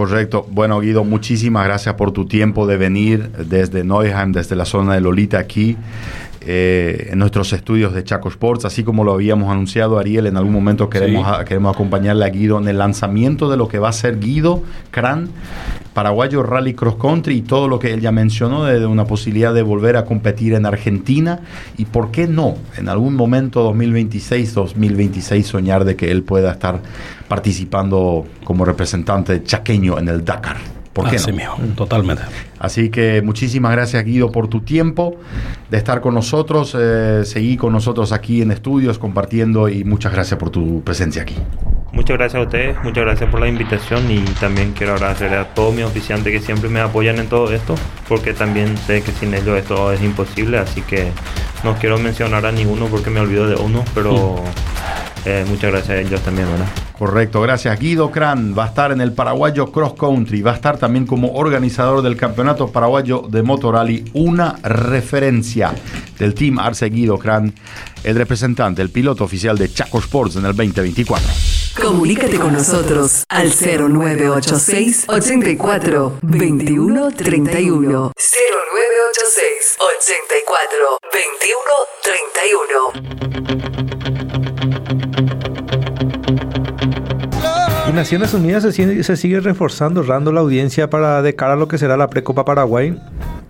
Correcto. 0.00 0.46
Bueno, 0.50 0.80
Guido, 0.80 1.04
muchísimas 1.04 1.66
gracias 1.66 1.94
por 1.94 2.10
tu 2.10 2.24
tiempo 2.24 2.66
de 2.66 2.78
venir 2.78 3.30
desde 3.32 3.84
Neuheim, 3.84 4.32
desde 4.32 4.56
la 4.56 4.64
zona 4.64 4.94
de 4.94 5.02
Lolita 5.02 5.38
aquí. 5.38 5.76
Eh, 6.52 7.10
en 7.12 7.20
nuestros 7.20 7.52
estudios 7.52 7.94
de 7.94 8.02
Chaco 8.02 8.28
Sports, 8.28 8.64
así 8.64 8.82
como 8.82 9.04
lo 9.04 9.12
habíamos 9.12 9.52
anunciado 9.52 10.00
Ariel, 10.00 10.26
en 10.26 10.36
algún 10.36 10.52
momento 10.52 10.90
queremos, 10.90 11.24
queremos 11.44 11.72
acompañarle 11.72 12.24
a 12.24 12.28
Guido 12.28 12.58
en 12.58 12.66
el 12.66 12.76
lanzamiento 12.76 13.48
de 13.48 13.56
lo 13.56 13.68
que 13.68 13.78
va 13.78 13.90
a 13.90 13.92
ser 13.92 14.18
Guido 14.18 14.64
Cran, 14.90 15.28
paraguayo 15.94 16.42
Rally 16.42 16.74
Cross 16.74 16.96
Country 16.96 17.36
y 17.36 17.42
todo 17.42 17.68
lo 17.68 17.78
que 17.78 17.94
él 17.94 18.00
ya 18.00 18.10
mencionó 18.10 18.64
de, 18.64 18.84
una 18.84 19.04
posibilidad 19.04 19.54
de 19.54 19.62
volver 19.62 19.96
a 19.96 20.04
competir 20.04 20.54
en 20.54 20.66
Argentina 20.66 21.38
y 21.78 21.84
por 21.84 22.10
qué 22.10 22.26
no, 22.26 22.56
en 22.76 22.88
algún 22.88 23.14
momento 23.14 23.62
2026, 23.62 24.52
2026 24.52 25.46
soñar 25.46 25.84
de 25.84 25.94
que 25.94 26.10
él 26.10 26.24
pueda 26.24 26.50
estar 26.50 26.80
participando 27.28 28.26
como 28.42 28.64
representante 28.64 29.44
chaqueño 29.44 30.00
en 30.00 30.08
el 30.08 30.24
Dakar. 30.24 30.79
¿Por 30.92 31.08
qué 31.08 31.16
Así 31.16 31.32
no? 31.32 31.56
totalmente. 31.76 32.22
Así 32.58 32.90
que 32.90 33.22
muchísimas 33.22 33.72
gracias 33.72 34.04
Guido 34.04 34.32
por 34.32 34.48
tu 34.48 34.60
tiempo 34.60 35.16
de 35.70 35.78
estar 35.78 36.00
con 36.00 36.14
nosotros, 36.14 36.76
eh, 36.78 37.22
seguí 37.24 37.56
con 37.56 37.72
nosotros 37.72 38.12
aquí 38.12 38.42
en 38.42 38.50
estudios 38.50 38.98
compartiendo 38.98 39.68
y 39.68 39.84
muchas 39.84 40.12
gracias 40.12 40.38
por 40.38 40.50
tu 40.50 40.82
presencia 40.82 41.22
aquí. 41.22 41.36
Muchas 41.92 42.18
gracias 42.18 42.40
a 42.40 42.44
ustedes, 42.44 42.76
muchas 42.84 43.04
gracias 43.04 43.30
por 43.30 43.40
la 43.40 43.48
invitación 43.48 44.10
y 44.10 44.20
también 44.38 44.72
quiero 44.72 44.94
agradecer 44.94 45.34
a 45.34 45.46
todos 45.54 45.74
mis 45.74 45.84
oficiantes 45.84 46.32
que 46.32 46.40
siempre 46.40 46.68
me 46.68 46.80
apoyan 46.80 47.18
en 47.18 47.28
todo 47.28 47.52
esto, 47.52 47.74
porque 48.08 48.32
también 48.32 48.76
sé 48.76 49.02
que 49.02 49.10
sin 49.10 49.34
ellos 49.34 49.58
esto 49.58 49.92
es 49.92 50.00
imposible, 50.02 50.58
así 50.58 50.82
que 50.82 51.10
no 51.64 51.74
quiero 51.74 51.98
mencionar 51.98 52.46
a 52.46 52.52
ninguno 52.52 52.86
porque 52.86 53.10
me 53.10 53.20
olvido 53.20 53.48
de 53.48 53.56
uno, 53.56 53.84
pero 53.92 54.36
eh, 55.24 55.44
muchas 55.48 55.72
gracias 55.72 55.98
a 55.98 56.00
ellos 56.00 56.20
también, 56.22 56.48
¿verdad? 56.50 56.68
Correcto, 56.96 57.40
gracias. 57.40 57.78
Guido 57.78 58.10
Cran 58.10 58.54
va 58.56 58.64
a 58.64 58.68
estar 58.68 58.92
en 58.92 59.00
el 59.00 59.12
paraguayo 59.12 59.72
Cross 59.72 59.94
Country, 59.94 60.42
va 60.42 60.52
a 60.52 60.54
estar 60.54 60.78
también 60.78 61.06
como 61.06 61.32
organizador 61.32 62.02
del 62.02 62.16
Campeonato 62.16 62.68
Paraguayo 62.68 63.26
de 63.28 63.42
Motorrally, 63.42 64.04
una 64.12 64.56
referencia 64.62 65.72
del 66.18 66.34
Team 66.34 66.58
Arce 66.58 66.88
Guido 66.88 67.18
Cran, 67.18 67.54
el 68.04 68.16
representante, 68.16 68.80
el 68.82 68.90
piloto 68.90 69.24
oficial 69.24 69.58
de 69.58 69.72
Chaco 69.72 69.98
Sports 69.98 70.36
en 70.36 70.44
el 70.44 70.54
2024. 70.54 71.59
Comunícate 71.76 72.38
con 72.38 72.52
nosotros 72.52 73.24
al 73.28 73.50
0986 73.50 75.04
84 75.08 76.18
21 76.22 77.10
31. 77.12 78.12
0986 78.16 79.76
84 79.78 80.98
21 81.12 81.60
31. 82.02 82.76
Y 87.88 87.92
Naciones 87.92 88.34
Unidas 88.34 88.62
se, 88.62 88.72
sigue- 88.72 89.02
se 89.02 89.16
sigue 89.16 89.40
reforzando, 89.40 90.02
dando 90.02 90.32
la 90.32 90.40
audiencia 90.40 90.90
para 90.90 91.22
de 91.22 91.34
cara 91.34 91.54
a 91.54 91.56
lo 91.56 91.66
que 91.68 91.78
será 91.78 91.96
la 91.96 92.10
Precopa 92.10 92.44
Paraguay. 92.44 93.00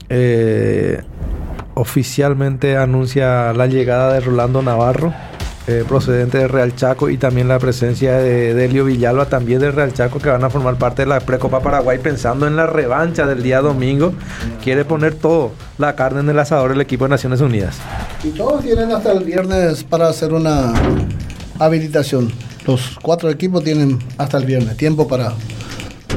Eh, 0.08 1.02
oficialmente 1.74 2.76
anuncia 2.76 3.52
la 3.54 3.66
llegada 3.66 4.12
de 4.14 4.20
Rolando 4.20 4.62
Navarro, 4.62 5.12
eh, 5.70 5.84
procedente 5.86 6.38
de 6.38 6.48
Real 6.48 6.74
Chaco, 6.74 7.08
y 7.10 7.16
también 7.16 7.46
la 7.48 7.58
presencia 7.58 8.18
de 8.18 8.54
Delio 8.54 8.84
Villalba, 8.84 9.26
también 9.26 9.60
de 9.60 9.70
Real 9.70 9.92
Chaco, 9.92 10.18
que 10.18 10.28
van 10.28 10.42
a 10.42 10.50
formar 10.50 10.76
parte 10.76 11.02
de 11.02 11.06
la 11.06 11.20
Precopa 11.20 11.60
Paraguay, 11.60 11.98
pensando 12.02 12.46
en 12.46 12.56
la 12.56 12.66
revancha 12.66 13.26
del 13.26 13.42
día 13.42 13.60
domingo. 13.60 14.12
Quiere 14.64 14.84
poner 14.84 15.14
todo 15.14 15.52
la 15.78 15.94
carne 15.94 16.20
en 16.20 16.28
el 16.28 16.38
asador 16.38 16.72
el 16.72 16.80
equipo 16.80 17.04
de 17.04 17.10
Naciones 17.10 17.40
Unidas. 17.40 17.76
Y 18.24 18.30
todos 18.30 18.62
tienen 18.64 18.90
hasta 18.90 19.12
el 19.12 19.24
viernes 19.24 19.84
para 19.84 20.08
hacer 20.08 20.32
una 20.32 20.72
habilitación. 21.58 22.30
Los 22.66 22.98
cuatro 23.00 23.30
equipos 23.30 23.64
tienen 23.64 23.98
hasta 24.18 24.36
el 24.38 24.44
viernes 24.44 24.76
tiempo 24.76 25.06
para 25.08 25.32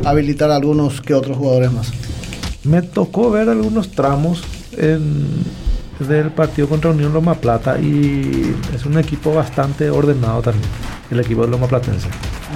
habilitar 0.04 0.52
a 0.52 0.56
algunos 0.56 1.00
que 1.02 1.14
otros 1.14 1.38
jugadores 1.38 1.72
más. 1.72 1.92
Me 2.64 2.82
tocó 2.82 3.30
ver 3.32 3.50
algunos 3.50 3.92
tramos 3.92 4.44
en- 4.78 5.63
del 6.08 6.32
partido 6.32 6.68
contra 6.68 6.92
Unión 6.92 7.14
Loma 7.14 7.36
Plata 7.36 7.80
y 7.80 8.56
es 8.74 8.86
un 8.86 8.98
equipo 8.98 9.34
bastante 9.34 9.90
ordenado 9.90 10.42
también, 10.42 10.66
el 11.12 11.20
equipo 11.20 11.44
de 11.44 11.50
Loma 11.52 11.68
Platense. 11.68 12.08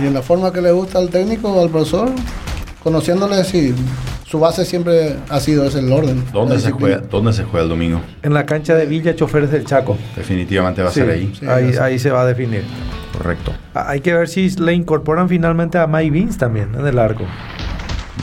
Y 0.02 0.06
en 0.06 0.14
la 0.14 0.22
forma 0.22 0.52
que 0.54 0.62
le 0.62 0.72
gusta 0.72 1.00
al 1.00 1.10
técnico 1.10 1.50
o 1.52 1.62
al 1.62 1.70
profesor, 1.70 2.10
conociéndole, 2.84 3.44
sí, 3.44 3.74
su 4.26 4.40
base 4.40 4.66
siempre 4.66 5.16
ha 5.30 5.40
sido 5.40 5.66
ese 5.66 5.80
el 5.80 5.92
orden. 5.92 6.24
¿Dónde 6.34 6.60
se, 6.60 6.72
juega, 6.72 6.98
¿Dónde 6.98 7.34
se 7.34 7.44
juega 7.44 7.64
el 7.64 7.70
domingo? 7.70 8.02
En 8.24 8.34
la 8.34 8.46
cancha 8.46 8.76
de 8.76 8.86
Villa 8.86 9.16
Choferes 9.16 9.52
del 9.52 9.66
Chaco. 9.66 9.98
Definitivamente 10.16 10.82
va 10.84 10.90
a 10.90 10.92
Sí, 10.92 11.00
ser 11.00 11.10
ahí. 11.10 11.34
Sí, 11.40 11.46
ahí, 11.48 11.74
ahí 11.82 12.00
se 12.00 12.12
va 12.12 12.22
a 12.22 12.26
definir. 12.26 12.64
Correcto. 13.18 13.54
Hay 13.74 14.02
que 14.02 14.14
ver 14.14 14.28
si 14.28 14.50
le 14.52 14.74
incorporan 14.74 15.28
finalmente 15.30 15.78
a 15.78 15.88
Mike 15.88 16.12
Vince 16.12 16.38
también 16.38 16.76
en 16.76 16.86
el 16.86 17.00
arco. 17.00 17.24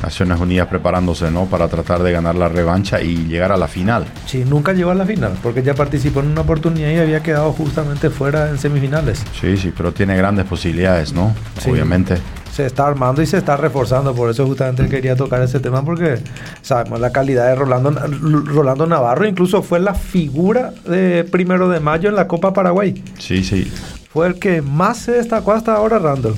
Naciones 0.04 0.38
Unidas 0.38 0.68
preparándose, 0.68 1.30
¿no? 1.30 1.46
Para 1.46 1.68
tratar 1.68 2.02
de 2.02 2.12
ganar 2.12 2.34
la 2.34 2.48
revancha 2.48 3.00
y 3.00 3.26
llegar 3.26 3.52
a 3.52 3.56
la 3.56 3.68
final. 3.68 4.04
Sí, 4.26 4.44
nunca 4.46 4.72
llegó 4.72 4.90
a 4.90 4.94
la 4.94 5.06
final 5.06 5.36
porque 5.42 5.62
ya 5.62 5.74
participó 5.74 6.20
en 6.20 6.26
una 6.26 6.42
oportunidad 6.42 6.90
y 6.90 6.98
había 6.98 7.22
quedado 7.22 7.52
justamente 7.52 8.10
fuera 8.10 8.50
en 8.50 8.58
semifinales. 8.58 9.24
Sí, 9.40 9.56
sí, 9.56 9.72
pero 9.76 9.92
tiene 9.92 10.16
grandes 10.16 10.44
posibilidades, 10.44 11.12
¿no? 11.12 11.34
Sí. 11.58 11.70
Obviamente. 11.70 12.18
se 12.52 12.66
está 12.66 12.86
armando 12.86 13.20
y 13.20 13.26
se 13.26 13.38
está 13.38 13.56
reforzando. 13.56 14.14
Por 14.14 14.30
eso 14.30 14.46
justamente 14.46 14.88
quería 14.88 15.16
tocar 15.16 15.42
ese 15.42 15.58
tema 15.58 15.84
porque 15.84 16.20
sabemos 16.62 17.00
la 17.00 17.10
calidad 17.10 17.48
de 17.48 17.54
Rolando, 17.56 17.90
Rolando 17.90 18.86
Navarro. 18.86 19.26
Incluso 19.26 19.62
fue 19.62 19.80
la 19.80 19.94
figura 19.94 20.72
de 20.86 21.24
primero 21.24 21.68
de 21.68 21.80
mayo 21.80 22.08
en 22.08 22.14
la 22.14 22.28
Copa 22.28 22.52
Paraguay. 22.52 23.02
Sí, 23.18 23.42
sí. 23.42 23.72
Fue 24.12 24.28
el 24.28 24.38
que 24.38 24.62
más 24.62 24.98
se 24.98 25.12
destacó 25.12 25.52
hasta 25.52 25.74
ahora, 25.74 25.98
Randall. 25.98 26.36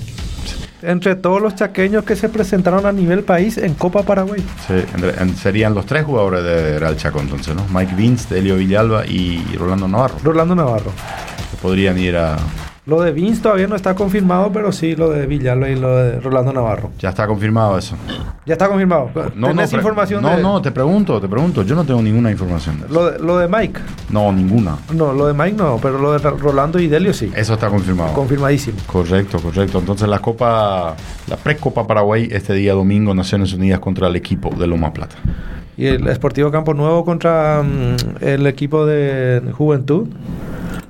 Entre 0.87 1.17
todos 1.17 1.43
los 1.43 1.57
chaqueños 1.57 2.05
que 2.05 2.15
se 2.15 2.29
presentaron 2.29 2.87
a 2.87 2.93
nivel 2.93 3.25
país 3.25 3.59
en 3.59 3.75
Copa 3.75 4.05
Paraguay. 4.05 4.41
Sí, 4.69 4.75
en- 5.19 5.37
serían 5.37 5.75
los 5.75 5.85
tres 5.85 6.05
jugadores 6.05 6.45
de 6.45 6.79
Real 6.79 6.97
Chaco 6.97 7.21
entonces, 7.21 7.57
¿no? 7.57 7.67
Mike 7.75 7.95
Vince, 7.97 8.33
Delio 8.33 8.55
Villalba 8.57 9.05
y 9.05 9.43
Rolando 9.59 9.89
Navarro. 9.89 10.15
Rolando 10.23 10.55
Navarro. 10.55 10.93
Que 11.51 11.57
podrían 11.61 11.99
ir 11.99 12.17
a... 12.17 12.37
Lo 12.87 13.01
de 13.01 13.11
Vince 13.11 13.43
todavía 13.43 13.67
no 13.67 13.75
está 13.75 13.97
confirmado, 13.97 14.53
pero 14.53 14.71
sí 14.71 14.95
lo 14.95 15.11
de 15.11 15.27
Villalba 15.27 15.69
y 15.69 15.75
lo 15.75 15.97
de 15.97 16.21
Rolando 16.21 16.53
Navarro. 16.53 16.91
Ya 17.01 17.09
está 17.09 17.27
confirmado 17.27 17.77
eso. 17.77 17.97
Ya 18.47 18.53
está 18.53 18.69
confirmado. 18.69 19.11
¿Tenés 19.13 19.71
pre- 19.71 19.79
información 19.81 20.23
no, 20.23 20.37
de 20.37 20.41
no, 20.41 20.63
te 20.63 20.71
pregunto, 20.71 21.21
te 21.21 21.27
pregunto. 21.27 21.65
Yo 21.65 21.75
no 21.75 21.85
tengo 21.85 22.01
ninguna 22.01 22.31
información 22.31 22.79
de 22.79 22.87
eso. 22.87 22.95
Lo 22.95 23.11
de, 23.11 23.19
lo 23.19 23.39
de 23.39 23.49
Mike? 23.49 23.81
No, 24.11 24.31
ninguna. 24.31 24.77
No, 24.95 25.13
lo 25.13 25.27
de 25.27 25.35
Mike 25.35 25.57
no, 25.57 25.81
pero 25.83 25.99
lo 25.99 26.13
de 26.13 26.19
Rolando 26.19 26.79
y 26.79 26.87
Delio 26.87 27.13
sí. 27.13 27.29
Eso 27.35 27.55
está 27.55 27.69
confirmado. 27.69 28.13
Confirmadísimo. 28.13 28.79
Correcto, 28.87 29.41
correcto. 29.41 29.81
Entonces 29.81 30.07
la 30.09 30.21
Copa, 30.21 30.95
la 31.27 31.37
Precopa 31.39 31.89
Paraguay 31.89 32.29
este 32.31 32.55
día 32.55 32.73
domingo, 32.75 33.13
Naciones 33.17 33.53
Unidas 33.53 33.81
contra 33.81 34.07
el 34.07 34.15
equipo 34.15 34.51
de 34.55 34.65
Loma 34.69 34.93
Plata. 34.93 35.17
Y 35.77 35.87
el 35.87 36.09
Sportivo 36.15 36.53
Campo 36.53 36.73
Nuevo 36.73 37.05
contra 37.05 37.65
mm, 37.65 37.97
el 38.25 38.47
equipo 38.47 38.87
de 38.87 39.43
Juventud. 39.59 40.07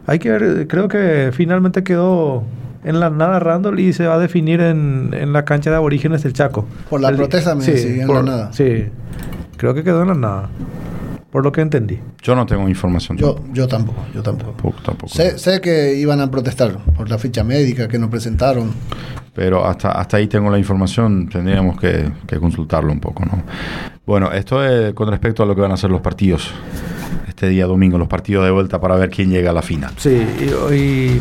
Hay 0.06 0.18
que 0.18 0.30
ver, 0.30 0.68
creo 0.68 0.88
que 0.88 1.30
finalmente 1.32 1.82
quedó 1.82 2.44
en 2.84 3.00
la 3.00 3.10
nada 3.10 3.40
Randall 3.40 3.80
y 3.80 3.92
se 3.92 4.06
va 4.06 4.14
a 4.14 4.18
definir 4.18 4.60
en, 4.60 5.10
en 5.12 5.32
la 5.32 5.44
cancha 5.44 5.70
de 5.70 5.76
aborígenes 5.76 6.22
del 6.22 6.32
Chaco. 6.32 6.66
Por 6.88 7.00
la 7.00 7.10
protesta, 7.10 7.54
me 7.56 7.64
decís, 7.64 7.84
en 7.84 8.06
la 8.06 8.22
nada. 8.22 8.52
Sí, 8.52 8.86
creo 9.56 9.74
que 9.74 9.82
quedó 9.82 10.02
en 10.02 10.08
la 10.08 10.14
nada, 10.14 10.48
por 11.32 11.42
lo 11.42 11.50
que 11.50 11.60
entendí. 11.60 11.98
Yo 12.22 12.36
no 12.36 12.46
tengo 12.46 12.68
información. 12.68 13.18
Yo, 13.18 13.40
yo 13.52 13.66
tampoco, 13.66 14.04
yo 14.14 14.22
tampoco. 14.22 14.52
tampoco, 14.52 14.82
tampoco. 14.84 15.12
Sé, 15.12 15.38
sé 15.38 15.60
que 15.60 15.94
iban 15.94 16.20
a 16.20 16.30
protestar 16.30 16.76
por 16.96 17.10
la 17.10 17.18
ficha 17.18 17.42
médica 17.42 17.88
que 17.88 17.98
nos 17.98 18.08
presentaron. 18.08 18.70
Pero 19.34 19.66
hasta, 19.66 19.90
hasta 19.90 20.18
ahí 20.18 20.28
tengo 20.28 20.50
la 20.50 20.58
información, 20.58 21.28
tendríamos 21.28 21.78
que, 21.78 22.10
que 22.26 22.38
consultarlo 22.38 22.92
un 22.92 23.00
poco, 23.00 23.24
¿no? 23.24 23.42
Bueno, 24.06 24.32
esto 24.32 24.64
es 24.64 24.94
con 24.94 25.10
respecto 25.10 25.42
a 25.42 25.46
lo 25.46 25.54
que 25.56 25.60
van 25.60 25.72
a 25.72 25.76
ser 25.76 25.90
los 25.90 26.00
partidos 26.00 26.52
este 27.36 27.50
día 27.50 27.66
domingo, 27.66 27.98
los 27.98 28.08
partidos 28.08 28.46
de 28.46 28.50
vuelta 28.50 28.80
para 28.80 28.96
ver 28.96 29.10
quién 29.10 29.28
llega 29.28 29.50
a 29.50 29.52
la 29.52 29.60
final. 29.60 29.92
Sí, 29.98 30.26
y, 30.70 30.74
y 30.74 31.20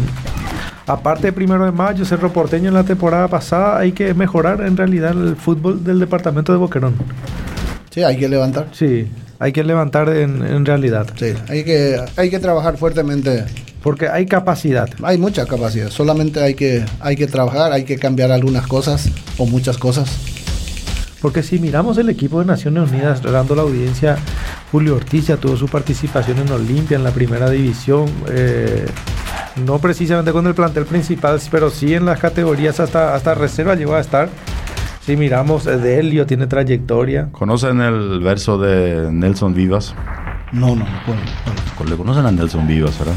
aparte 0.87 1.27
de 1.27 1.33
primero 1.33 1.65
de 1.65 1.73
mayo, 1.73 2.05
Cerro 2.05 2.31
Porteño 2.31 2.69
en 2.69 2.73
la 2.73 2.85
temporada 2.85 3.27
pasada, 3.27 3.77
hay 3.77 3.91
que 3.91 4.13
mejorar 4.13 4.61
en 4.61 4.77
realidad 4.77 5.11
el 5.11 5.35
fútbol 5.35 5.83
del 5.83 5.99
departamento 5.99 6.53
de 6.53 6.57
Boquerón. 6.57 6.95
Sí, 7.89 8.01
hay 8.01 8.15
que 8.17 8.29
levantar. 8.29 8.69
Sí, 8.71 9.09
hay 9.39 9.51
que 9.51 9.65
levantar 9.65 10.07
en, 10.07 10.41
en 10.41 10.65
realidad. 10.65 11.05
Sí, 11.17 11.33
hay 11.49 11.65
que, 11.65 11.99
hay 12.15 12.29
que 12.29 12.39
trabajar 12.39 12.77
fuertemente. 12.77 13.43
Porque 13.83 14.07
hay 14.07 14.25
capacidad. 14.25 14.89
Hay 15.03 15.17
mucha 15.17 15.45
capacidad. 15.45 15.89
Solamente 15.89 16.41
hay 16.41 16.53
que, 16.53 16.85
hay 17.01 17.17
que 17.17 17.27
trabajar, 17.27 17.73
hay 17.73 17.83
que 17.83 17.97
cambiar 17.97 18.31
algunas 18.31 18.67
cosas 18.67 19.09
o 19.37 19.45
muchas 19.45 19.77
cosas. 19.77 20.09
Porque 21.21 21.43
si 21.43 21.59
miramos 21.59 21.97
el 21.97 22.07
equipo 22.09 22.39
de 22.39 22.45
Naciones 22.45 22.91
Unidas, 22.91 23.21
dando 23.21 23.55
la 23.55 23.63
audiencia, 23.63 24.17
Julio 24.75 24.97
Ortiz 24.97 25.27
ya 25.27 25.37
tuvo 25.37 25.55
su 25.55 25.69
participación 25.69 26.37
en 26.39 26.51
Olimpia, 26.51 26.97
en 26.97 27.05
la 27.05 27.11
primera 27.11 27.49
división. 27.49 28.09
eh, 28.27 28.85
no 29.65 29.79
precisamente 29.79 30.33
con 30.33 30.45
el 30.47 30.53
plantel 30.53 30.83
principal, 30.85 31.39
pero 31.49 31.69
sí 31.69 31.93
en 31.93 32.05
las 32.05 32.19
categorías 32.19 32.81
hasta, 32.81 33.15
hasta 33.15 33.35
reserva 33.35 33.75
llegó 33.75 33.95
a 33.95 34.01
estar. 34.01 34.27
Si 34.99 35.15
miramos, 35.15 35.65
eh, 35.65 35.77
Delio 35.77 36.25
tiene 36.25 36.47
trayectoria. 36.47 37.29
¿Conocen 37.31 37.79
el 37.79 38.19
verso 38.19 38.57
de 38.57 39.13
Nelson 39.13 39.53
Vivas? 39.53 39.95
No, 40.51 40.75
no, 40.75 40.83
no 40.83 40.85
puedo. 41.05 41.89
Le 41.89 41.95
conocen 41.95 42.25
a 42.25 42.31
Nelson 42.33 42.67
Vivas, 42.67 42.99
¿verdad? 42.99 43.15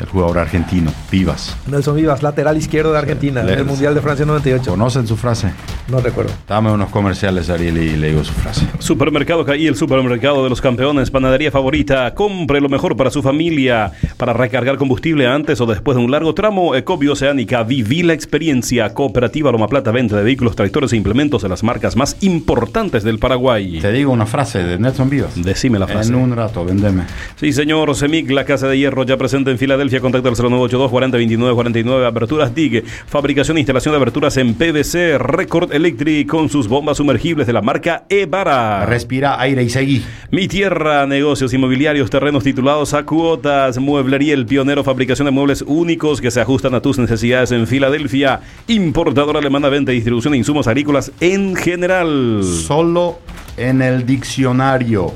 El 0.00 0.06
jugador 0.06 0.38
argentino, 0.38 0.92
Vivas. 1.10 1.56
Nelson 1.66 1.96
Vivas, 1.96 2.22
lateral 2.22 2.56
izquierdo 2.56 2.92
de 2.92 2.98
Argentina, 2.98 3.42
Le- 3.42 3.54
en 3.54 3.58
el 3.60 3.64
Mundial 3.64 3.94
de 3.94 4.00
Francia 4.02 4.26
98. 4.26 4.70
¿Conocen 4.70 5.06
su 5.06 5.16
frase? 5.16 5.50
No 5.88 6.00
recuerdo. 6.00 6.32
Dame 6.48 6.70
unos 6.70 6.90
comerciales, 6.90 7.48
Ariel, 7.50 7.78
y 7.78 7.96
le 7.96 8.08
digo 8.08 8.22
su 8.24 8.32
frase. 8.32 8.66
Supermercado 8.78 9.44
Caí, 9.44 9.66
el 9.66 9.76
supermercado 9.76 10.44
de 10.44 10.50
los 10.50 10.60
campeones, 10.60 11.10
panadería 11.10 11.50
favorita. 11.50 12.12
Compre 12.14 12.60
lo 12.60 12.68
mejor 12.68 12.96
para 12.96 13.10
su 13.10 13.22
familia. 13.22 13.92
Para 14.16 14.32
recargar 14.32 14.76
combustible 14.76 15.26
antes 15.26 15.60
o 15.60 15.66
después 15.66 15.96
de 15.96 16.04
un 16.04 16.10
largo 16.10 16.34
tramo, 16.34 16.74
Ecobio 16.74 17.12
Oceánica. 17.12 17.62
Viví 17.62 18.02
la 18.02 18.12
experiencia. 18.12 18.92
Cooperativa 18.92 19.50
Loma 19.52 19.68
Plata, 19.68 19.90
venta 19.92 20.16
de 20.16 20.22
vehículos, 20.24 20.56
tractores 20.56 20.92
e 20.92 20.96
implementos 20.96 21.42
de 21.42 21.48
las 21.48 21.62
marcas 21.62 21.96
más 21.96 22.16
importantes 22.20 23.02
del 23.02 23.18
Paraguay. 23.18 23.78
Te 23.80 23.92
digo 23.92 24.12
una 24.12 24.26
frase 24.26 24.62
de 24.62 24.78
Nelson 24.78 25.08
Vivas. 25.08 25.30
Decime 25.42 25.78
la 25.78 25.86
frase. 25.86 26.10
En 26.10 26.16
un 26.16 26.34
rato, 26.36 26.64
vendeme. 26.64 27.04
Sí, 27.36 27.52
señor. 27.52 27.94
Semic, 27.94 28.30
la 28.30 28.44
casa 28.44 28.66
de 28.68 28.76
hierro 28.78 29.04
ya 29.04 29.16
presente 29.16 29.50
en 29.50 29.58
Filadelfia. 29.58 29.85
Contacto 30.00 30.28
al 30.28 30.34
0982 30.36 30.90
40 30.90 31.16
29 31.16 31.54
49. 31.54 32.06
Aberturas 32.06 32.54
DIG. 32.54 32.84
Fabricación 33.06 33.56
e 33.56 33.60
instalación 33.60 33.92
de 33.92 33.96
aberturas 33.96 34.36
en 34.36 34.54
PVC. 34.54 35.18
Record 35.18 35.72
Electric 35.72 36.28
con 36.28 36.48
sus 36.48 36.68
bombas 36.68 36.98
sumergibles 36.98 37.46
de 37.46 37.52
la 37.52 37.62
marca 37.62 38.04
Evara. 38.08 38.86
Respira 38.86 39.40
aire 39.40 39.62
y 39.62 39.70
seguí. 39.70 40.04
Mi 40.30 40.48
tierra, 40.48 41.06
negocios 41.06 41.52
inmobiliarios, 41.54 42.10
terrenos 42.10 42.44
titulados 42.44 42.94
a 42.94 43.04
cuotas, 43.04 43.78
mueblería 43.78 44.34
El 44.34 44.46
Pionero, 44.46 44.84
fabricación 44.84 45.26
de 45.26 45.30
muebles 45.30 45.62
únicos 45.66 46.20
que 46.20 46.30
se 46.30 46.40
ajustan 46.40 46.74
a 46.74 46.80
tus 46.80 46.98
necesidades 46.98 47.52
en 47.52 47.66
Filadelfia, 47.66 48.40
importadora 48.68 49.38
alemana, 49.38 49.68
venta 49.68 49.92
y 49.92 49.96
distribución 49.96 50.32
de 50.32 50.38
insumos 50.38 50.66
agrícolas 50.66 51.12
en 51.20 51.56
general. 51.56 52.42
Solo 52.42 53.18
en 53.56 53.82
el 53.82 54.04
diccionario 54.04 55.12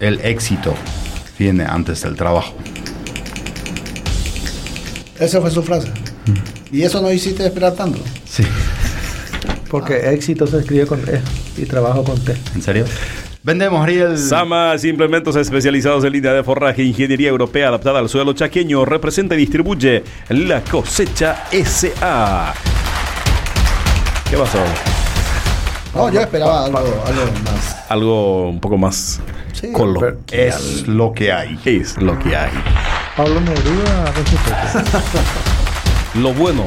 el 0.00 0.20
éxito 0.20 0.74
viene 1.38 1.64
antes 1.64 2.02
del 2.02 2.16
trabajo. 2.16 2.54
Esa 5.18 5.40
fue 5.40 5.50
su 5.50 5.62
frase. 5.62 5.88
Y 6.72 6.82
eso 6.82 7.00
no 7.00 7.10
hiciste 7.12 7.46
esperar 7.46 7.74
tanto. 7.74 8.00
Sí. 8.24 8.44
Porque 9.68 10.10
éxito 10.12 10.46
se 10.46 10.58
escribe 10.58 10.86
con 10.86 11.00
E 11.08 11.20
y 11.56 11.66
trabajo 11.66 12.04
con 12.04 12.18
T. 12.22 12.34
¿En 12.54 12.62
serio? 12.62 12.84
Vendemos, 13.42 13.82
Ariel. 13.82 14.16
Samas, 14.16 14.84
implementos 14.84 15.36
especializados 15.36 16.02
en 16.04 16.12
línea 16.14 16.32
de 16.32 16.42
forraje, 16.42 16.82
ingeniería 16.82 17.28
europea 17.28 17.68
adaptada 17.68 17.98
al 17.98 18.08
suelo 18.08 18.32
chaqueño, 18.32 18.84
representa 18.86 19.34
y 19.34 19.38
distribuye 19.38 20.02
la 20.30 20.62
cosecha 20.64 21.44
SA. 21.52 22.54
¿Qué 24.30 24.36
pasó? 24.36 24.58
No, 25.94 26.10
yo 26.10 26.20
esperaba 26.22 26.64
algo, 26.64 26.78
algo 26.78 27.22
más. 27.44 27.76
Algo 27.88 28.48
un 28.48 28.60
poco 28.60 28.78
más 28.78 29.20
Sí, 29.52 29.70
coloquial. 29.72 30.18
Es 30.30 30.88
lo 30.88 31.12
que 31.12 31.30
hay. 31.30 31.58
Es 31.64 31.96
lo 31.98 32.18
que 32.18 32.34
hay. 32.34 32.50
Pablo 33.16 33.40
Neruda. 33.40 34.12
Lo 36.14 36.32
bueno 36.32 36.64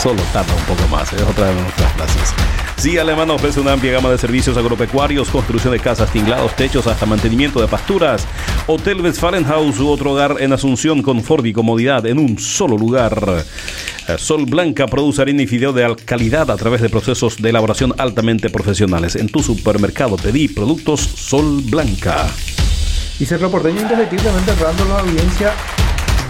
solo 0.00 0.22
tarda 0.32 0.52
un 0.54 0.62
poco 0.64 0.86
más. 0.88 1.12
Es 1.12 1.22
otra 1.22 1.48
de 1.48 1.54
nuestras 1.60 1.92
frases. 1.94 2.34
Sí, 2.76 2.98
Alemán 2.98 3.30
ofrece 3.30 3.58
una 3.58 3.72
amplia 3.72 3.92
gama 3.92 4.10
de 4.10 4.18
servicios 4.18 4.56
agropecuarios, 4.56 5.28
construcción 5.30 5.72
de 5.72 5.80
casas, 5.80 6.10
tinglados, 6.12 6.54
techos, 6.54 6.86
hasta 6.86 7.06
mantenimiento 7.06 7.60
de 7.60 7.66
pasturas. 7.66 8.26
Hotel 8.66 9.00
Westfalenhaus 9.00 9.80
u 9.80 9.88
otro 9.88 10.12
hogar 10.12 10.36
en 10.40 10.52
Asunción, 10.52 11.02
confort 11.02 11.46
y 11.46 11.52
comodidad 11.54 12.04
en 12.06 12.18
un 12.18 12.38
solo 12.38 12.76
lugar. 12.76 13.44
Eh, 14.08 14.16
Sol 14.18 14.44
Blanca 14.44 14.86
produce 14.86 15.22
harina 15.22 15.42
y 15.42 15.46
fideo 15.46 15.72
de 15.72 15.84
al- 15.86 15.96
calidad 15.96 16.50
a 16.50 16.56
través 16.56 16.82
de 16.82 16.90
procesos 16.90 17.40
de 17.40 17.48
elaboración 17.48 17.94
altamente 17.98 18.50
profesionales. 18.50 19.16
En 19.16 19.28
tu 19.28 19.42
supermercado 19.42 20.16
pedí 20.16 20.46
productos 20.48 21.00
Sol 21.00 21.62
Blanca. 21.64 22.26
Y 23.18 23.24
Cerro 23.24 23.50
Porteño 23.50 23.80
indefectiblemente 23.80 24.52
errando 24.52 24.84
la 24.84 25.00
audiencia 25.00 25.52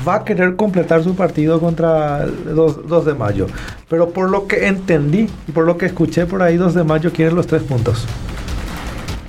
va 0.07 0.16
a 0.16 0.25
querer 0.25 0.55
completar 0.55 1.03
su 1.03 1.16
partido 1.16 1.59
contra 1.59 2.22
el 2.22 2.55
2, 2.55 2.87
2 2.87 3.05
de 3.07 3.14
mayo. 3.14 3.46
Pero 3.88 4.11
por 4.11 4.31
lo 4.31 4.46
que 4.46 4.68
entendí 4.68 5.29
y 5.49 5.53
por 5.53 5.64
lo 5.64 5.77
que 5.77 5.87
escuché 5.87 6.27
por 6.27 6.42
ahí, 6.42 6.57
2 6.57 6.75
de 6.75 6.85
mayo 6.85 7.12
quieren 7.12 7.35
los 7.35 7.46
tres 7.46 7.62
puntos. 7.62 8.07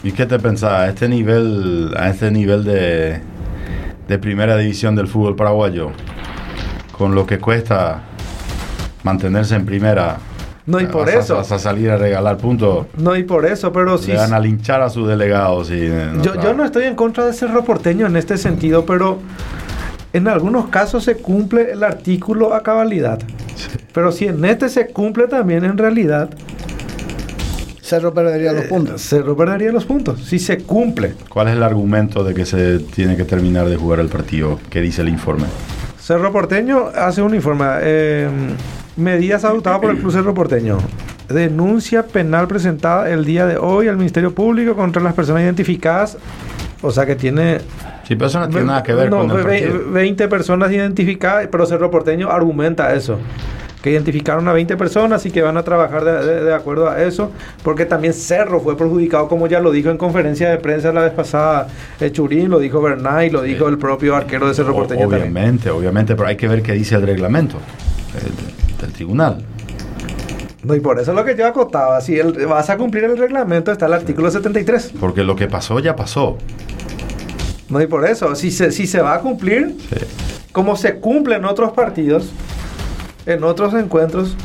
¿Y 0.04 0.12
qué 0.12 0.26
te 0.26 0.38
pensás? 0.38 0.72
A 0.72 0.90
este 0.90 1.10
nivel, 1.10 1.94
a 1.98 2.10
este 2.10 2.30
nivel 2.30 2.64
de, 2.64 3.22
de 4.08 4.20
primera 4.20 4.56
división 4.56 4.96
del 4.96 5.08
fútbol 5.08 5.36
paraguayo, 5.36 5.92
con 6.92 7.16
lo 7.16 7.26
que 7.26 7.40
cuesta 7.40 8.04
mantenerse 9.04 9.56
en 9.56 9.66
primera, 9.66 10.18
No, 10.68 10.80
y 10.82 10.86
por 10.86 11.06
vas 11.08 11.16
a- 11.16 11.20
eso. 11.20 11.36
vas 11.38 11.52
a 11.52 11.60
salir 11.60 11.90
a 11.90 11.98
regalar 11.98 12.38
puntos. 12.38 12.86
No, 12.98 13.16
y 13.16 13.24
por 13.24 13.46
eso, 13.46 13.72
pero 13.72 13.98
sí. 13.98 14.12
Le 14.12 14.18
van 14.18 14.34
a 14.34 14.40
linchar 14.40 14.82
a 14.82 14.90
sus 14.90 15.08
delegados. 15.08 15.72
Y, 15.72 15.88
Yo, 16.22 16.36
yo 16.42 16.54
no 16.54 16.64
estoy 16.66 16.84
en 16.86 16.96
contra 16.96 17.26
de 17.26 17.34
Cerro 17.34 17.64
Porteño 17.64 18.06
en 18.06 18.16
este 18.18 18.38
sentido, 18.38 18.86
pero 18.86 19.18
en 20.14 20.28
algunos 20.28 20.68
casos 20.68 21.04
se 21.06 21.16
cumple 21.16 21.72
el 21.72 21.84
artículo 21.84 22.54
a 22.54 22.64
cabalidad. 22.64 23.20
Pero 23.94 24.12
si 24.12 24.26
en 24.28 24.44
este 24.46 24.68
se 24.70 24.88
cumple 24.88 25.28
también 25.28 25.64
en 25.66 25.78
realidad, 25.78 26.30
Cerro 27.82 28.14
perdería 28.14 28.52
los 28.52 28.66
puntos. 28.66 29.02
Cerro 29.02 29.38
perdería 29.38 29.72
los 29.72 29.86
puntos. 29.86 30.22
Si 30.26 30.40
se 30.40 30.58
cumple. 30.58 31.14
¿Cuál 31.30 31.48
es 31.48 31.54
el 31.56 31.64
argumento 31.64 32.24
de 32.26 32.34
que 32.34 32.46
se 32.46 32.80
tiene 32.80 33.16
que 33.16 33.24
terminar 33.24 33.70
de 33.70 33.78
jugar 33.78 34.02
el 34.02 34.10
partido? 34.10 34.60
¿Qué 34.70 34.82
dice 34.82 35.02
el 35.02 35.08
informe? 35.10 35.46
Cerro 35.98 36.32
Porteño 36.34 36.88
hace 36.94 37.22
un 37.22 37.34
informe. 37.34 37.66
eh, 37.82 38.28
medidas 38.98 39.44
adoptadas 39.46 39.80
por 39.80 39.92
el 39.92 39.98
Club 40.02 40.12
Cerro 40.12 40.34
Porteño. 40.34 40.78
Denuncia 41.30 42.04
penal 42.04 42.48
presentada 42.48 43.10
el 43.10 43.26
día 43.26 43.46
de 43.46 43.58
hoy 43.58 43.88
al 43.88 43.98
Ministerio 43.98 44.34
Público 44.34 44.76
contra 44.76 45.02
las 45.02 45.14
personas 45.14 45.44
identificadas. 45.44 46.18
O 46.82 46.92
sea 46.92 47.06
que 47.06 47.16
tiene 47.16 47.58
Sí, 48.08 48.16
pero 48.16 48.28
eso 48.28 48.40
no 48.40 48.48
tiene 48.48 48.66
nada 48.68 48.84
que 48.84 48.94
ver 48.94 49.10
no, 49.10 49.18
con 49.28 49.32
el 49.32 49.38
ve- 49.38 49.44
partido. 49.44 49.92
20 49.92 50.28
personas 50.30 50.72
identificadas, 50.72 51.48
pero 51.52 51.66
Cerro 51.66 51.92
Porteño 51.92 52.30
argumenta 52.32 52.94
eso. 52.94 53.20
Que 53.82 53.92
identificaron 53.92 54.48
a 54.48 54.54
20 54.54 54.78
personas 54.78 55.26
y 55.26 55.32
que 55.32 55.42
van 55.42 55.58
a 55.58 55.64
trabajar 55.64 56.06
de, 56.06 56.26
de- 56.26 56.44
de 56.46 56.54
acuerdo 56.54 56.90
a 56.90 57.02
eso. 57.04 57.32
Porque 57.64 57.86
también 57.86 58.14
Cerro 58.14 58.62
fue 58.62 58.78
perjudicado, 58.78 59.28
como 59.28 59.48
ya 59.48 59.60
lo 59.60 59.72
dijo 59.72 59.90
en 59.90 59.98
conferencia 59.98 60.50
de 60.50 60.58
prensa 60.60 60.94
la 60.94 61.02
vez 61.02 61.12
pasada 61.12 61.68
eh, 62.00 62.10
Churín, 62.12 62.50
lo 62.50 62.60
dijo 62.60 62.82
Bernay, 62.82 63.30
lo 63.30 63.42
dijo 63.42 63.68
el 63.68 63.78
propio 63.78 64.16
arquero 64.16 64.48
de 64.48 64.54
Cerro 64.54 64.74
Porteño 64.74 65.02
también. 65.02 65.24
obviamente, 65.24 65.70
obviamente, 65.70 66.16
pero 66.16 66.30
hay 66.30 66.38
que 66.38 66.48
ver 66.48 66.62
qué 66.62 66.72
dice 66.74 66.96
el 66.96 67.02
reglamento 67.06 67.58
el- 68.16 68.67
del 68.82 68.92
tribunal. 68.94 69.44
No, 70.64 70.76
y 70.76 70.80
por 70.80 71.00
eso 71.00 71.12
es 71.12 71.18
lo 71.18 71.24
que 71.24 71.36
yo 71.36 71.48
acotaba. 71.48 72.02
Si 72.02 72.18
el- 72.20 72.46
vas 72.48 72.70
a 72.70 72.78
cumplir 72.78 73.04
el 73.06 73.18
reglamento, 73.18 73.72
está 73.72 73.86
el 73.86 73.94
artículo 73.94 74.30
73. 74.32 74.94
Porque 75.00 75.24
lo 75.24 75.36
que 75.36 75.48
pasó 75.48 75.80
ya 75.80 75.96
pasó. 75.96 76.38
No, 77.70 77.82
y 77.82 77.88
por 77.88 78.06
eso, 78.08 78.34
si 78.36 78.52
se, 78.52 78.72
si 78.72 78.88
se 78.88 79.02
va 79.02 79.16
a 79.16 79.20
cumplir, 79.20 79.76
Sí. 79.90 79.98
como 80.52 80.76
se 80.76 80.96
cumple 81.00 81.36
en 81.36 81.46
otros 81.46 81.72
partidos, 81.72 82.30
en 83.26 83.44
otros 83.44 83.74
encuentros, 83.74 84.36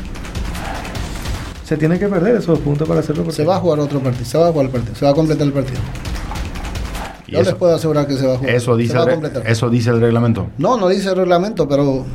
se 1.65 1.77
tiene 1.77 1.97
que 1.97 2.07
perder 2.07 2.35
esos 2.35 2.59
puntos 2.59 2.87
para 2.87 2.99
hacerlo. 2.99 3.29
Se 3.31 3.45
va 3.45 3.55
a 3.55 3.59
jugar 3.59 3.79
otro 3.79 3.99
partido, 3.99 4.25
se 4.25 4.37
va 4.37 4.47
a 4.47 4.51
jugar 4.51 4.65
el 4.67 4.71
partido, 4.71 4.95
se 4.95 5.05
va 5.05 5.11
a 5.11 5.15
completar 5.15 5.47
el 5.47 5.53
partido. 5.53 5.79
Yo 7.27 7.39
eso, 7.39 7.49
les 7.51 7.55
puedo 7.59 7.73
asegurar 7.75 8.05
que 8.05 8.15
se 8.17 8.27
va 8.27 8.33
a 8.35 8.37
jugar. 8.37 8.53
eso 8.53 8.75
se 8.75 8.81
dice 8.81 8.93
va 8.93 8.99
el 8.99 9.03
a 9.03 9.05
re- 9.07 9.13
completar. 9.13 9.47
eso 9.49 9.69
dice 9.69 9.89
el 9.89 10.01
reglamento. 10.01 10.47
No, 10.57 10.77
no 10.77 10.87
dice 10.89 11.09
el 11.09 11.15
reglamento, 11.15 11.67
pero 11.67 12.05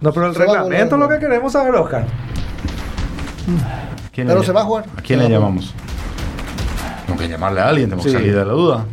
No, 0.00 0.12
pero 0.12 0.26
el 0.26 0.32
Se 0.34 0.40
reglamento 0.40 0.94
es 0.96 1.00
lo 1.00 1.08
que 1.08 1.18
queremos 1.18 1.52
saber, 1.52 1.74
Oscar. 1.74 2.06
¿Quién 4.12 4.26
Pero 4.26 4.40
le 4.40 4.46
se 4.46 4.52
va 4.52 4.60
a 4.62 4.64
jugar. 4.64 4.84
¿A 4.96 5.00
quién 5.02 5.18
le 5.20 5.28
llamamos? 5.28 5.74
Tenemos 7.04 7.22
que 7.22 7.28
llamarle 7.28 7.60
a 7.60 7.68
alguien, 7.68 7.86
tenemos 7.88 8.04
Sí. 8.04 8.10
que 8.12 8.18
salir 8.18 8.34
de 8.36 8.44
la 8.44 8.52
duda. 8.52 8.84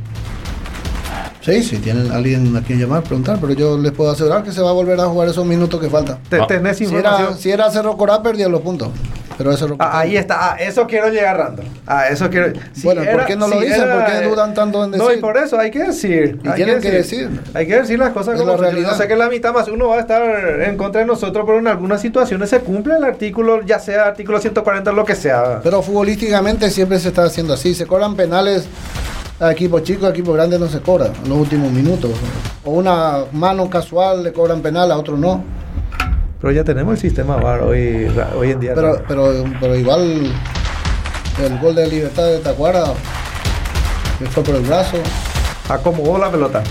sí, 1.41 1.61
sí, 1.61 1.77
tienen 1.79 2.09
alguien 2.11 2.55
a 2.55 2.61
quien 2.61 2.79
llamar, 2.79 3.03
preguntar, 3.03 3.37
pero 3.41 3.51
yo 3.53 3.77
les 3.77 3.91
puedo 3.91 4.11
asegurar 4.11 4.43
que 4.43 4.51
se 4.53 4.61
va 4.61 4.69
a 4.69 4.73
volver 4.73 4.97
a 5.01 5.05
jugar 5.07 5.27
esos 5.27 5.45
minutos 5.45 5.79
que 5.81 5.89
faltan. 5.89 6.19
Te- 6.29 6.39
Ah. 6.39 6.47
tenés 6.47 6.77
Si 6.77 6.85
era, 6.95 7.33
si 7.35 7.51
era 7.51 7.69
Cerro 7.69 7.97
Corá, 7.97 8.21
perdía 8.23 8.47
los 8.47 8.61
puntos. 8.61 8.89
Pero 9.37 9.51
es 9.51 9.59
Cerro 9.59 9.75
Ah, 9.79 9.99
ahí 9.99 10.15
está, 10.17 10.53
ah, 10.53 10.55
eso 10.59 10.85
quiero 10.87 11.09
llegar, 11.09 11.37
Rando. 11.37 11.63
Ah, 11.87 12.07
eso 12.07 12.29
quiero. 12.29 12.53
Si 12.73 12.83
Bueno, 12.83 13.01
¿por 13.11 13.25
qué 13.25 13.35
no 13.35 13.47
lo 13.47 13.59
dicen? 13.59 13.89
¿Por 13.89 14.05
qué 14.05 14.27
dudan 14.27 14.53
tanto 14.53 14.83
en 14.83 14.91
No, 14.91 14.97
y 15.05 15.07
decir? 15.07 15.21
por 15.21 15.37
eso 15.37 15.59
hay 15.59 15.71
que 15.71 15.79
decir. 15.83 16.39
Y 16.43 16.47
hay 16.47 16.55
tienen 16.55 16.79
que 16.81 16.91
decir. 16.91 17.41
Hay 17.53 17.67
que 17.67 17.75
decir 17.81 17.97
las 17.99 18.11
cosas 18.11 18.35
Es 18.35 18.39
como 18.41 18.51
la 18.53 18.57
son. 18.57 18.65
Yo 18.67 18.71
realidad. 18.71 18.97
sé 18.97 19.07
que 19.07 19.15
la 19.15 19.29
mitad 19.29 19.53
más 19.53 19.67
uno 19.67 19.87
va 19.89 19.97
a 19.97 19.99
estar 20.01 20.21
en 20.61 20.77
contra 20.77 21.01
de 21.01 21.07
nosotros, 21.07 21.43
pero 21.45 21.59
en 21.59 21.67
algunas 21.67 22.01
situaciones 22.01 22.49
se 22.49 22.59
cumple 22.59 22.95
el 22.95 23.03
artículo, 23.03 23.61
ya 23.63 23.79
sea 23.79 24.05
artículo 24.07 24.39
140, 24.39 24.91
lo 24.91 25.05
que 25.05 25.15
sea. 25.15 25.59
Pero 25.63 25.81
futbolísticamente 25.81 26.69
siempre 26.69 26.99
se 26.99 27.09
está 27.09 27.23
haciendo 27.23 27.53
así. 27.53 27.73
Se 27.73 27.85
cobran 27.85 28.15
penales 28.15 28.65
a 29.39 29.51
equipos 29.51 29.83
chicos, 29.83 30.05
a 30.05 30.09
equipos 30.11 30.35
grandes 30.35 30.59
no 30.59 30.67
se 30.67 30.79
cobra 30.79 31.07
en 31.07 31.29
los 31.29 31.37
últimos 31.39 31.71
minutos. 31.71 32.11
O 32.63 32.71
una 32.71 33.23
mano 33.31 33.69
casual 33.69 34.23
le 34.23 34.31
cobran 34.31 34.61
penal, 34.61 34.91
a 34.91 34.97
otro 34.97 35.17
no. 35.17 35.43
Pero 36.43 36.51
ya 36.51 36.65
tenemos 36.65 36.95
el 36.95 36.99
sistema 36.99 37.37
VAR 37.37 37.61
hoy, 37.61 38.05
hoy 38.35 38.51
en 38.51 38.59
día. 38.59 38.73
Pero, 38.75 39.01
pero, 39.07 39.45
pero 39.61 39.77
igual 39.77 40.29
el 41.41 41.59
gol 41.59 41.73
de 41.73 41.87
libertad 41.87 42.25
de 42.25 42.39
Tacuara 42.39 42.83
que 44.19 44.25
fue 44.25 44.43
por 44.43 44.55
el 44.55 44.63
brazo. 44.63 44.97
Acomodó 45.69 46.17
la 46.17 46.29
pelota, 46.29 46.61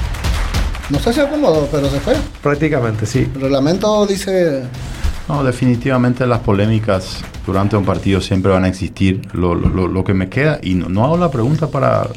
No 0.90 0.98
sé 0.98 1.14
si 1.14 1.20
acomodó, 1.20 1.66
pero 1.72 1.88
se 1.88 1.98
fue. 2.00 2.14
prácticamente, 2.42 3.06
sí. 3.06 3.26
El 3.34 3.40
reglamento 3.40 4.04
dice 4.06 4.64
No, 5.26 5.42
definitivamente 5.42 6.26
las 6.26 6.40
polémicas 6.40 7.22
durante 7.46 7.74
un 7.74 7.86
partido 7.86 8.20
siempre 8.20 8.52
van 8.52 8.64
a 8.64 8.68
existir. 8.68 9.22
Lo, 9.32 9.54
lo- 9.54 9.88
lo 9.88 10.04
que 10.04 10.12
me 10.12 10.28
queda, 10.28 10.58
y 10.62 10.74
no, 10.74 10.90
no 10.90 11.02
hago 11.04 11.16
la 11.16 11.30
pregunta 11.30 11.68
para... 11.68 12.08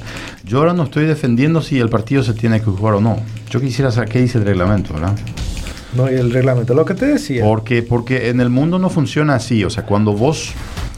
Yo 0.43 0.57
ahora 0.59 0.73
no 0.73 0.83
estoy 0.83 1.05
defendiendo 1.05 1.61
si 1.61 1.79
el 1.79 1.87
partido 1.87 2.21
se 2.21 2.33
tiene 2.33 2.59
que 2.59 2.65
jugar 2.65 2.95
o 2.95 2.99
no. 2.99 3.17
Yo 3.49 3.61
quisiera 3.61 3.91
saber 3.91 4.09
qué 4.09 4.19
dice 4.19 4.39
el 4.39 4.43
reglamento, 4.43 4.93
¿verdad? 4.93 5.13
No, 5.95 6.11
y 6.11 6.15
el 6.15 6.31
reglamento, 6.31 6.73
lo 6.73 6.85
que 6.85 6.93
te 6.93 7.05
decía. 7.05 7.43
Porque, 7.43 7.81
porque 7.81 8.29
en 8.29 8.41
el 8.41 8.49
mundo 8.49 8.79
no 8.79 8.89
funciona 8.89 9.35
así. 9.35 9.63
O 9.63 9.69
sea, 9.69 9.85
cuando 9.85 10.13
vos 10.13 10.53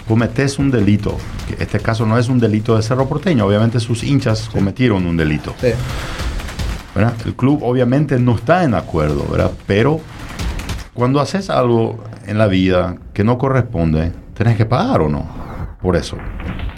cometés 0.08 0.58
un 0.58 0.72
delito, 0.72 1.18
que 1.48 1.62
este 1.64 1.80
caso 1.80 2.06
no 2.06 2.18
es 2.18 2.30
un 2.30 2.40
delito 2.40 2.76
de 2.76 2.82
Cerro 2.82 3.08
Porteño, 3.08 3.46
obviamente 3.46 3.80
sus 3.80 4.04
hinchas 4.04 4.50
cometieron 4.52 5.06
un 5.06 5.18
delito. 5.18 5.54
Sí. 5.62 5.70
¿verdad? 6.98 7.14
El 7.26 7.36
club 7.36 7.62
obviamente 7.62 8.18
no 8.20 8.36
está 8.36 8.64
en 8.64 8.74
acuerdo, 8.74 9.28
¿verdad? 9.30 9.52
Pero 9.68 10.02
cuando 10.96 11.20
haces 11.20 11.52
algo 11.52 12.04
en 12.26 12.40
la 12.40 12.48
vida 12.48 12.98
que 13.14 13.24
no 13.24 13.38
corresponde, 13.38 14.12
tenés 14.34 14.58
que 14.58 14.66
pagar 14.66 15.02
o 15.02 15.10
no. 15.10 15.28
Por 15.80 15.96
eso. 15.96 16.18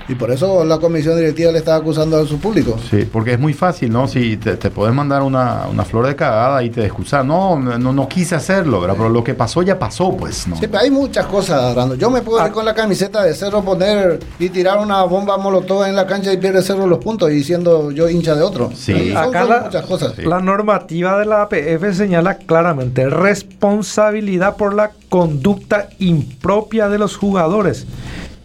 Y 0.10 0.16
por 0.16 0.32
eso 0.32 0.66
la 0.66 0.80
comisión 0.80 1.16
directiva 1.18 1.52
le 1.52 1.60
está 1.60 1.76
acusando 1.76 2.18
a 2.18 2.26
su 2.26 2.40
público. 2.40 2.76
Sí, 2.90 3.08
porque 3.12 3.34
es 3.34 3.40
muy 3.40 3.54
fácil, 3.54 3.92
¿no? 3.92 4.08
Si 4.08 4.38
te, 4.38 4.58
te 4.58 4.72
podés 4.72 4.94
mandar 4.94 5.22
una, 5.22 5.68
una 5.72 5.86
flor 5.86 6.08
de 6.08 6.16
cagada 6.16 6.64
y 6.64 6.72
te 6.72 6.84
excusas, 6.86 7.24
no, 7.24 7.58
no, 7.60 7.94
no 7.94 8.08
quise 8.10 8.34
hacerlo, 8.34 8.82
¿verdad? 8.82 8.96
Pero 8.98 9.10
lo 9.10 9.24
que 9.24 9.36
pasó 9.36 9.62
ya 9.62 9.78
pasó, 9.78 10.12
pues, 10.18 10.48
¿no? 10.48 10.56
Sí, 10.56 10.66
pero 10.68 10.80
hay 10.80 10.90
muchas 10.90 11.28
cosas, 11.28 11.76
Rando. 11.76 11.94
Yo 11.94 12.10
me 12.10 12.22
puedo 12.24 12.44
ir 12.46 12.52
con 12.52 12.66
la 12.66 12.74
camiseta 12.74 13.24
de 13.24 13.36
Cerro, 13.36 13.64
poner 13.64 14.20
y 14.40 14.50
tirar 14.50 14.80
una 14.80 15.04
bomba 15.04 15.38
molotov 15.38 15.84
en 15.86 15.96
la 15.96 16.08
cancha 16.08 16.34
y 16.34 16.38
pierde 16.38 16.64
Cerro 16.64 16.88
los 16.88 16.98
puntos 16.98 17.32
y 17.32 17.44
siendo 17.44 17.92
yo 17.92 18.10
hincha 18.10 18.34
de 18.34 18.42
otro. 18.42 18.72
Sí. 18.76 19.12
Son- 19.14 19.18
Acá 19.18 19.42
son 19.42 19.50
la- 19.50 19.62
muchas 19.66 19.86
cosas. 19.86 20.14
Sí. 20.16 20.24
La 20.24 20.40
normativa 20.40 21.20
de 21.20 21.26
la 21.28 21.44
APF 21.44 21.94
señala 21.96 22.36
claramente 22.38 23.08
responsabilidad 23.10 24.56
por 24.56 24.74
la 24.74 24.92
conducta 25.10 25.90
impropia 26.00 26.90
de 26.90 26.98
los 26.98 27.16
jugadores, 27.18 27.86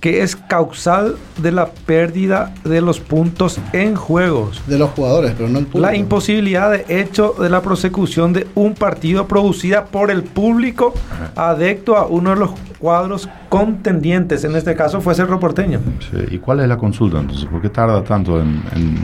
que 0.04 0.20
es 0.20 0.36
causal 0.36 1.16
de 1.38 1.50
la 1.50 1.70
pérdida 1.70 2.52
de 2.62 2.82
los 2.82 3.00
puntos 3.00 3.58
en 3.72 3.96
juegos. 3.96 4.60
De 4.66 4.78
los 4.78 4.90
jugadores, 4.90 5.32
pero 5.34 5.48
no 5.48 5.60
el 5.60 5.64
público. 5.64 5.90
La 5.90 5.96
imposibilidad 5.96 6.70
de 6.70 6.84
hecho 7.00 7.34
de 7.40 7.48
la 7.48 7.62
prosecución 7.62 8.34
de 8.34 8.46
un 8.54 8.74
partido 8.74 9.26
producida 9.26 9.86
por 9.86 10.10
el 10.10 10.22
público 10.22 10.92
adecto 11.34 11.96
a 11.96 12.04
uno 12.04 12.34
de 12.34 12.36
los 12.36 12.50
cuadros 12.78 13.30
contendientes, 13.48 14.44
en 14.44 14.54
este 14.56 14.76
caso 14.76 15.00
fue 15.00 15.14
Cerro 15.14 15.40
Porteño. 15.40 15.80
Sí, 16.10 16.18
¿Y 16.32 16.38
cuál 16.38 16.60
es 16.60 16.68
la 16.68 16.76
consulta 16.76 17.20
entonces? 17.20 17.46
¿Por 17.46 17.62
qué 17.62 17.70
tarda 17.70 18.04
tanto 18.04 18.38
en, 18.38 18.62
en 18.76 18.98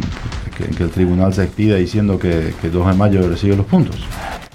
que, 0.61 0.69
que 0.75 0.83
el 0.85 0.91
tribunal 0.91 1.33
se 1.35 1.45
expida 1.45 1.77
diciendo 1.77 2.19
que, 2.19 2.53
que 2.61 2.69
2 2.71 2.87
de 2.89 2.93
mayo 2.95 3.29
recibe 3.29 3.57
los 3.57 3.67
puntos? 3.67 3.97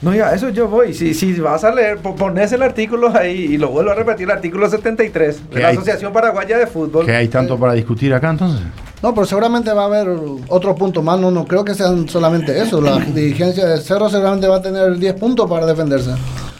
No, 0.01 0.13
ya, 0.13 0.33
eso 0.33 0.49
yo 0.49 0.67
voy. 0.67 0.93
Si, 0.93 1.13
si 1.13 1.33
vas 1.39 1.63
a 1.63 1.71
leer, 1.73 1.97
po- 1.97 2.15
pones 2.15 2.51
el 2.51 2.61
artículo 2.61 3.15
ahí 3.15 3.53
y 3.53 3.57
lo 3.57 3.69
vuelvo 3.69 3.91
a 3.91 3.95
repetir, 3.95 4.25
el 4.25 4.31
artículo 4.31 4.69
73 4.69 5.41
¿Qué 5.49 5.55
de 5.55 5.61
la 5.61 5.67
hay? 5.69 5.75
Asociación 5.75 6.11
Paraguaya 6.13 6.57
de 6.57 6.67
Fútbol. 6.67 7.05
¿Qué 7.05 7.15
hay 7.15 7.27
tanto 7.27 7.57
para 7.57 7.73
discutir 7.73 8.13
acá 8.13 8.29
entonces? 8.29 8.61
No, 9.01 9.13
pero 9.13 9.25
seguramente 9.25 9.71
va 9.71 9.83
a 9.83 9.85
haber 9.85 10.07
otro 10.49 10.75
punto 10.75 11.01
más. 11.01 11.19
No, 11.19 11.31
no 11.31 11.45
creo 11.45 11.63
que 11.63 11.73
sean 11.73 12.07
solamente 12.09 12.59
eso. 12.61 12.81
La 12.81 12.97
dirigencia 13.15 13.65
de 13.65 13.79
Cerro 13.79 14.09
seguramente 14.09 14.47
va 14.47 14.57
a 14.57 14.61
tener 14.61 14.97
10 14.97 15.13
puntos 15.15 15.49
para 15.49 15.65
defenderse. 15.65 16.11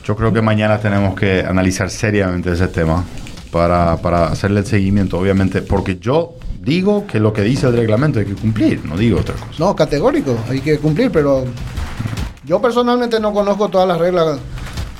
Yo 0.04 0.16
creo 0.16 0.32
que 0.32 0.42
mañana 0.42 0.80
tenemos 0.80 1.16
que 1.16 1.40
analizar 1.42 1.90
seriamente 1.90 2.52
ese 2.52 2.68
tema 2.68 3.04
para, 3.52 3.98
para 3.98 4.28
hacerle 4.28 4.62
el 4.62 4.66
seguimiento, 4.66 5.18
obviamente, 5.20 5.62
porque 5.62 5.98
yo 6.00 6.36
digo 6.66 7.06
que 7.08 7.20
lo 7.20 7.32
que 7.32 7.44
dice 7.44 7.68
el 7.68 7.78
reglamento 7.78 8.20
hay 8.20 8.26
que 8.26 8.34
cumplir, 8.36 8.84
no 8.86 8.98
digo 8.98 9.20
otra 9.20 9.36
cosa. 9.36 9.52
No, 9.60 9.76
categórico, 9.76 10.36
hay 10.50 10.60
que 10.62 10.80
cumplir, 10.80 11.12
pero 11.12 11.46
yo 12.44 12.62
personalmente 12.62 13.20
no 13.20 13.32
conozco 13.34 13.70
todas 13.70 13.88
las 13.88 14.00
reglas, 14.00 14.40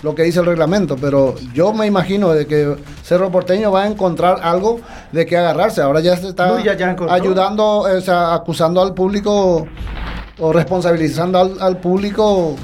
lo 0.04 0.14
que 0.14 0.24
dice 0.24 0.40
el 0.40 0.46
reglamento, 0.46 0.96
pero 0.96 1.34
yo 1.54 1.74
me 1.74 1.88
imagino 1.88 2.32
de 2.34 2.46
que 2.46 2.76
Cerro 3.04 3.32
Porteño 3.32 3.72
va 3.72 3.84
a 3.84 3.88
encontrar 3.88 4.40
algo 4.44 4.80
de 5.12 5.26
que 5.26 5.36
agarrarse. 5.38 5.82
Ahora 5.82 6.00
ya 6.02 6.16
se 6.16 6.28
está 6.30 6.48
No, 6.48 6.60
ya- 6.64 6.78
ya 6.78 6.92
encontró. 6.92 7.14
ayudando, 7.14 7.80
o 7.80 8.02
sea, 8.02 8.36
acusando 8.36 8.82
al 8.82 8.94
público 8.94 9.68
o 10.38 10.54
responsabilizando 10.54 11.40
al, 11.40 11.60
al 11.60 11.78
público 11.80 12.56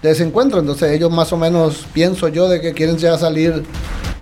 de 0.00 0.10
ese 0.12 0.22
encuentro. 0.24 0.60
Entonces 0.60 0.92
ellos 0.92 1.10
más 1.10 1.30
o 1.32 1.36
menos, 1.36 1.84
pienso 1.92 2.28
yo, 2.28 2.48
de 2.48 2.60
que 2.62 2.72
quieren 2.72 2.96
ya 2.96 3.18
salir 3.18 3.62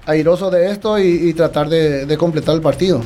airosos 0.06 0.50
de 0.50 0.70
esto 0.72 0.98
y, 0.98 1.28
y 1.28 1.34
tratar 1.34 1.68
de, 1.68 2.04
de 2.06 2.16
completar 2.18 2.56
el 2.56 2.60
partido. 2.60 3.00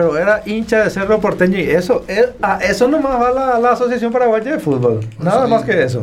Pero 0.00 0.16
era 0.16 0.40
hincha 0.46 0.84
de 0.84 0.88
Cerro 0.88 1.20
Porteño 1.20 1.58
y 1.58 1.64
eso, 1.68 2.04
es- 2.08 2.30
a 2.40 2.56
eso 2.64 2.88
nomás 2.88 3.20
va 3.20 3.30
la, 3.32 3.58
la 3.58 3.72
Asociación 3.72 4.10
Paraguaya 4.10 4.52
de 4.52 4.58
Fútbol. 4.58 5.00
Nada 5.18 5.44
Sí. 5.44 5.50
más 5.50 5.62
que 5.62 5.82
eso. 5.84 6.00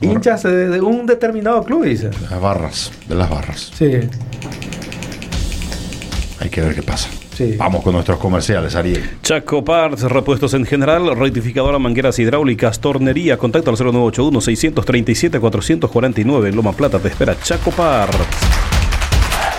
Hinchas 0.00 0.42
de, 0.42 0.68
de 0.68 0.80
un 0.80 1.06
determinado 1.06 1.62
club, 1.62 1.84
dice. 1.84 2.10
Las 2.28 2.40
barras, 2.40 2.90
de 3.06 3.14
las 3.14 3.30
barras. 3.30 3.70
Sí, 3.72 4.00
Hay 6.40 6.50
que 6.50 6.60
ver 6.60 6.74
qué 6.74 6.82
pasa. 6.82 7.08
sí. 7.36 7.54
Vamos 7.56 7.84
con 7.84 7.92
nuestros 7.92 8.18
comerciales, 8.18 8.74
Ariel. 8.74 9.08
Chaco 9.22 9.64
Parts, 9.64 10.02
repuestos 10.02 10.52
en 10.54 10.66
general, 10.66 11.14
rectificadora, 11.16 11.78
mangueras 11.78 12.18
hidráulicas, 12.18 12.80
tornería, 12.80 13.36
contacto 13.36 13.70
al 13.70 13.76
0981-637-449 13.76 16.48
en 16.48 16.56
Loma 16.56 16.72
Plata, 16.72 16.98
te 16.98 17.06
espera 17.06 17.36
Chaco 17.40 17.70
Parts. 17.70 18.16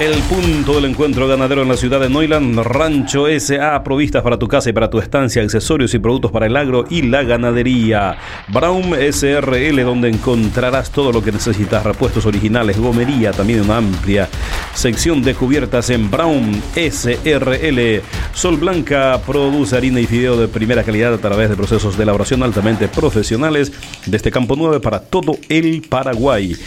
El 0.01 0.17
punto 0.23 0.73
del 0.73 0.85
encuentro 0.85 1.27
ganadero 1.27 1.61
en 1.61 1.67
la 1.67 1.77
ciudad 1.77 1.99
de 1.99 2.09
Neuland, 2.09 2.57
Rancho 2.57 3.27
SA, 3.39 3.83
provistas 3.83 4.23
para 4.23 4.39
tu 4.39 4.47
casa 4.47 4.71
y 4.71 4.73
para 4.73 4.89
tu 4.89 4.97
estancia, 4.97 5.43
accesorios 5.43 5.93
y 5.93 5.99
productos 5.99 6.31
para 6.31 6.47
el 6.47 6.57
agro 6.57 6.85
y 6.89 7.03
la 7.03 7.21
ganadería. 7.21 8.17
Braum 8.47 8.95
SRL, 8.95 9.83
donde 9.83 10.09
encontrarás 10.09 10.89
todo 10.89 11.11
lo 11.11 11.23
que 11.23 11.31
necesitas, 11.31 11.83
repuestos 11.83 12.25
originales, 12.25 12.79
gomería, 12.79 13.31
también 13.31 13.61
una 13.61 13.77
amplia 13.77 14.27
sección 14.73 15.21
de 15.21 15.35
cubiertas 15.35 15.91
en 15.91 16.09
Braum 16.09 16.59
SRL. 16.73 18.01
Sol 18.33 18.57
Blanca 18.57 19.21
produce 19.23 19.77
harina 19.77 19.99
y 19.99 20.07
fideo 20.07 20.35
de 20.35 20.47
primera 20.47 20.83
calidad 20.83 21.13
a 21.13 21.19
través 21.19 21.47
de 21.47 21.55
procesos 21.55 21.95
de 21.95 22.01
elaboración 22.01 22.41
altamente 22.41 22.87
profesionales 22.87 23.71
desde 24.07 24.31
Campo 24.31 24.55
9 24.57 24.79
para 24.79 24.99
todo 24.99 25.37
el 25.47 25.83
Paraguay. 25.87 26.57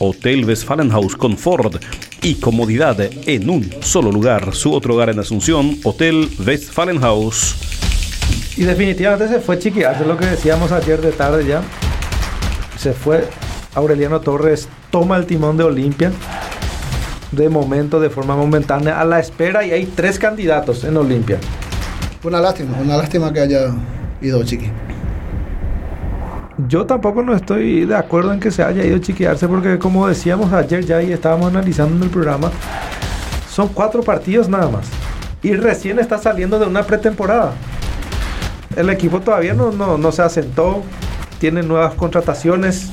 Hotel 0.00 0.46
Westfalenhaus 0.46 1.14
Confort 1.14 1.76
y 2.22 2.36
comodidad 2.36 2.98
en 3.00 3.50
un 3.50 3.70
solo 3.82 4.10
lugar. 4.10 4.54
Su 4.54 4.72
otro 4.72 4.94
hogar 4.94 5.10
en 5.10 5.18
Asunción, 5.18 5.78
Hotel 5.84 6.28
Westfalenhaus. 6.44 7.54
Y 8.56 8.64
definitivamente 8.64 9.28
se 9.28 9.40
fue 9.40 9.58
chiquiarse 9.58 10.06
lo 10.06 10.16
que 10.16 10.24
decíamos 10.24 10.72
ayer 10.72 11.02
de 11.02 11.12
tarde 11.12 11.46
ya. 11.46 11.62
Se 12.78 12.94
fue 12.94 13.28
Aureliano 13.74 14.20
Torres, 14.22 14.68
toma 14.90 15.18
el 15.18 15.26
timón 15.26 15.58
de 15.58 15.64
Olimpia. 15.64 16.12
De 17.30 17.50
momento, 17.50 18.00
de 18.00 18.08
forma 18.08 18.34
momentánea, 18.34 19.00
a 19.00 19.04
la 19.04 19.20
espera 19.20 19.64
y 19.64 19.70
hay 19.70 19.84
tres 19.84 20.18
candidatos 20.18 20.82
en 20.84 20.96
Olimpia. 20.96 21.38
Una 22.24 22.40
lástima, 22.40 22.78
una 22.80 22.96
lástima 22.96 23.32
que 23.32 23.40
haya 23.40 23.74
ido 24.22 24.42
Chiqui. 24.44 24.70
Yo 26.68 26.84
tampoco 26.86 27.22
no 27.22 27.34
estoy 27.34 27.84
de 27.86 27.94
acuerdo 27.96 28.32
en 28.32 28.40
que 28.40 28.50
se 28.50 28.62
haya 28.62 28.84
ido 28.84 28.96
a 28.96 29.00
chiquearse 29.00 29.46
porque 29.48 29.78
como 29.78 30.06
decíamos 30.08 30.52
ayer 30.52 30.84
ya 30.84 31.02
y 31.02 31.12
estábamos 31.12 31.48
analizando 31.48 31.96
en 31.96 32.02
el 32.02 32.10
programa, 32.10 32.50
son 33.50 33.68
cuatro 33.68 34.02
partidos 34.02 34.48
nada 34.48 34.68
más. 34.68 34.86
Y 35.42 35.54
recién 35.54 35.98
está 35.98 36.18
saliendo 36.18 36.58
de 36.58 36.66
una 36.66 36.82
pretemporada. 36.82 37.52
El 38.76 38.90
equipo 38.90 39.20
todavía 39.20 39.54
no, 39.54 39.72
no, 39.72 39.96
no 39.96 40.12
se 40.12 40.22
asentó, 40.22 40.82
tiene 41.38 41.62
nuevas 41.62 41.94
contrataciones. 41.94 42.88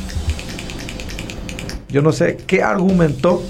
Yo 1.90 2.02
no 2.02 2.12
sé 2.12 2.38
qué 2.48 2.64
argumentó 2.64 3.44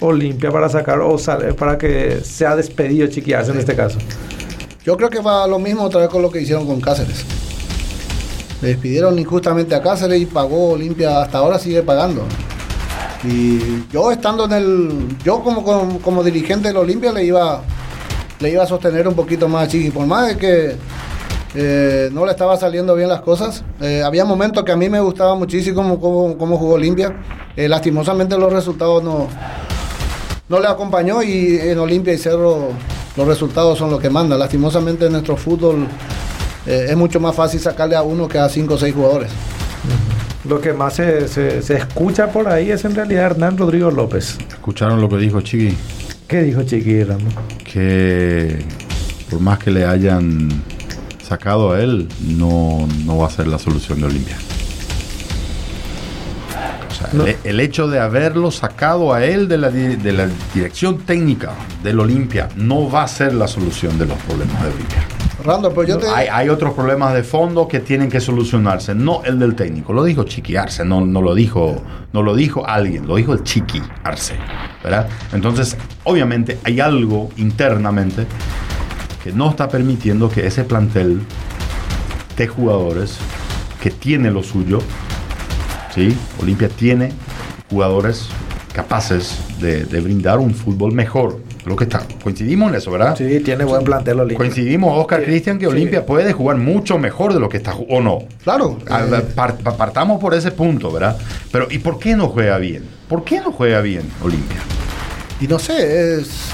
Olimpia 0.00 0.50
para 0.50 0.68
sacar 0.68 1.00
o 1.00 1.18
sal- 1.18 1.54
para 1.56 1.78
que 1.78 2.20
sea 2.22 2.54
despedido 2.56 3.06
chiquearse 3.08 3.50
en 3.52 3.58
este 3.58 3.74
caso. 3.74 3.98
Yo 4.84 4.96
creo 4.96 5.10
que 5.10 5.20
va 5.20 5.46
lo 5.46 5.58
mismo 5.58 5.82
otra 5.82 6.00
vez 6.00 6.08
con 6.08 6.22
lo 6.22 6.30
que 6.30 6.40
hicieron 6.40 6.66
con 6.66 6.80
Cáceres. 6.80 7.24
Le 8.60 8.68
despidieron 8.68 9.18
injustamente 9.18 9.74
a 9.74 9.82
Cáceres 9.82 10.20
y 10.20 10.26
pagó 10.26 10.70
Olimpia, 10.70 11.22
hasta 11.22 11.38
ahora 11.38 11.58
sigue 11.58 11.82
pagando. 11.82 12.24
Y 13.24 13.86
yo 13.90 14.12
estando 14.12 14.44
en 14.44 14.52
el, 14.52 15.16
yo 15.24 15.42
como, 15.42 16.00
como, 16.00 16.24
dirigente 16.24 16.68
del 16.68 16.76
Olimpia 16.76 17.12
le 17.12 17.24
iba, 17.24 17.62
le 18.40 18.50
iba 18.50 18.62
a 18.62 18.66
sostener 18.66 19.08
un 19.08 19.14
poquito 19.14 19.48
más 19.48 19.64
a 19.64 19.68
Chiqui, 19.68 19.90
por 19.90 20.06
más 20.06 20.28
de 20.28 20.36
que 20.36 20.76
eh, 21.54 22.10
no 22.12 22.24
le 22.24 22.32
estaba 22.32 22.56
saliendo 22.56 22.94
bien 22.94 23.08
las 23.08 23.20
cosas. 23.20 23.64
Eh, 23.80 24.02
había 24.04 24.24
momentos 24.24 24.64
que 24.64 24.72
a 24.72 24.76
mí 24.76 24.88
me 24.88 25.00
gustaba 25.00 25.34
muchísimo 25.34 25.98
cómo, 26.00 26.36
cómo, 26.36 26.58
jugó 26.58 26.74
Olimpia. 26.74 27.16
Eh, 27.56 27.68
lastimosamente 27.68 28.36
los 28.38 28.52
resultados 28.52 29.02
no, 29.02 29.28
no 30.48 30.60
le 30.60 30.66
acompañó 30.68 31.22
y 31.22 31.58
en 31.58 31.78
Olimpia 31.78 32.12
y 32.12 32.18
Cerro 32.18 32.68
los 33.16 33.26
resultados 33.26 33.78
son 33.78 33.90
los 33.90 34.00
que 34.00 34.10
mandan. 34.10 34.38
Lastimosamente 34.38 35.06
en 35.06 35.12
nuestro 35.12 35.36
fútbol 35.36 35.88
eh, 36.68 36.86
es 36.90 36.96
mucho 36.96 37.18
más 37.20 37.34
fácil 37.34 37.58
sacarle 37.60 37.96
a 37.96 38.02
uno 38.02 38.28
que 38.28 38.38
a 38.38 38.48
cinco 38.48 38.74
o 38.74 38.78
seis 38.78 38.94
jugadores. 38.94 39.30
Lo 40.48 40.60
que 40.60 40.72
más 40.72 40.94
se, 40.94 41.26
se- 41.28 41.62
se 41.62 41.76
escucha 41.76 42.28
por 42.32 42.48
ahí 42.48 42.70
es 42.70 42.84
en 42.84 42.94
realidad 42.94 43.24
Hernán 43.26 43.58
Rodrigo 43.58 43.90
López. 43.90 44.38
¿Escucharon 44.48 45.00
lo 45.00 45.08
que 45.08 45.16
dijo 45.16 45.40
Chiqui? 45.40 45.76
¿Qué 46.26 46.42
dijo 46.42 46.62
Chiqui 46.62 47.02
Ramos? 47.04 47.34
Que 47.64 48.62
por 49.30 49.40
más 49.40 49.58
que 49.58 49.70
le 49.70 49.84
hayan 49.84 50.48
sacado 51.26 51.72
a 51.72 51.80
él, 51.82 52.08
no, 52.26 52.86
no 53.04 53.18
va 53.18 53.26
a 53.26 53.30
ser 53.30 53.46
la 53.48 53.58
solución 53.58 54.00
de 54.00 54.06
Olimpia. 54.06 54.36
sea, 56.98 57.10
el, 57.26 57.36
el 57.44 57.60
hecho 57.60 57.88
de 57.88 57.98
haberlo 58.00 58.50
sacado 58.50 59.12
a 59.12 59.24
él 59.24 59.48
de 59.48 59.58
la, 59.58 59.70
de 59.70 60.12
la 60.12 60.28
dirección 60.54 60.98
técnica 60.98 61.52
del 61.82 62.00
Olimpia 62.00 62.48
no 62.56 62.90
va 62.90 63.02
a 63.02 63.08
ser 63.08 63.34
la 63.34 63.46
solución 63.48 63.98
de 63.98 64.06
los 64.06 64.16
problemas 64.22 64.62
de 64.62 64.68
Olimpia. 64.68 65.02
Randall, 65.44 65.72
pero 65.72 65.86
yo 65.86 65.98
te... 65.98 66.08
Hay, 66.08 66.26
hay 66.28 66.48
otros 66.48 66.74
problemas 66.74 67.14
de 67.14 67.22
fondo 67.22 67.68
que 67.68 67.80
tienen 67.80 68.10
que 68.10 68.20
solucionarse, 68.20 68.94
no 68.94 69.22
el 69.24 69.38
del 69.38 69.54
técnico. 69.54 69.92
Lo 69.92 70.04
dijo 70.04 70.24
Chiqui 70.24 70.56
Arce, 70.56 70.84
no, 70.84 71.04
no 71.04 71.22
lo 71.22 71.34
dijo, 71.34 71.82
no 72.12 72.22
lo 72.22 72.34
dijo 72.34 72.66
alguien, 72.66 73.06
lo 73.06 73.16
dijo 73.16 73.32
el 73.32 73.44
Chiqui 73.44 73.82
Arce, 74.04 74.34
¿verdad? 74.82 75.08
Entonces, 75.32 75.76
obviamente 76.04 76.58
hay 76.64 76.80
algo 76.80 77.30
internamente 77.36 78.26
que 79.22 79.32
no 79.32 79.50
está 79.50 79.68
permitiendo 79.68 80.28
que 80.28 80.46
ese 80.46 80.64
plantel 80.64 81.20
de 82.36 82.46
jugadores 82.46 83.18
que 83.80 83.90
tiene 83.90 84.30
lo 84.30 84.42
suyo, 84.42 84.80
¿sí? 85.94 86.16
Olimpia 86.40 86.68
tiene 86.68 87.12
jugadores 87.70 88.28
capaces 88.82 89.36
de, 89.60 89.84
de 89.86 90.00
brindar 90.00 90.38
un 90.38 90.54
fútbol 90.54 90.92
mejor. 90.92 91.40
Lo 91.66 91.74
que 91.74 91.82
está, 91.84 92.00
coincidimos 92.22 92.70
en 92.70 92.76
eso, 92.76 92.92
¿verdad? 92.92 93.16
Sí, 93.16 93.40
tiene 93.40 93.64
buen 93.64 93.82
plantel 93.82 94.20
Olimpia. 94.20 94.36
Coincidimos, 94.38 94.96
Oscar 94.96 95.18
Sí, 95.20 95.26
Cristian, 95.26 95.58
que 95.58 95.66
sí. 95.66 95.72
Olimpia 95.72 96.06
puede 96.06 96.32
jugar 96.32 96.56
mucho 96.58 96.96
mejor 96.96 97.34
de 97.34 97.40
lo 97.40 97.48
que 97.48 97.56
está 97.56 97.74
o 97.74 98.00
no. 98.00 98.20
Claro. 98.44 98.78
Eh, 98.88 99.20
par- 99.34 99.56
pa- 99.58 99.76
partamos 99.76 100.20
por 100.20 100.32
ese 100.32 100.52
punto, 100.52 100.92
¿verdad? 100.92 101.18
Pero 101.50 101.66
¿y 101.68 101.78
por 101.78 101.98
qué 101.98 102.14
no 102.14 102.28
juega 102.28 102.56
bien? 102.58 102.84
¿Por 103.08 103.24
qué 103.24 103.40
no 103.40 103.50
juega 103.50 103.80
bien 103.80 104.08
Olimpia? 104.22 104.58
y 105.40 105.46
no 105.48 105.58
sé, 105.58 106.18
es... 106.20 106.50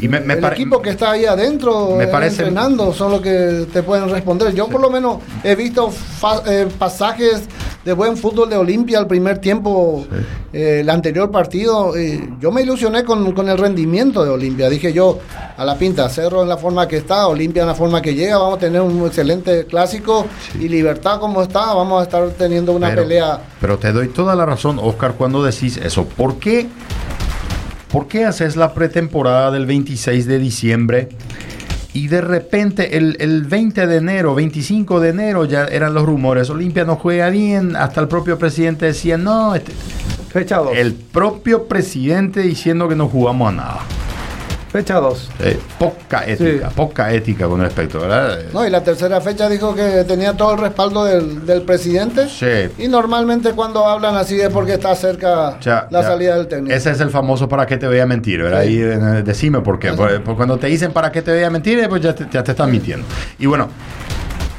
Y 0.00 0.06
me, 0.08 0.20
me 0.20 0.34
el 0.34 0.44
equipo 0.44 0.80
que 0.80 0.90
está 0.90 1.10
ahí 1.10 1.24
adentro 1.24 1.96
Me 1.96 2.06
parece- 2.06 2.42
entrenando 2.42 2.92
son 2.92 3.10
los 3.10 3.20
que 3.20 3.66
te 3.72 3.82
pueden 3.82 4.08
responder. 4.08 4.54
Yo 4.54 4.68
por 4.68 4.80
lo 4.80 4.90
menos 4.90 5.18
he 5.42 5.56
visto 5.56 5.90
eh, 6.46 6.68
pasajes 6.78 7.42
de 7.88 7.94
buen 7.94 8.18
fútbol 8.18 8.50
de 8.50 8.56
Olimpia 8.58 8.98
al 8.98 9.06
primer 9.06 9.38
tiempo, 9.38 10.06
eh, 10.52 10.80
el 10.80 10.90
anterior 10.90 11.30
partido. 11.30 11.96
eh, 11.96 12.20
yo 12.38 12.52
me 12.52 12.60
ilusioné 12.60 13.02
con, 13.02 13.32
con 13.32 13.48
el 13.48 13.56
rendimiento 13.56 14.22
de 14.22 14.28
Olimpia. 14.30 14.68
Dije 14.68 14.92
yo, 14.92 15.18
a 15.56 15.64
la 15.64 15.74
pinta, 15.78 16.06
Cerro 16.10 16.42
en 16.42 16.50
la 16.50 16.58
forma 16.58 16.86
que 16.86 16.98
está, 16.98 17.26
Olimpia 17.26 17.62
en 17.62 17.68
la 17.68 17.74
forma 17.74 18.02
que 18.02 18.14
llega, 18.14 18.36
vamos 18.36 18.58
a 18.58 18.60
tener 18.60 18.82
un 18.82 19.06
excelente 19.06 19.64
clásico 19.64 20.26
y 20.60 20.68
Libertad 20.68 21.18
como 21.18 21.40
está, 21.40 21.72
vamos 21.72 22.00
a 22.00 22.02
estar 22.02 22.28
teniendo 22.32 22.72
una 22.72 22.90
pero, 22.90 23.02
pelea. 23.04 23.40
pero 23.58 23.78
te 23.78 23.90
doy 23.90 24.08
toda 24.08 24.36
la 24.36 24.44
razón, 24.44 24.78
Oscar, 24.78 25.14
cuando 25.14 25.42
decís 25.42 25.78
eso. 25.78 26.04
¿Por 26.04 26.38
qué? 26.38 26.66
¿Por 27.90 28.06
qué 28.06 28.26
haces 28.26 28.54
la 28.56 28.74
pretemporada 28.74 29.50
del 29.50 29.64
26 29.64 30.26
de 30.26 30.38
diciembre? 30.38 31.08
Y 31.98 32.06
de 32.06 32.20
repente 32.20 32.96
el, 32.96 33.16
el 33.18 33.42
20 33.42 33.88
de 33.88 33.96
enero, 33.96 34.32
25 34.32 35.00
de 35.00 35.08
enero 35.08 35.44
ya 35.46 35.64
eran 35.64 35.94
los 35.94 36.06
rumores. 36.06 36.48
Olimpia 36.48 36.84
no 36.84 36.94
juega 36.94 37.28
bien. 37.28 37.74
Hasta 37.74 38.00
el 38.00 38.06
propio 38.06 38.38
presidente 38.38 38.86
decía, 38.86 39.18
no, 39.18 39.56
este- 39.56 39.72
Fecha 40.30 40.58
2. 40.58 40.76
el 40.76 40.94
propio 40.94 41.64
presidente 41.64 42.40
diciendo 42.40 42.88
que 42.88 42.94
no 42.94 43.08
jugamos 43.08 43.48
a 43.48 43.56
nada. 43.56 43.80
Fecha 44.78 45.00
2. 45.00 45.30
Eh, 45.40 45.58
poca 45.76 46.24
ética, 46.24 46.68
Sí. 46.68 46.74
poca 46.76 47.12
ética 47.12 47.48
con 47.48 47.60
respecto, 47.60 47.98
¿verdad? 47.98 48.38
No, 48.52 48.64
y 48.64 48.70
la 48.70 48.84
tercera 48.84 49.20
fecha 49.20 49.48
dijo 49.48 49.74
que 49.74 50.04
tenía 50.04 50.34
todo 50.36 50.52
el 50.54 50.60
respaldo 50.60 51.04
del, 51.04 51.44
del 51.44 51.62
presidente. 51.62 52.28
Sí. 52.28 52.70
Y 52.84 52.86
normalmente 52.86 53.50
cuando 53.54 53.84
hablan 53.88 54.14
así 54.14 54.40
es 54.40 54.50
porque 54.50 54.74
está 54.74 54.94
cerca 54.94 55.58
Ya, 55.60 55.88
la 55.90 56.02
ya. 56.02 56.06
salida 56.06 56.36
del 56.36 56.46
técnico. 56.46 56.72
Ese 56.72 56.92
es 56.92 57.00
el 57.00 57.10
famoso 57.10 57.48
para 57.48 57.66
qué 57.66 57.76
te 57.76 57.88
voy 57.88 57.98
a 57.98 58.06
mentir, 58.06 58.40
¿verdad? 58.40 58.62
Sí. 58.62 58.74
Y 58.74 58.82
eh, 58.82 59.22
decime 59.24 59.60
por 59.62 59.80
qué. 59.80 59.92
Por- 59.94 60.22
por 60.22 60.36
cuando 60.36 60.56
te 60.58 60.68
dicen 60.68 60.92
para 60.92 61.10
qué 61.10 61.22
te 61.22 61.32
voy 61.32 61.42
a 61.42 61.50
mentir, 61.50 61.80
eh, 61.80 61.88
pues 61.88 62.00
ya 62.00 62.14
te, 62.14 62.28
ya 62.30 62.44
te 62.44 62.52
están 62.52 62.70
mintiendo. 62.70 63.04
Y 63.40 63.46
bueno, 63.46 63.68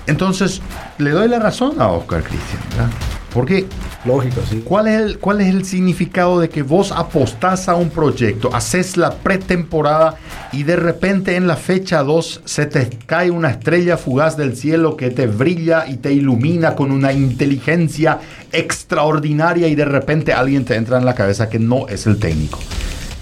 entonces 0.05 0.61
le 0.97 1.11
doy 1.11 1.29
la 1.29 1.39
razón 1.39 1.79
a 1.79 1.87
Oscar 1.87 2.23
Cristian, 2.23 2.61
¿verdad? 2.71 2.89
Porque 3.33 3.67
Lógico, 4.05 4.41
sí. 4.49 4.63
¿cuál 4.65 4.87
es, 4.87 5.01
el, 5.01 5.19
¿cuál 5.19 5.41
es 5.41 5.47
el 5.47 5.65
significado 5.65 6.39
de 6.39 6.49
que 6.49 6.63
vos 6.63 6.91
apostás 6.91 7.69
a 7.69 7.75
un 7.75 7.89
proyecto, 7.89 8.49
haces 8.53 8.97
la 8.97 9.11
pretemporada 9.11 10.15
y 10.51 10.63
de 10.63 10.75
repente 10.75 11.35
en 11.35 11.45
la 11.45 11.55
fecha 11.55 12.01
2 12.01 12.41
se 12.45 12.65
te 12.65 12.89
cae 13.05 13.29
una 13.29 13.51
estrella 13.51 13.97
fugaz 13.97 14.37
del 14.37 14.55
cielo 14.55 14.97
que 14.97 15.09
te 15.11 15.27
brilla 15.27 15.85
y 15.87 15.97
te 15.97 16.11
ilumina 16.13 16.75
con 16.75 16.91
una 16.91 17.13
inteligencia 17.13 18.19
extraordinaria 18.51 19.67
y 19.67 19.75
de 19.75 19.85
repente 19.85 20.33
alguien 20.33 20.65
te 20.65 20.75
entra 20.75 20.97
en 20.97 21.05
la 21.05 21.13
cabeza 21.13 21.49
que 21.49 21.59
no 21.59 21.87
es 21.87 22.07
el 22.07 22.17
técnico? 22.17 22.59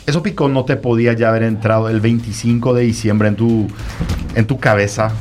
Eso 0.07 0.23
Picón 0.23 0.53
no 0.53 0.63
te 0.63 0.77
podía 0.77 1.11
ya 1.11 1.27
haber 1.27 1.43
entrado 1.43 1.89
el 1.89 1.99
25 1.99 2.73
de 2.73 2.83
diciembre 2.83 3.27
en 3.27 3.35
tu, 3.35 3.67
en 4.35 4.47
tu 4.47 4.57
cabeza. 4.57 5.11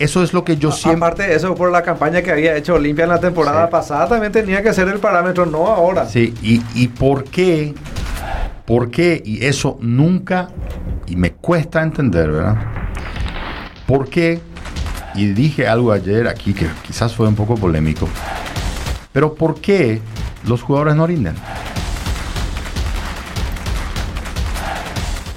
Eso 0.00 0.24
es 0.24 0.32
lo 0.32 0.42
que 0.42 0.56
yo 0.56 0.72
siempre... 0.72 0.96
Aparte 1.06 1.22
de 1.28 1.36
eso, 1.36 1.54
por 1.54 1.70
la 1.70 1.82
campaña 1.82 2.20
que 2.20 2.32
había 2.32 2.56
hecho 2.56 2.74
Olimpia 2.74 3.04
en 3.04 3.10
la 3.10 3.20
temporada 3.20 3.66
Sí. 3.66 3.70
pasada, 3.70 4.08
también 4.08 4.32
tenía 4.32 4.64
que 4.64 4.72
ser 4.72 4.88
el 4.88 4.98
parámetro, 4.98 5.46
no 5.46 5.68
ahora. 5.68 6.08
Sí, 6.08 6.34
y, 6.42 6.60
y 6.74 6.88
por 6.88 7.22
qué, 7.22 7.72
por 8.66 8.90
qué, 8.90 9.22
y 9.24 9.44
eso 9.44 9.78
nunca, 9.80 10.48
y 11.06 11.14
me 11.14 11.30
cuesta 11.30 11.80
entender, 11.80 12.32
¿verdad? 12.32 12.56
¿Por 13.86 14.08
qué? 14.08 14.40
Y 15.14 15.26
dije 15.26 15.68
algo 15.68 15.92
ayer 15.92 16.26
aquí 16.26 16.52
que 16.52 16.66
quizás 16.84 17.14
fue 17.14 17.28
un 17.28 17.36
poco 17.36 17.54
polémico, 17.54 18.08
pero 19.12 19.34
¿por 19.36 19.60
qué 19.60 20.00
los 20.48 20.62
jugadores 20.62 20.96
no 20.96 21.06
rinden? 21.06 21.34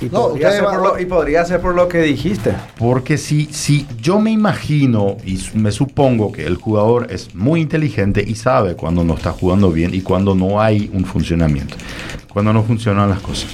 Y, 0.02 0.06
No, 0.06 0.30
podría 0.30 0.52
ser 0.52 0.64
por 0.64 0.82
lo, 0.82 1.00
y 1.00 1.06
podría 1.06 1.46
ser 1.46 1.62
por 1.62 1.76
lo 1.76 1.88
que 1.88 2.02
dijiste. 2.02 2.54
Porque 2.78 3.18
si, 3.18 3.46
si 3.46 3.88
yo 4.00 4.20
me 4.20 4.32
imagino 4.32 5.18
y 5.26 5.40
me 5.54 5.72
supongo 5.72 6.32
que 6.32 6.46
el 6.46 6.56
jugador 6.56 7.08
es 7.10 7.34
muy 7.34 7.62
inteligente 7.62 8.24
y 8.26 8.36
sabe 8.36 8.76
cuando 8.76 9.04
no 9.04 9.16
está 9.16 9.32
jugando 9.32 9.72
bien 9.72 9.94
y 9.94 10.02
cuando 10.02 10.36
no 10.36 10.62
hay 10.62 10.90
un 10.94 11.06
funcionamiento, 11.06 11.76
cuando 12.32 12.54
no 12.54 12.64
funcionan 12.64 13.10
las 13.10 13.22
cosas. 13.22 13.50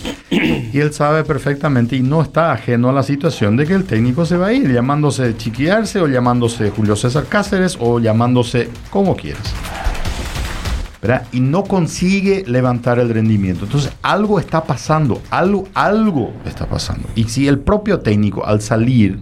Y 0.73 0.79
él 0.79 0.91
sabe 0.91 1.23
perfectamente 1.23 1.95
y 1.95 2.01
no 2.01 2.21
está 2.21 2.51
ajeno 2.51 2.89
a 2.89 2.93
la 2.93 3.03
situación 3.03 3.55
de 3.55 3.65
que 3.65 3.73
el 3.73 3.85
técnico 3.85 4.25
se 4.25 4.37
va 4.37 4.47
a 4.47 4.53
ir 4.53 4.71
llamándose 4.71 5.37
Chiquiarse 5.37 6.01
o 6.01 6.07
llamándose 6.07 6.71
Julio 6.71 6.95
César 6.95 7.25
Cáceres 7.29 7.77
o 7.79 7.99
llamándose 7.99 8.69
como 8.89 9.15
quieras. 9.15 9.53
¿Verdad? 11.03 11.27
Y 11.33 11.41
no 11.41 11.65
consigue 11.65 12.45
levantar 12.47 12.97
el 12.97 13.09
rendimiento. 13.09 13.65
Entonces, 13.65 13.91
algo 14.01 14.39
está 14.39 14.63
pasando, 14.63 15.21
algo, 15.29 15.67
algo 15.73 16.33
está 16.45 16.65
pasando. 16.65 17.09
Y 17.13 17.25
si 17.25 17.47
el 17.47 17.59
propio 17.59 17.99
técnico 17.99 18.45
al 18.45 18.61
salir 18.61 19.19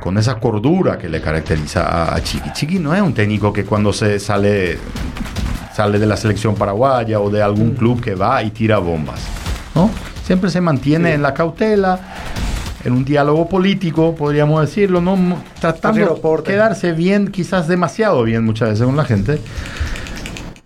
con 0.00 0.16
esa 0.16 0.36
cordura 0.38 0.96
que 0.96 1.08
le 1.08 1.20
caracteriza 1.20 1.82
a, 1.82 2.14
a 2.14 2.22
Chiqui, 2.22 2.52
Chiqui 2.52 2.78
no 2.78 2.94
es 2.94 3.02
un 3.02 3.12
técnico 3.12 3.52
que 3.52 3.64
cuando 3.64 3.92
se 3.92 4.20
sale 4.20 4.78
sale 5.74 5.98
de 5.98 6.06
la 6.06 6.16
selección 6.16 6.54
paraguaya 6.54 7.18
o 7.18 7.30
de 7.30 7.42
algún 7.42 7.72
club 7.72 8.00
que 8.00 8.14
va 8.14 8.40
y 8.44 8.50
tira 8.52 8.78
bombas, 8.78 9.20
¿no? 9.74 9.90
Siempre 10.24 10.48
se 10.48 10.60
mantiene 10.60 11.14
en 11.14 11.22
la 11.22 11.34
cautela, 11.34 11.98
en 12.84 12.92
un 12.92 13.04
diálogo 13.04 13.48
político, 13.48 14.14
podríamos 14.14 14.60
decirlo, 14.60 15.00
¿no? 15.00 15.18
Tratando 15.60 16.14
de 16.14 16.42
quedarse 16.44 16.92
bien, 16.92 17.28
quizás 17.28 17.66
demasiado 17.66 18.22
bien 18.22 18.44
muchas 18.44 18.68
veces 18.70 18.86
con 18.86 18.96
la 18.96 19.04
gente. 19.04 19.40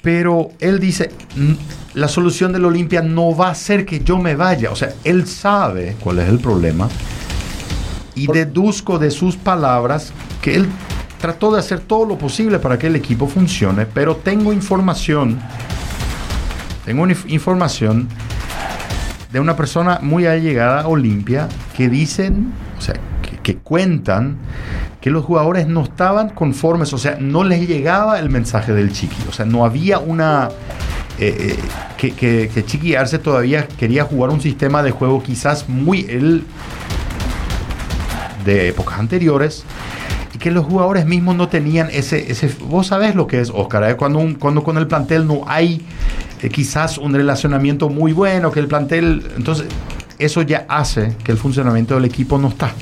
Pero 0.03 0.51
él 0.61 0.78
dice, 0.80 1.11
"Mm, 1.36 1.53
la 1.94 2.09
solución 2.09 2.53
del 2.53 2.64
Olimpia 2.64 3.03
no 3.03 3.34
va 3.36 3.51
a 3.51 3.55
ser 3.55 3.84
que 3.84 4.01
yo 4.01 4.18
me 4.18 4.36
vaya. 4.36 4.70
O 4.70 4.76
sea, 4.76 4.92
él 5.05 5.26
sabe 5.26 5.96
cuál 6.01 6.20
es 6.20 6.28
el 6.28 6.38
problema. 6.38 6.88
Y 8.14 8.26
deduzco 8.26 8.99
de 8.99 9.11
sus 9.11 9.36
palabras 9.36 10.12
que 10.42 10.55
él 10.57 10.68
trató 11.20 11.53
de 11.53 11.59
hacer 11.61 11.80
todo 11.80 12.05
lo 12.05 12.16
posible 12.18 12.59
para 12.59 12.78
que 12.78 12.86
el 12.86 12.96
equipo 12.96 13.26
funcione, 13.26 13.86
pero 13.86 14.16
tengo 14.16 14.53
información, 14.53 15.40
tengo 16.84 17.03
una 17.03 17.12
inf- 17.14 17.28
información 17.28 18.09
de 19.32 19.40
una 19.40 19.57
persona 19.57 19.99
muy 20.01 20.26
allegada 20.26 20.82
a 20.82 20.88
Olimpia 20.88 21.49
que 21.76 21.88
dicen, 21.88 22.53
o 22.78 22.80
sea, 22.80 22.94
que, 23.22 23.36
que 23.42 23.57
cuentan 23.57 24.36
que 25.09 25.13
los 25.13 25.25
jugadores 25.25 25.67
no 25.67 25.85
estaban 25.85 26.29
conformes, 26.29 26.93
o 26.93 26.99
sea, 26.99 27.17
no 27.19 27.43
les 27.43 27.67
llegaba 27.67 28.19
el 28.19 28.29
mensaje 28.29 28.75
del 28.75 28.93
Chiqui, 28.93 29.17
o 29.27 29.33
sea, 29.33 29.47
no 29.47 29.65
había 29.65 29.99
una... 29.99 30.51
eh, 31.19 31.55
eh, 31.57 31.57
que, 31.97 32.13
que, 32.13 32.51
que 32.53 32.63
Chiqui 32.63 32.95
Arce 32.95 33.19
todavía 33.19 33.67
quería 33.67 34.05
jugar 34.05 34.29
un 34.31 34.43
sistema 34.43 34.83
de 34.83 34.91
juego 34.91 35.23
quizás 35.23 35.67
muy 35.67 36.01
el 36.11 36.45
de 38.45 38.69
épocas 38.69 38.99
anteriores 38.99 39.65
y 40.35 40.39
que 40.39 40.51
los 40.51 40.67
jugadores 40.67 41.07
mismos 41.07 41.37
no 41.37 41.49
tenían 41.49 41.89
ese, 41.91 42.31
ese 42.31 42.55
vos 42.69 42.89
sabés 42.89 43.15
lo 43.15 43.27
que 43.27 43.41
es 43.41 43.51
Oscar, 43.51 43.85
¿eh? 43.91 43.97
cuando, 43.97 44.19
un- 44.19 44.35
cuando 44.35 44.63
con 44.63 44.77
el 44.77 44.87
plantel 44.87 45.27
no 45.27 45.43
hay 45.47 45.81
eh, 46.43 46.51
quizás 46.51 46.99
un 46.99 47.15
relacionamiento 47.15 47.89
muy 47.89 48.13
bueno, 48.13 48.53
que 48.53 48.61
el 48.61 48.69
plantel, 48.69 49.27
entonces 49.39 49.67
eso 50.19 50.43
ya 50.43 50.67
hace 50.69 51.17
que 51.25 51.33
el 51.33 51.39
funcionamiento 51.39 51.95
del 51.95 52.05
equipo 52.05 52.37
no 52.39 52.49
está. 52.49 52.73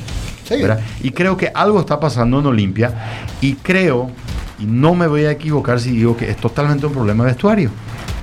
Sí. 0.49 0.61
¿verdad? 0.62 0.80
Y 1.03 1.11
creo 1.11 1.36
que 1.36 1.51
algo 1.55 1.80
está 1.80 1.99
pasando 1.99 2.38
en 2.40 2.47
Olimpia 2.47 2.92
y 3.40 3.55
creo, 3.55 4.11
y 4.59 4.64
no 4.66 4.94
me 4.94 5.07
voy 5.07 5.24
a 5.24 5.30
equivocar 5.32 5.80
si 5.80 5.90
digo 5.90 6.16
que 6.16 6.30
es 6.30 6.36
totalmente 6.36 6.86
un 6.86 6.92
problema 6.92 7.24
de 7.24 7.30
vestuario. 7.32 7.70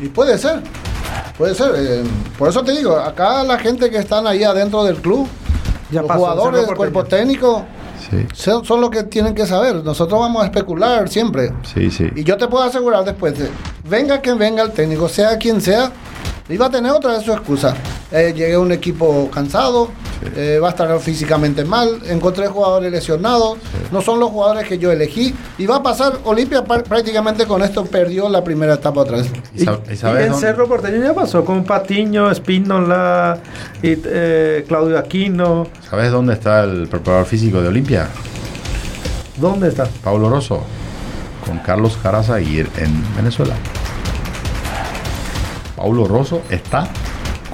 Y 0.02 0.08
puede 0.08 0.38
ser, 0.38 0.62
puede 1.38 1.54
ser. 1.56 1.72
eh, 1.78 2.04
por 2.38 2.50
eso 2.50 2.64
te 2.64 2.72
digo, 2.72 2.98
acá 2.98 3.44
la 3.44 3.58
gente 3.60 3.90
que 3.90 3.98
están 3.98 4.26
ahí 4.28 4.44
adentro 4.44 4.84
del 4.84 4.98
club, 4.98 5.28
Ya 5.92 6.02
los 6.02 6.08
pasó, 6.08 6.20
jugadores, 6.20 6.68
el 6.70 6.76
cuerpo 6.76 7.04
técnico, 7.04 7.66
Sí, 8.10 8.26
Son, 8.34 8.66
son 8.66 8.82
lo 8.82 8.90
que 8.90 9.04
tienen 9.04 9.34
que 9.34 9.46
saber. 9.46 9.76
Nosotros 9.76 10.20
vamos 10.20 10.44
a 10.44 10.46
especular 10.48 11.08
siempre. 11.08 11.54
sí, 11.74 11.90
sí. 11.90 12.10
Y 12.16 12.24
yo 12.26 12.36
te 12.36 12.48
puedo 12.50 12.64
asegurar 12.66 13.06
después, 13.06 13.38
de, 13.40 13.50
venga 13.90 14.20
quien 14.20 14.38
venga 14.38 14.62
el 14.62 14.72
técnico, 14.72 15.08
sea 15.08 15.38
quien 15.38 15.62
sea, 15.62 15.90
iba 16.50 16.66
a 16.66 16.70
tener 16.70 16.92
otra 16.92 17.12
vez 17.14 17.24
su 17.24 17.32
excusa. 17.32 17.74
Eh, 18.12 18.34
llegué 18.36 18.56
a 18.56 18.60
un 18.60 18.74
equipo 18.74 19.30
cansado, 19.34 19.90
eh, 20.36 20.60
va 20.62 20.68
a 20.68 20.72
estar 20.72 21.00
físicamente 21.00 21.66
mal, 21.66 22.00
encontré 22.08 22.48
jugadores 22.48 22.92
lesionados, 22.92 23.58
no 23.92 24.02
son 24.02 24.20
los 24.20 24.30
jugadores 24.30 24.68
que 24.68 24.78
yo 24.78 24.92
elegí. 24.92 25.34
Y 25.58 25.66
va 25.66 25.78
a 25.78 25.84
pasar, 25.84 26.14
Olimpia 26.26 26.64
prácticamente 26.64 27.46
con 27.46 27.62
esto 27.64 27.86
perdió 27.86 28.30
la 28.30 28.44
primera 28.44 28.76
etapa 28.76 29.02
otra 29.02 29.18
vez. 29.18 29.32
¿Y, 29.56 29.66
sab- 29.66 29.80
y 29.90 29.94
Y 29.94 29.98
sabes 29.98 30.26
en 30.26 30.32
dónde- 30.32 30.48
Cerro 30.48 30.68
Porteño 30.68 31.04
ya 31.04 31.14
pasó 31.14 31.44
con 31.44 31.64
Patiño, 31.64 32.32
Espínola, 32.32 33.38
y, 33.82 33.98
eh, 34.06 34.66
Claudio 34.68 34.98
Aquino. 34.98 35.68
¿Sabes 35.90 36.12
dónde 36.12 36.34
está 36.34 36.64
el 36.64 36.88
preparador 36.88 37.26
físico 37.26 37.62
de 37.62 37.68
Olimpia? 37.68 38.08
¿Dónde 39.38 39.68
está? 39.70 39.88
Pablo 40.04 40.30
Rosso, 40.30 40.62
con 41.46 41.58
Carlos 41.60 41.98
Caraza 42.02 42.40
y 42.40 42.60
en 42.60 43.16
Venezuela. 43.16 43.56
Paulo 45.76 46.06
Rosso 46.06 46.42
está 46.50 46.88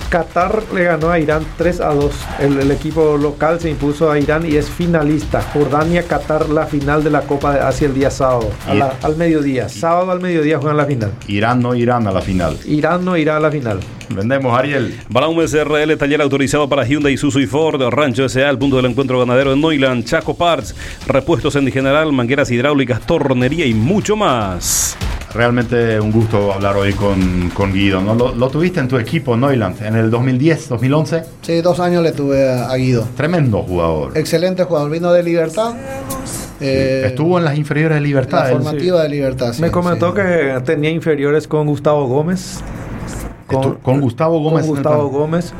Qatar 0.10 0.64
le 0.74 0.84
ganó 0.86 1.12
a 1.12 1.20
Irán 1.20 1.46
3 1.60 1.80
a 1.82 1.94
2. 1.94 2.12
El, 2.40 2.60
el 2.60 2.72
equipo 2.72 3.18
local 3.18 3.60
se 3.60 3.70
impuso 3.70 4.10
a 4.10 4.18
Irán 4.18 4.48
y 4.52 4.56
es 4.56 4.68
finalista. 4.68 5.44
Jordania, 5.54 6.02
Qatar, 6.02 6.50
la 6.50 6.66
final 6.66 7.04
de 7.04 7.12
la 7.12 7.22
Copa 7.22 7.54
de 7.54 7.60
Asia 7.60 7.86
el 7.86 7.94
día 7.94 8.10
sábado, 8.10 8.50
a 8.68 8.74
la- 8.74 8.96
al 9.04 9.16
mediodía. 9.16 9.70
Sábado 9.70 10.10
al 10.10 10.22
mediodía 10.22 10.58
juegan 10.58 10.78
la 10.78 10.86
final. 10.88 11.12
Irán 11.28 11.62
no 11.62 11.76
irán 11.76 12.08
a 12.08 12.12
la 12.12 12.22
final. 12.22 12.58
Irán 12.66 13.06
no 13.06 13.16
irá 13.16 13.38
a 13.38 13.40
la 13.40 13.52
final. 13.52 13.80
Vendemos, 14.10 14.58
Ariel. 14.58 15.00
Brown 15.10 15.40
SRL, 15.48 15.96
taller 15.96 16.20
autorizado 16.24 16.68
para 16.68 16.86
Hyundai, 16.88 17.14
Isuzu 17.14 17.42
y 17.42 17.46
Ford, 17.46 17.80
Rancho 17.92 18.28
SA, 18.28 18.50
el 18.50 18.58
punto 18.58 18.78
del 18.78 18.88
encuentro 18.88 19.20
ganadero 19.20 19.54
en 19.54 19.62
Noiland, 19.62 20.04
Chaco 20.04 20.34
Parts, 20.36 20.74
repuestos 21.06 21.56
en 21.58 21.72
general, 21.72 22.12
mangueras 22.12 22.50
hidráulicas, 22.50 23.02
tornería 23.02 23.68
y 23.68 23.76
mucho 23.76 24.16
más. 24.16 24.98
Realmente 25.34 26.00
un 26.00 26.12
gusto 26.12 26.52
hablar 26.54 26.76
hoy 26.76 26.94
con, 26.94 27.52
con 27.54 27.72
Guido. 27.72 28.02
¿no? 28.02 28.16
Lo, 28.16 28.34
lo 28.34 28.50
tuviste 28.50 28.80
en 28.80 28.88
tu 28.88 28.98
equipo, 28.98 29.38
Neuland, 29.38 29.82
en 29.84 29.96
el 29.96 30.10
2010, 30.10 30.70
2011. 30.70 31.24
Sí, 31.42 31.62
dos 31.62 31.80
años 31.80 32.02
le 32.02 32.12
tuve 32.14 32.50
a, 32.52 32.70
a 32.72 32.76
Guido. 32.78 33.08
Tremendo 33.16 33.62
jugador. 33.62 34.18
Excelente 34.18 34.64
jugador, 34.64 34.90
vino 34.90 35.14
de 35.14 35.22
Libertad. 35.22 35.76
eh, 36.60 37.04
Estuvo 37.06 37.38
en 37.38 37.46
las 37.46 37.58
inferiores 37.58 37.96
de 37.96 38.02
Libertad. 38.02 38.46
la 38.50 38.58
formativa 38.60 39.04
de 39.04 39.10
Libertad. 39.10 39.54
sí, 39.54 39.62
Me 39.62 39.70
comentó 39.70 40.10
sí. 40.10 40.16
que 40.16 40.62
tenía 40.66 40.90
inferiores 40.90 41.48
con 41.48 41.68
Gustavo 41.68 42.08
Gómez. 42.08 42.62
Estu- 43.48 43.78
con 43.82 44.02
Gustavo 44.02 44.40
Gómez. 44.42 44.66
Con 44.66 44.76
Gustavo. 44.76 45.10
Gómez. 45.10 45.54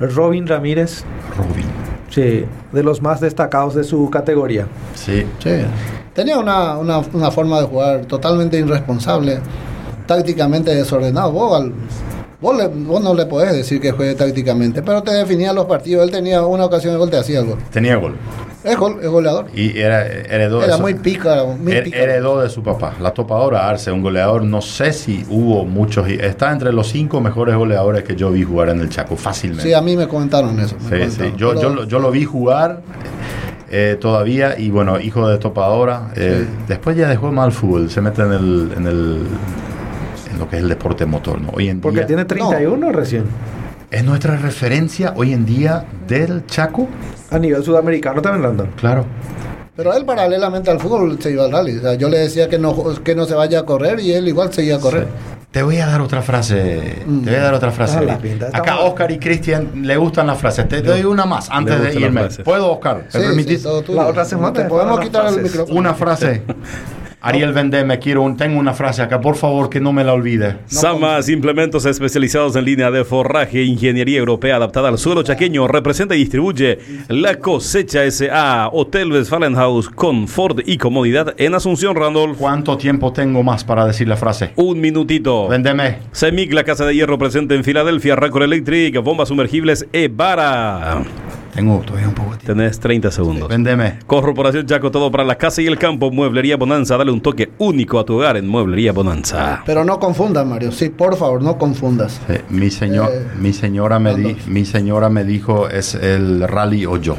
Robin 0.00 0.46
Ramírez. 0.46 1.04
Robin. 1.36 1.66
Sí, 2.08 2.44
de 2.72 2.82
los 2.82 3.00
más 3.02 3.20
destacados 3.20 3.74
de 3.74 3.84
su 3.84 4.08
categoría. 4.10 4.66
Sí. 4.94 5.24
Sí. 5.38 5.50
Tenía 6.14 6.38
una, 6.38 6.76
una, 6.76 6.98
una 6.98 7.30
forma 7.30 7.60
de 7.60 7.66
jugar 7.66 8.04
totalmente 8.06 8.58
irresponsable, 8.58 9.38
tácticamente 10.06 10.74
desordenado. 10.74 11.32
Vos, 11.32 11.60
al- 11.60 11.72
vos, 12.40 12.56
le- 12.56 12.68
vos 12.68 13.02
no 13.02 13.14
le 13.14 13.26
podés 13.26 13.52
decir 13.54 13.80
que 13.80 13.92
juegue 13.92 14.14
tácticamente, 14.14 14.82
pero 14.82 15.02
te 15.02 15.12
definía 15.12 15.52
los 15.52 15.64
partidos. 15.66 16.04
Él 16.04 16.10
tenía 16.10 16.42
una 16.42 16.66
ocasión 16.66 16.92
de 16.92 16.98
gol, 16.98 17.10
te 17.10 17.16
hacía 17.16 17.40
el 17.40 17.46
gol. 17.46 17.58
Tenía 17.70 17.96
gol. 17.96 18.16
Es, 18.62 18.76
gol, 18.76 19.00
es 19.02 19.08
goleador. 19.08 19.46
Y 19.54 19.76
era, 19.76 20.06
heredó 20.06 20.62
Era 20.62 20.74
eso. 20.74 20.82
muy 20.82 20.94
pícaro, 20.94 21.48
muy 21.48 21.72
Her- 21.72 21.82
pícaro. 21.84 22.02
heredó 22.04 22.40
de 22.42 22.48
su 22.48 22.62
papá. 22.62 22.94
La 23.00 23.12
topadora 23.12 23.68
Arce, 23.68 23.90
un 23.90 24.02
goleador. 24.02 24.44
No 24.44 24.60
sé 24.60 24.92
si 24.92 25.24
hubo 25.30 25.64
muchos. 25.64 26.06
Está 26.08 26.52
entre 26.52 26.72
los 26.72 26.86
cinco 26.88 27.20
mejores 27.20 27.56
goleadores 27.56 28.04
que 28.04 28.14
yo 28.14 28.30
vi 28.30 28.44
jugar 28.44 28.68
en 28.68 28.80
el 28.80 28.88
Chaco, 28.88 29.16
fácilmente. 29.16 29.64
Sí, 29.66 29.74
a 29.74 29.80
mí 29.80 29.96
me 29.96 30.06
comentaron 30.06 30.60
eso. 30.60 30.76
me 30.76 30.80
Sí, 30.82 30.88
comentaron. 30.90 31.30
sí. 31.32 31.36
Yo, 31.38 31.60
yo, 31.60 31.70
lo- 31.70 31.84
yo 31.84 31.98
lo 31.98 32.10
vi 32.12 32.24
jugar 32.24 32.82
eh, 33.72 33.96
todavía 34.00 34.56
y 34.58 34.70
bueno, 34.70 35.00
hijo 35.00 35.26
de 35.28 35.38
topadora. 35.38 36.12
eh, 36.14 36.46
Después 36.68 36.96
ya 36.96 37.08
dejó 37.08 37.32
mal 37.32 37.50
fútbol, 37.50 37.90
se 37.90 38.00
mete 38.00 38.22
en 38.22 38.32
el, 38.32 38.72
en 38.76 38.86
el 38.86 39.26
en 40.30 40.38
lo 40.38 40.48
que 40.48 40.56
es 40.56 40.62
el 40.62 40.68
deporte 40.68 41.04
motor. 41.06 41.40
¿no? 41.40 41.48
Hoy 41.54 41.68
en 41.68 41.80
Porque 41.80 41.98
día 42.00 42.06
tiene 42.06 42.24
31 42.24 42.92
recién. 42.92 43.24
es 43.90 44.04
nuestra 44.04 44.36
referencia 44.36 45.12
hoy 45.16 45.32
en 45.32 45.44
día 45.44 45.84
del 46.06 46.46
Chaco. 46.46 46.86
A 47.30 47.38
nivel 47.38 47.64
sudamericano 47.64 48.20
también, 48.22 48.44
Randall. 48.44 48.68
Claro. 48.76 49.04
Pero 49.74 49.94
él 49.96 50.04
paralelamente 50.04 50.70
al 50.70 50.78
fútbol 50.78 51.18
se 51.20 51.30
iba 51.32 51.44
al 51.44 51.50
rally. 51.52 51.78
O 51.78 51.80
sea, 51.80 51.94
yo 51.94 52.10
le 52.10 52.18
decía 52.18 52.48
que 52.50 52.58
no, 52.58 52.76
que 53.02 53.14
no 53.14 53.24
se 53.24 53.34
vaya 53.34 53.60
a 53.60 53.62
correr 53.64 54.00
y 54.00 54.12
él 54.12 54.28
igual 54.28 54.52
seguía 54.52 54.76
a 54.76 54.80
correr. 54.80 55.06
Te 55.52 55.62
voy 55.62 55.76
a 55.78 55.86
dar 55.86 56.00
otra 56.00 56.22
frase. 56.22 57.02
Mm. 57.04 57.24
Te 57.24 57.30
voy 57.30 57.38
a 57.38 57.42
dar 57.42 57.52
otra 57.54 57.70
frase. 57.70 57.98
Pinta, 58.22 58.46
está 58.46 58.58
Acá. 58.58 58.80
Oscar 58.80 59.10
y 59.12 59.18
Cristian 59.18 59.82
le 59.86 59.96
gustan 59.98 60.26
las 60.26 60.38
frases. 60.38 60.66
Te, 60.66 60.80
te 60.80 60.88
doy 60.88 61.04
una 61.04 61.26
más 61.26 61.50
antes 61.50 61.78
de 61.80 61.94
irme. 62.00 62.24
¿Puedo, 62.42 62.72
Oscar? 62.72 63.04
¿Me 63.04 63.10
Sí, 63.10 63.18
permitís? 63.18 63.58
sí, 63.58 63.64
todo 63.64 63.82
tuyo. 63.82 64.00
La 64.00 64.08
otra 64.08 64.24
semana 64.24 64.54
Te 64.54 64.62
te 64.62 64.68
podemos 64.70 64.98
quitar 65.00 65.26
el 65.26 65.42
micrófono. 65.42 65.78
Una 65.78 65.92
frase. 65.94 66.42
Ariel 67.24 67.52
Vendeme, 67.52 68.00
quiero 68.00 68.22
un, 68.22 68.36
tengo 68.36 68.58
una 68.58 68.74
frase 68.74 69.00
acá, 69.00 69.20
por 69.20 69.36
favor, 69.36 69.70
que 69.70 69.78
no 69.78 69.92
me 69.92 70.02
la 70.02 70.12
olvide. 70.12 70.56
Samas, 70.66 71.28
implementos 71.28 71.86
especializados 71.86 72.56
en 72.56 72.64
línea 72.64 72.90
de 72.90 73.04
forraje 73.04 73.60
e 73.60 73.64
ingeniería 73.64 74.18
europea 74.18 74.56
adaptada 74.56 74.88
al 74.88 74.98
suelo 74.98 75.22
chaqueño, 75.22 75.68
representa 75.68 76.16
y 76.16 76.18
distribuye 76.18 76.80
La 77.06 77.36
Cosecha 77.36 78.10
SA, 78.10 78.70
Hotel 78.72 79.12
Westfalenhaus, 79.12 79.88
confort 79.88 80.66
y 80.66 80.78
comodidad 80.78 81.34
en 81.38 81.54
Asunción, 81.54 81.94
Randolph. 81.94 82.38
¿Cuánto 82.38 82.76
tiempo 82.76 83.12
tengo 83.12 83.44
más 83.44 83.62
para 83.62 83.86
decir 83.86 84.08
la 84.08 84.16
frase? 84.16 84.50
Un 84.56 84.80
minutito. 84.80 85.46
Vendeme. 85.46 85.98
CEMIC, 86.12 86.52
la 86.52 86.64
casa 86.64 86.84
de 86.86 86.96
hierro 86.96 87.18
presente 87.18 87.54
en 87.54 87.62
Filadelfia, 87.62 88.16
Racor 88.16 88.42
Electric, 88.42 89.00
bombas 89.00 89.28
sumergibles 89.28 89.86
Evara. 89.92 91.04
Tengo 91.52 91.80
todavía 91.80 92.08
un 92.08 92.14
poco 92.14 92.30
de 92.32 92.38
tiempo. 92.38 92.54
Tenés 92.60 92.80
30 92.80 93.10
segundos. 93.10 93.46
Vendeme. 93.48 93.98
Corporación 94.06 94.64
Chaco, 94.66 94.90
todo 94.90 95.10
para 95.10 95.24
la 95.24 95.36
casa 95.36 95.60
y 95.60 95.66
el 95.66 95.78
campo. 95.78 96.10
Mueblería 96.10 96.56
Bonanza, 96.56 96.96
dale 96.96 97.10
un 97.12 97.20
toque 97.20 97.50
único 97.58 97.98
a 97.98 98.06
tu 98.06 98.14
hogar 98.14 98.38
en 98.38 98.48
Mueblería 98.48 98.92
Bonanza. 98.92 99.62
Pero 99.66 99.84
no 99.84 100.00
confundas, 100.00 100.46
Mario. 100.46 100.72
Sí, 100.72 100.88
por 100.88 101.16
favor, 101.16 101.42
no 101.42 101.58
confundas. 101.58 102.20
Sí, 102.26 102.34
mi, 102.48 102.70
señor, 102.70 103.10
Eh, 103.12 103.26
mi, 103.38 103.52
señora 103.52 103.98
me 103.98 104.14
di- 104.16 104.36
mi 104.46 104.64
señora 104.64 105.10
me 105.10 105.24
dijo, 105.24 105.68
es 105.68 105.94
el 105.94 106.46
rally 106.48 106.86
o 106.86 106.96
yo. 106.96 107.16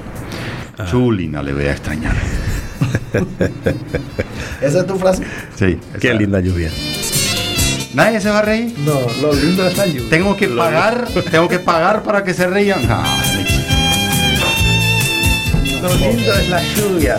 Chulina 0.89 1.43
le 1.43 1.53
voy 1.53 1.65
a 1.65 1.71
extrañar. 1.71 2.15
Esa 4.61 4.79
es 4.79 4.87
tu 4.87 4.95
frase. 4.97 5.23
Sí. 5.55 5.77
Qué 5.99 6.13
linda 6.15 6.39
lluvia. 6.39 6.71
¿Nadie 7.93 8.19
se 8.19 8.29
va 8.31 8.39
a 8.39 8.41
reír? 8.41 8.73
No, 8.79 8.93
lo 9.21 9.33
lindo 9.35 9.67
es 9.67 9.77
la 9.77 9.85
lluvia. 9.85 10.09
Tengo 10.09 10.35
que 10.35 10.47
pagar, 10.47 11.05
tengo 11.29 11.47
que 11.47 11.59
pagar 11.59 12.01
para 12.01 12.23
que 12.23 12.33
se 12.33 12.47
rían. 12.47 12.79
Ah, 12.89 13.03
Lo 15.83 15.93
lindo 15.95 16.33
es 16.33 16.47
la 16.47 16.63
lluvia. 16.75 17.17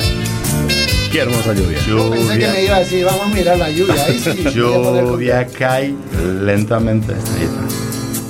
Qué 1.13 1.19
hermosa 1.21 1.53
lluvia. 1.53 1.79
Yo 1.87 2.11
pensé 2.11 2.39
que 2.39 2.49
me 2.49 2.65
iba 2.65 2.77
a 2.77 2.79
decir, 2.81 3.05
vamos 3.05 3.27
a 3.27 3.29
mirar 3.29 3.59
la 3.59 3.69
lluvia. 3.69 4.03
Ahí 4.07 4.19
sí, 4.19 4.31
a 4.47 4.51
lluvia 4.51 5.47
cae 5.47 5.95
lentamente. 6.41 7.13
Ahí 7.13 7.43
está. 7.43 7.61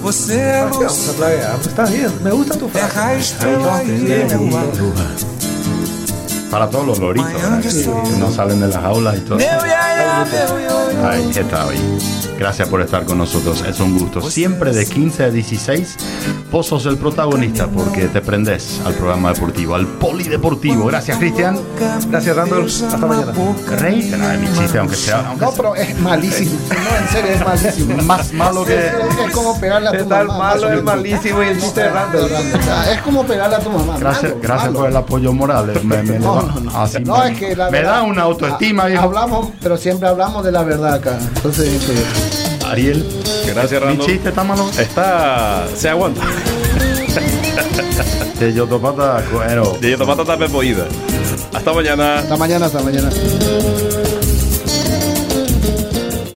Você 0.03 0.35
é 0.35 0.64
Vamos 0.64 0.78
luz, 0.80 1.09
a 1.09 1.12
plaguear. 1.12 1.61
Está 1.61 1.87
bien, 1.87 2.11
me 2.24 2.32
gusta 2.32 2.57
tu 2.59 2.68
frase. 2.68 3.35
Para 6.55 6.70
todos 6.70 6.86
los 6.86 6.98
loritos 7.00 7.32
no 8.20 8.30
salen 8.30 8.61
de 8.61 8.68
las 8.68 8.76
aulas 8.76 9.16
y 9.16 9.20
todo. 9.22 9.38
Ahí, 11.05 11.30
está 11.36 11.68
ahí. 11.68 11.98
Gracias 12.38 12.68
por 12.68 12.80
estar 12.80 13.05
con 13.05 13.18
nosotros, 13.18 13.64
es 13.68 13.78
un 13.80 13.98
gusto. 13.98 14.20
Siempre 14.30 14.72
de 14.72 14.86
15 14.86 15.24
a 15.24 15.30
16, 15.30 15.96
vos 16.52 16.66
sos 16.66 16.86
el 16.86 16.96
protagonista 16.96 17.66
porque 17.66 18.07
te 18.07 18.20
prendes 18.20 18.80
al 18.84 18.94
programa 18.94 19.32
deportivo, 19.32 19.74
al 19.74 19.86
polideportivo. 19.86 20.86
Gracias, 20.86 21.18
Cristian. 21.18 21.59
Gracias, 22.09 22.36
Randall. 22.36 22.66
Hasta 22.66 22.96
mañana. 22.98 23.32
Reitera 23.76 24.36
mi 24.38 24.46
chiste, 24.57 24.78
aunque 24.78 24.96
sea, 24.96 25.26
aunque 25.28 25.44
No, 25.44 25.52
pero 25.52 25.74
es 25.76 25.98
malísimo. 26.00 26.52
No, 26.68 26.96
en 27.05 27.09
serio, 27.09 27.30
es 27.32 27.44
malísimo. 27.44 27.96
más 28.05 28.32
malo 28.32 28.64
que. 28.64 28.86
Es, 28.86 28.92
es 29.26 29.32
como 29.32 29.61
pegarle 29.61 29.88
a 29.88 29.98
tu 29.98 30.07
mamá. 30.09 30.26
malo, 30.26 30.38
más 30.38 30.57
o 30.62 30.64
el 30.66 30.70
menos. 30.70 30.84
malísimo 30.84 31.42
y 31.42 31.46
el 31.48 31.61
chiste 31.61 31.80
de 31.82 31.90
Randall. 31.90 32.30
Es 32.92 33.00
como 33.02 33.24
pegarle 33.24 33.57
a 33.57 33.61
tu 33.61 33.70
mamá. 33.70 33.96
Gracias, 33.98 34.22
malo, 34.32 34.38
gracias 34.42 34.66
malo. 34.68 34.78
por 34.80 34.88
el 34.90 34.96
apoyo 34.96 35.32
moral. 35.32 35.70
eh, 35.70 35.80
Me, 35.84 36.02
me 36.02 36.18
No, 36.18 36.40
leva- 36.40 36.43
no, 36.47 36.61
no. 36.61 36.82
así 36.82 36.99
No, 37.01 37.18
me, 37.18 37.32
es 37.32 37.38
que 37.38 37.57
la 37.57 37.66
me 37.70 37.78
verdad- 37.78 37.92
da 37.97 38.03
una 38.03 38.22
autoestima, 38.22 38.84
Ah, 38.84 38.86
viejo. 38.86 39.03
Hablamos, 39.05 39.49
pero 39.61 39.76
siempre 39.76 40.09
hablamos 40.09 40.45
de 40.45 40.53
la 40.53 40.62
verdad 40.62 40.95
acá. 40.95 41.18
Entonces, 41.36 41.68
este, 41.68 41.95
Ariel, 42.66 43.07
Gracias, 43.47 43.80
mi 43.80 43.86
Randall. 43.88 44.07
chiste 44.07 44.28
está 44.30 44.45
malo. 44.45 44.68
Está. 44.78 45.64
Se 45.76 45.88
aguanta. 45.88 46.22
De 48.38 48.53
Yotopata, 48.53 49.22
cuero. 49.30 49.76
De 49.80 49.97
tomate 49.97 50.24
tape 50.24 50.49
poída. 50.49 50.86
Hasta 51.53 51.72
mañana. 51.72 52.18
hasta 52.18 52.36
mañana, 52.36 52.66
hasta 52.66 52.80
mañana. 52.82 53.11